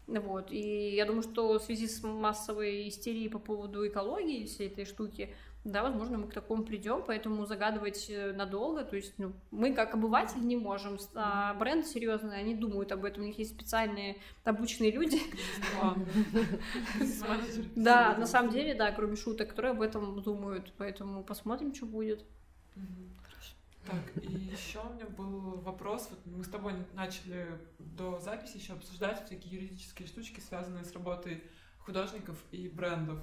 [0.09, 0.51] Вот.
[0.51, 5.32] И я думаю, что в связи с массовой истерией по поводу экологии всей этой штуки,
[5.64, 9.94] да, возможно, мы к такому придем, поэтому загадывать э, надолго, то есть ну, мы как
[9.94, 14.90] обыватели не можем, а бренды серьезные, они думают об этом, у них есть специальные обученные
[14.90, 15.20] люди.
[17.76, 22.24] Да, на самом деле, да, кроме шуток, которые об этом думают, поэтому посмотрим, что будет.
[23.86, 26.09] Так, и еще у меня был вопрос.
[26.10, 31.43] Вот мы с тобой начали до записи еще обсуждать всякие юридические штучки, связанные с работой
[31.80, 33.18] художников и брендов.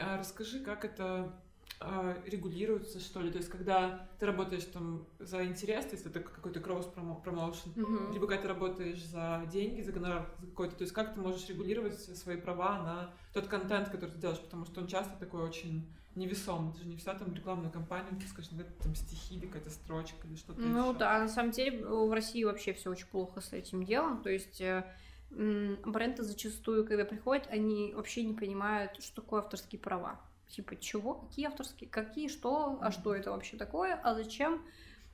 [0.00, 1.32] А расскажи, как это
[1.80, 3.30] э, регулируется, что ли?
[3.30, 8.12] То есть, когда ты работаешь там за интерес, то есть это какой-то кросс-промоушен, mm-hmm.
[8.12, 11.48] либо когда ты работаешь за деньги, за гонорар за какой-то, то есть как ты можешь
[11.48, 15.86] регулировать свои права на тот контент, который ты делаешь, потому что он часто такой очень
[16.14, 19.70] невесомый, это же не вся там рекламная кампания, ты скажешь, ну, там стихи или какая-то
[19.70, 20.98] строчка или что-то Ну еще.
[20.98, 24.60] да, на самом деле в России вообще все очень плохо с этим делом, то есть
[24.60, 24.84] э,
[25.30, 31.46] бренды зачастую, когда приходят, они вообще не понимают, что такое авторские права типа, чего, какие
[31.46, 34.64] авторские, какие, что, а что это вообще такое, а зачем.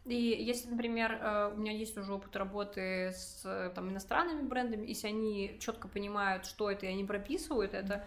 [0.05, 5.09] И если, например, э, у меня есть уже опыт работы с там, иностранными брендами, если
[5.09, 8.07] они четко понимают, что это, и они прописывают это, а,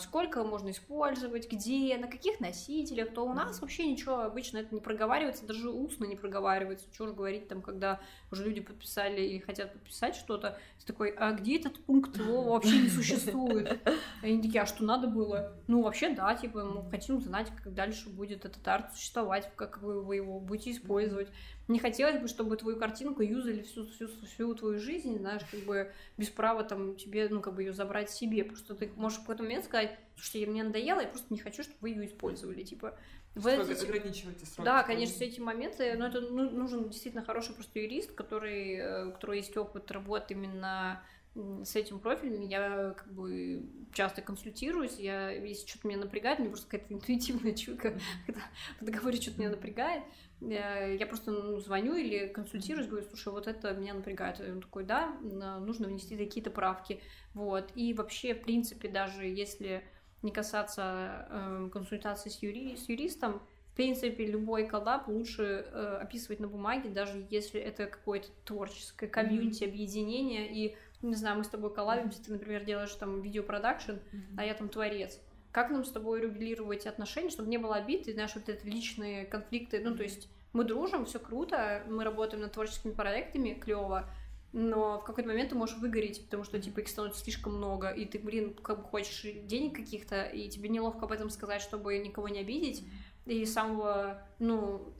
[0.00, 4.80] сколько можно использовать, где, на каких носителях, то у нас вообще ничего обычно это не
[4.80, 6.86] проговаривается, даже устно не проговаривается.
[6.92, 11.32] Чего же говорить там, когда уже люди подписали и хотят подписать что-то, ты такой, а
[11.32, 13.80] где этот пункт его вообще не существует?
[14.22, 15.52] И они такие, а что надо было?
[15.68, 20.16] Ну, вообще, да, типа, мы хотим знать, как дальше будет этот арт существовать, как вы
[20.16, 21.28] его будете использовать.
[21.68, 25.92] Не хотелось бы, чтобы твою картинку юзали всю, всю, всю твою жизнь, знаешь, как бы
[26.16, 29.22] без права там тебе, ну, как бы ее забрать себе, потому что ты можешь в
[29.22, 32.98] какой-то момент сказать, слушайте, мне надоело, я просто не хочу, чтобы вы ее использовали, типа.
[33.34, 33.84] В эти...
[33.84, 34.66] ограничивайте сроки.
[34.66, 39.06] Да, конечно, все эти моменты, но это ну, нужен действительно хороший просто юрист, который, э,
[39.06, 41.02] у которого есть опыт работы именно
[41.34, 46.68] с этим профилем я как бы часто консультируюсь, я, если что-то меня напрягает, мне просто
[46.68, 48.42] какая-то интуитивная чуйка, когда
[48.80, 50.04] в договоре что-то меня напрягает,
[50.40, 54.40] я просто ну, звоню или консультируюсь, говорю, слушай, вот это меня напрягает.
[54.40, 57.00] И он такой, да, нужно внести какие-то правки.
[57.32, 57.70] Вот.
[57.76, 59.84] И вообще, в принципе, даже если
[60.22, 63.40] не касаться э, консультации с, юри с юристом,
[63.72, 69.64] в принципе, любой коллаб лучше э, описывать на бумаге, даже если это какое-то творческое комьюнити,
[69.64, 74.34] объединение, и, не знаю, мы с тобой коллабимся, ты, например, делаешь там видеопродакшн, mm-hmm.
[74.36, 75.18] а я там творец.
[75.50, 79.26] Как нам с тобой регулировать отношения, чтобы не было обид и, знаешь, вот это личные
[79.26, 84.08] конфликты, ну, то есть мы дружим, все круто, мы работаем над творческими проектами, клево,
[84.52, 88.04] но в какой-то момент ты можешь выгореть, потому что, типа, их становится слишком много, и
[88.04, 92.28] ты, блин, как бы хочешь денег каких-то, и тебе неловко об этом сказать, чтобы никого
[92.28, 92.84] не обидеть,
[93.24, 94.92] и самого, ну,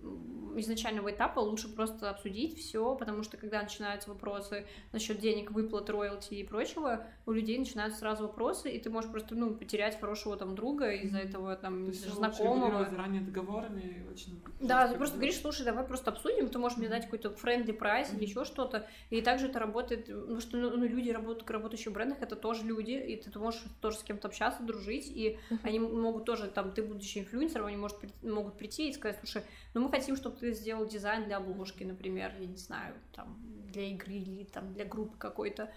[0.56, 6.34] изначального этапа лучше просто обсудить все, потому что когда начинаются вопросы насчет денег, выплат, роялти
[6.34, 10.54] и прочего, у людей начинаются сразу вопросы, и ты можешь просто, ну, потерять хорошего там
[10.54, 12.88] друга из-за этого там То знакомого.
[12.88, 14.40] заранее договорами очень.
[14.60, 18.08] Да, ты просто говоришь, слушай, давай просто обсудим, ты можешь мне дать какой-то friendly прайс
[18.08, 18.16] mm-hmm.
[18.16, 21.94] или еще что-то, и также это работает, потому что ну, ну, люди, работают, работающие в
[21.94, 25.58] брендах, это тоже люди, и ты, ты можешь тоже с кем-то общаться, дружить, и mm-hmm.
[25.62, 29.31] они могут тоже, там, ты будучи инфлюенсером, они может, могут прийти и сказать, слушай,
[29.74, 33.84] ну мы хотим, чтобы ты сделал дизайн для обложки, например, я не знаю, там, для
[33.84, 35.70] игры или там для группы какой-то.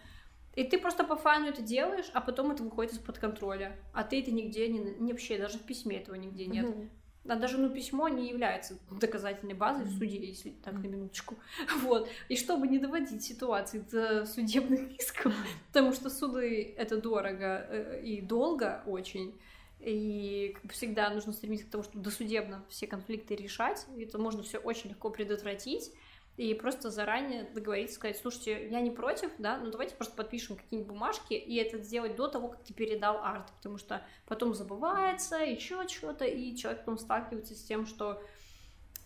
[0.56, 3.76] И ты просто по фану это делаешь, а потом это выходит из-под контроля.
[3.94, 6.65] А ты это нигде не, не вообще, даже в письме этого нигде нет.
[6.65, 6.90] Mm-hmm.
[7.27, 11.36] А даже ну, письмо не является доказательной базой в суде, если так на минуточку.
[11.82, 12.07] Вот.
[12.30, 15.34] И чтобы не доводить ситуации до судебных исков,
[15.68, 19.34] потому что суды это дорого э, и долго очень,
[19.85, 23.85] и всегда нужно стремиться к тому, чтобы досудебно все конфликты решать.
[23.95, 25.91] И это можно все очень легко предотвратить.
[26.37, 30.91] И просто заранее договориться, сказать, слушайте, я не против, да, но давайте просто подпишем какие-нибудь
[30.91, 35.87] бумажки и это сделать до того, как ты передал арт, потому что потом забывается, еще
[35.87, 38.21] что-то, и человек потом сталкивается с тем, что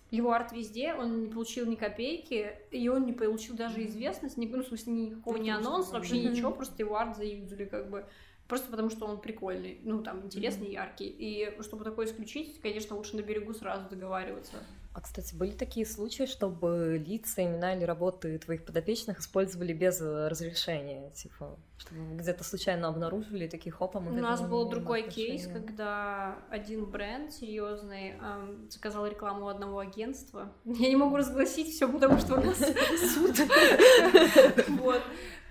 [0.09, 4.47] его арт везде, он не получил ни копейки, и он не получил даже известность, ни,
[4.47, 8.07] ну, в смысле, никакого не анонс, вообще ничего, просто его арт заюзали, как бы.
[8.49, 10.73] Просто потому, что он прикольный, ну, там, интересный, mm-hmm.
[10.73, 11.05] яркий.
[11.07, 14.55] И чтобы такое исключить, конечно, лучше на берегу сразу договариваться.
[14.91, 21.11] А, кстати, были такие случаи, чтобы лица, имена или работы твоих подопечных использовали без разрешения?
[21.11, 23.99] Типа, чтобы где-то случайно обнаружили таких хопа?
[23.99, 30.51] У нас был другой кейс, когда один бренд серьезный эм, заказал рекламу одного агентства.
[30.65, 32.57] Я не могу разгласить все, потому что у нас
[33.13, 33.37] суд.
[34.79, 35.03] Вот.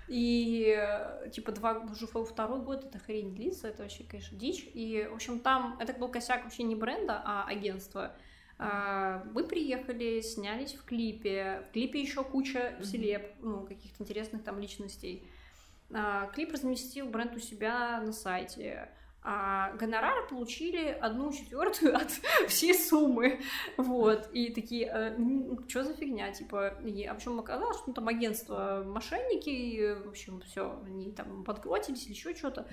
[0.09, 4.66] И, э, типа, два, уже второй год эта хрень длится, это вообще, конечно, дичь.
[4.72, 8.16] И, в общем, там, это был косяк вообще не бренда, а агентства.
[8.59, 11.64] А, мы приехали, снялись в клипе.
[11.68, 15.28] В клипе еще куча селеб, ну, каких-то интересных там личностей.
[15.93, 18.89] А, клип разместил бренд у себя на сайте
[19.23, 22.11] а гонорары получили одну четвертую от
[22.49, 23.40] всей суммы,
[23.77, 25.16] вот, и такие, э,
[25.69, 30.09] что за фигня, типа, и, а причем оказалось, что ну, там агентство мошенники, и, в
[30.09, 32.66] общем, все, они там подкротились или еще что-то,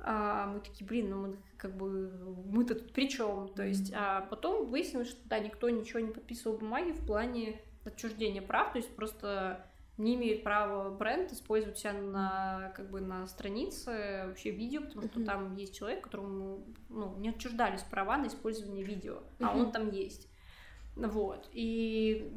[0.00, 2.10] а мы такие, блин, ну мы как бы,
[2.46, 6.56] мы-то тут при чем, то есть, а потом выяснилось, что, да, никто ничего не подписывал
[6.58, 9.66] бумаги в плане отчуждения прав, то есть просто
[9.98, 15.24] не имеет права бренд использовать себя на, как бы, на странице вообще видео, потому что
[15.24, 20.28] там есть человек, которому ну, не отчуждались права на использование видео, а он там есть.
[20.94, 21.48] Вот.
[21.52, 22.32] И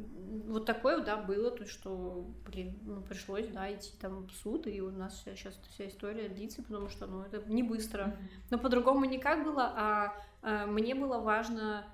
[0.46, 4.80] вот такое, да, было, то, что, блин, ну, пришлось, да, идти там в суд, и
[4.80, 8.16] у нас сейчас вся история длится, потому что, ну, это не быстро.
[8.50, 11.84] Но по-другому никак было, а, а мне было важно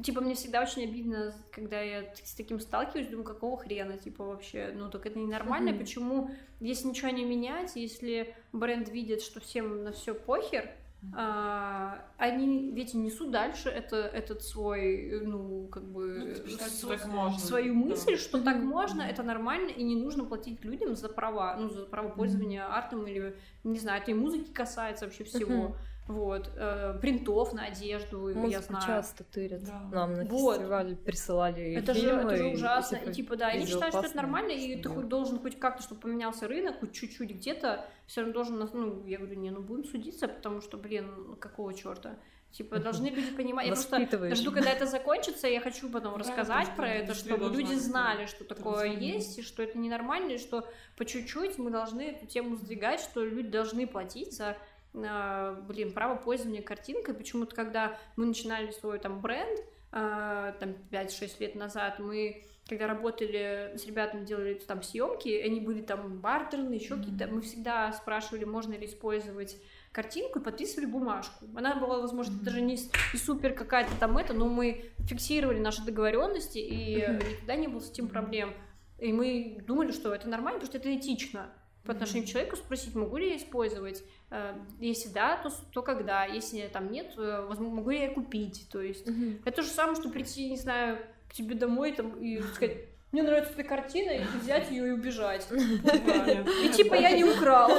[0.00, 4.72] Типа, мне всегда очень обидно, когда я с таким сталкиваюсь, думаю, какого хрена, типа, вообще,
[4.74, 5.78] ну, так это ненормально, mm-hmm.
[5.78, 10.70] почему, если ничего не менять, если бренд видит, что всем на все похер,
[11.14, 17.38] а, они ведь несут дальше это, этот свой, ну, как бы, ну, считать, с, можно.
[17.38, 18.18] свою мысль, да.
[18.18, 22.08] что так можно, это нормально, и не нужно платить людям за права, ну, за право
[22.08, 22.72] пользования mm-hmm.
[22.72, 25.52] артом или, не знаю, этой музыки касается вообще всего.
[25.52, 28.86] Mm-hmm вот, э, принтов на одежду, Музыку я знаю.
[28.86, 29.64] часто тырят.
[29.64, 29.80] Да.
[29.92, 30.56] Нам на вот.
[30.56, 32.22] фестиваль присылали это фильмы.
[32.22, 32.96] Же, это же ужасно.
[32.96, 36.00] И, типа, да, я считаю, что это нормально, и ты хоть должен хоть как-то, чтобы
[36.00, 40.28] поменялся рынок, хоть чуть-чуть где-то, все равно должен, ну, я говорю, не, ну будем судиться,
[40.28, 42.16] потому что, блин, какого черта?
[42.52, 43.66] Типа, должны люди понимать.
[43.66, 48.26] Я просто жду, когда это закончится, я хочу потом рассказать про это, чтобы люди знали,
[48.26, 52.56] что такое есть, и что это ненормально, и что по чуть-чуть мы должны эту тему
[52.56, 54.58] сдвигать, что люди должны платить за
[54.92, 57.14] блин, право пользования картинкой.
[57.14, 59.60] Почему-то, когда мы начинали свой там бренд,
[59.90, 65.82] а, там 5-6 лет назад, мы когда работали с ребятами, делали там съемки, они были
[65.82, 66.98] там бартерные, еще mm-hmm.
[66.98, 69.56] какие-то, мы всегда спрашивали, можно ли использовать
[69.90, 71.44] картинку и подписывали бумажку.
[71.56, 72.44] Она была, возможно, mm-hmm.
[72.44, 72.78] даже не,
[73.12, 77.30] не супер какая-то там это, но мы фиксировали наши договоренности, и mm-hmm.
[77.30, 78.54] никогда не было с этим проблем.
[78.98, 81.50] И мы думали, что это нормально, потому что это этично
[81.84, 82.28] по отношению mm-hmm.
[82.28, 84.04] к человеку спросить, могу ли я использовать.
[84.30, 86.24] Э, если да, то, то когда.
[86.24, 88.68] Если там нет, возможно, могу ли я купить.
[88.70, 89.42] То есть mm-hmm.
[89.44, 90.98] это то же самое, что прийти, не знаю,
[91.28, 92.76] к тебе домой там, и сказать,
[93.10, 95.46] мне нравится эта картина, и взять ее и убежать.
[95.50, 97.70] И типа я не украл.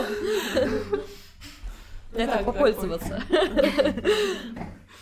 [2.13, 3.21] Это попользоваться.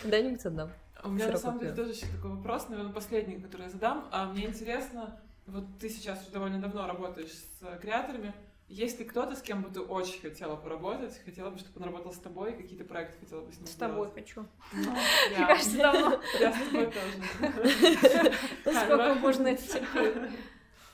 [0.02, 0.72] Когда-нибудь отдам.
[1.04, 4.08] У меня на самом деле тоже еще такой вопрос, наверное, последний, который я задам.
[4.12, 8.34] А мне интересно, вот ты сейчас уже довольно давно работаешь с креаторами,
[8.72, 11.20] есть ли кто-то, с кем бы ты очень хотела поработать?
[11.26, 12.54] Хотела бы, чтобы он работал с тобой?
[12.54, 14.46] Какие-то проекты хотела бы с ним С тобой хочу.
[14.72, 14.92] Ну,
[15.38, 16.22] Мне кажется, давно.
[16.40, 18.34] Я с тобой тоже.
[18.86, 20.32] Сколько можно это терпеть?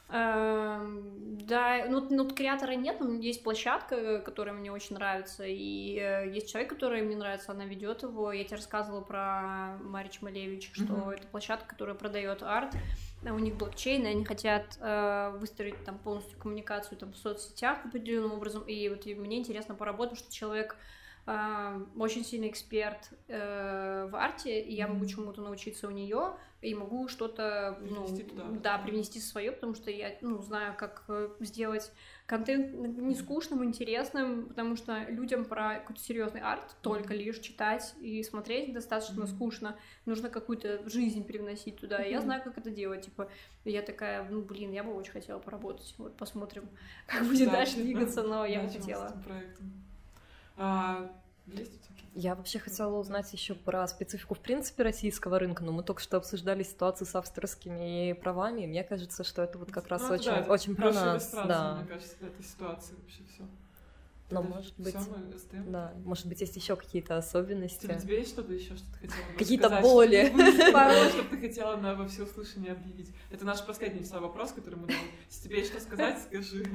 [0.09, 6.31] Эм, да, ну, ну креатора нет, но есть площадка, которая мне очень нравится, и э,
[6.33, 8.31] есть человек, который мне нравится, она ведет его.
[8.31, 11.13] Я тебе рассказывала про Марич Малевич, что mm-hmm.
[11.13, 12.73] это площадка, которая продает арт.
[13.23, 18.33] У них блокчейн, и они хотят э, выстроить там полностью коммуникацию там в соцсетях определенным
[18.33, 18.63] образом.
[18.63, 20.77] И вот и мне интересно поработать, что человек
[21.25, 26.73] э, очень сильный эксперт э, в арте, и я могу чему-то научиться у нее и
[26.75, 28.07] могу что-то, ну,
[28.61, 31.91] да, привнести свое, потому что я, ну, знаю, как э, сделать
[32.27, 38.21] контент не скучным, интересным, потому что людям про какой-то серьезный арт только лишь читать и
[38.21, 39.35] смотреть достаточно mm-hmm.
[39.35, 39.77] скучно.
[40.05, 42.03] Нужно какую-то жизнь привносить туда.
[42.03, 42.11] Mm-hmm.
[42.11, 43.05] Я знаю, как это делать.
[43.05, 43.29] Типа,
[43.63, 45.95] я такая, ну, блин, я бы очень хотела поработать.
[45.97, 46.69] Вот посмотрим,
[47.07, 49.13] как будет да, дальше двигаться, но я бы хотела.
[50.57, 51.09] А,
[51.53, 51.87] есть
[52.19, 56.17] я вообще хотела узнать еще про специфику в принципе российского рынка, но мы только что
[56.17, 60.31] обсуждали ситуацию с авторскими правами, и мне кажется, что это вот как раз ну, очень,
[60.31, 61.31] да, очень про нас.
[61.31, 61.75] Да.
[61.75, 63.43] Мне кажется, в этой ситуации вообще все.
[64.31, 64.95] Но это может быть,
[65.67, 67.85] да, может быть есть еще какие-то особенности.
[67.85, 70.33] Тебе, тебе есть что-то еще, что ты хотела Какие-то боли.
[70.73, 73.13] Пароль, что ты хотела на во всеуслышание объявить.
[73.31, 74.99] Это наш последний вопрос, который мы дали.
[75.29, 76.65] Если тебе есть что сказать, скажи.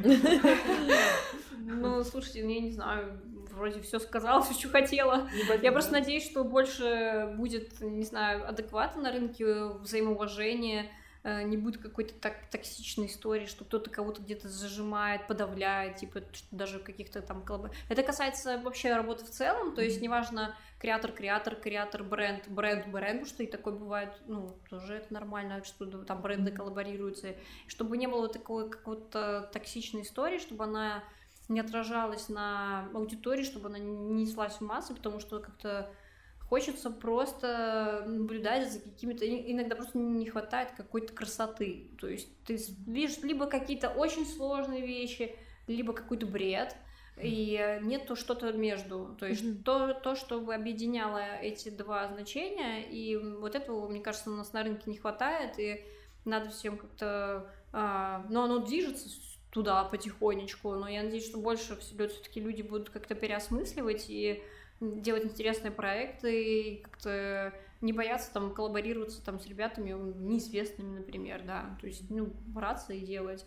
[1.58, 3.20] Ну, слушайте, ну, я не знаю,
[3.52, 5.28] вроде все сказала, все, что хотела.
[5.62, 10.90] Я просто надеюсь, что больше будет, не знаю, адеквата на рынке, взаимоуважения,
[11.24, 16.78] э, не будет какой-то так токсичной истории, что кто-то кого-то где-то зажимает, подавляет, типа даже
[16.78, 17.72] каких-то там коллаб...
[17.88, 23.20] Это касается вообще работы в целом, то есть неважно креатор, креатор, креатор, бренд, бренд, бренд,
[23.20, 27.36] потому что и такое бывает, ну, тоже это нормально, что там бренды коллаборируются,
[27.68, 31.04] чтобы не было такой какой-то токсичной истории, чтобы она
[31.48, 35.90] не отражалась на аудитории, чтобы она не неслась в массы, потому что как-то
[36.48, 39.26] хочется просто наблюдать за какими-то...
[39.26, 41.90] Иногда просто не хватает какой-то красоты.
[41.98, 45.34] То есть ты видишь либо какие-то очень сложные вещи,
[45.66, 46.76] либо какой-то бред,
[47.20, 49.16] и нет то что-то между.
[49.18, 49.62] То есть mm-hmm.
[49.62, 54.52] то, то, что бы объединяло эти два значения, и вот этого, мне кажется, у нас
[54.52, 55.84] на рынке не хватает, и
[56.24, 57.50] надо всем как-то...
[57.72, 59.08] А, но оно движется
[59.52, 64.42] туда потихонечку, но я надеюсь, что больше все-таки люди будут как-то переосмысливать и
[64.80, 67.52] делать интересные проекты, и как-то
[67.82, 73.00] не бояться там коллаборироваться там с ребятами неизвестными, например, да, то есть, ну, браться и
[73.00, 73.44] делать.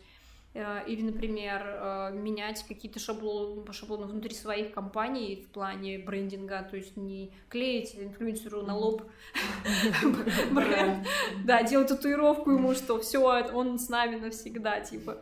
[0.53, 6.77] Э, или, например, э, менять какие-то шаблоны, шаблоны внутри своих компаний в плане брендинга, то
[6.77, 9.03] есть не клеить инфлюенсеру на лоб
[10.51, 11.05] бренд,
[11.43, 15.17] да, делать татуировку ему, что все, он с нами навсегда, типа.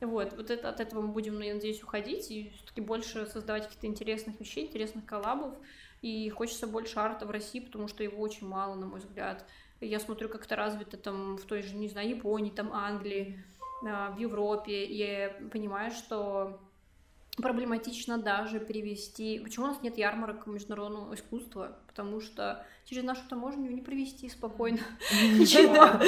[0.00, 3.86] Вот, вот это, от этого мы будем, я надеюсь, уходить и все-таки больше создавать каких-то
[3.86, 5.54] интересных вещей, интересных коллабов.
[6.02, 9.46] И хочется больше арта в России, потому что его очень мало, на мой взгляд.
[9.80, 13.42] Я смотрю, как это развито там в той же, не знаю, Японии, там Англии.
[13.84, 16.58] А, в Европе, и понимаю, что
[17.36, 19.38] проблематично даже привести...
[19.40, 21.76] Почему у нас нет ярмарок международного искусства?
[21.96, 24.80] Потому что через нашу таможню не привести спокойно.
[25.12, 25.98] Ничего.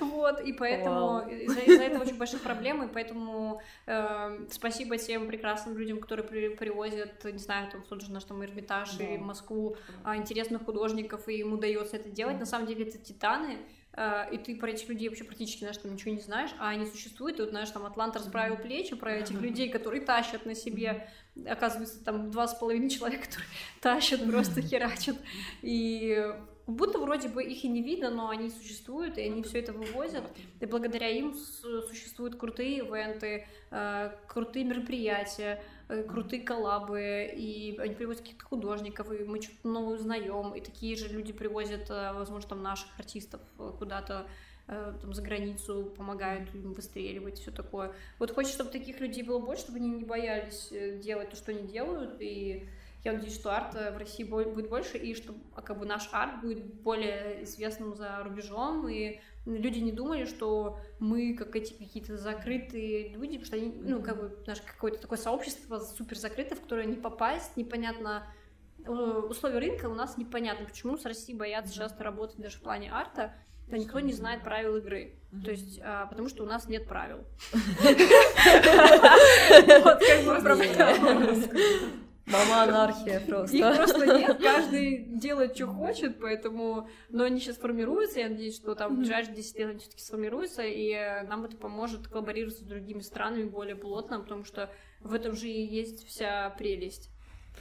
[0.00, 6.50] Вот, и поэтому из-за этого очень большие проблемы, поэтому эм, спасибо тем прекрасным людям, которые
[6.50, 11.38] привозят, не знаю, там, тот же наш там Эрмитаж и Москву а, интересных художников, и
[11.38, 12.40] им удается это делать.
[12.40, 13.58] На самом деле это титаны,
[13.98, 16.86] Э, и ты про этих людей вообще практически, знаешь, там ничего не знаешь, а они
[16.86, 21.08] существуют, и вот, знаешь, там Атлант расправил плечи про этих людей, которые тащат на себе,
[21.46, 23.48] оказывается, там два с половиной человека, которые
[23.80, 25.16] тащат, просто херачат,
[25.62, 26.34] и
[26.66, 30.24] будто вроде бы их и не видно, но они существуют, и они все это вывозят,
[30.60, 38.20] и благодаря им существуют крутые ивенты, э, крутые мероприятия, Э, крутые коллабы, и они привозят
[38.20, 42.62] каких-то художников, и мы что-то новое узнаем, и такие же люди привозят, э, возможно, там
[42.62, 43.40] наших артистов
[43.78, 44.26] куда-то
[44.68, 47.92] там за границу, помогают им выстреливать, все такое.
[48.18, 50.72] Вот хочется, чтобы таких людей было больше, чтобы они не боялись
[51.02, 52.68] делать то, что они делают, и
[53.04, 56.40] я надеюсь, что арт в России будет больше, и что а, как бы наш арт
[56.40, 63.10] будет более известным за рубежом, и люди не думали, что мы как эти какие-то закрытые
[63.10, 66.86] люди, потому что они, ну, как бы, наше какое-то такое сообщество супер закрытое, в которое
[66.86, 68.26] не попасть, непонятно,
[68.84, 72.90] э, условия рынка у нас непонятно, почему с Россией боятся часто работать даже в плане
[72.92, 73.32] арта,
[73.70, 75.14] да никто не знает правил игры.
[75.44, 77.18] То есть, а, потому что у нас нет правил.
[79.82, 81.36] Вот как бы проблема.
[82.26, 83.56] Мама анархия просто.
[83.56, 86.88] Их просто нет, каждый делает, что хочет, поэтому...
[87.08, 90.62] Но они сейчас формируются, я надеюсь, что там в ближайшие 10 лет они все-таки сформируются,
[90.62, 90.92] и
[91.26, 94.70] нам это поможет коллаборировать с другими странами более плотно, потому что
[95.00, 97.10] в этом же и есть вся прелесть.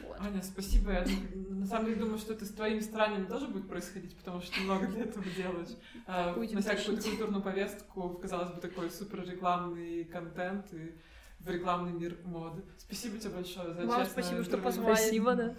[0.01, 0.17] Вот.
[0.19, 0.91] Аня, спасибо.
[0.91, 1.05] Я
[1.49, 4.87] на самом деле думаю, что это с твоими странами тоже будет происходить, потому что много
[4.87, 5.69] для этого делаешь.
[6.09, 10.95] А, на всякую культурную повестку, казалось бы, такой супер рекламный контент и
[11.39, 12.63] в рекламный мир моды.
[12.77, 14.95] Спасибо тебе большое за Вам спасибо, что позвали.
[14.95, 15.55] Спасибо, да.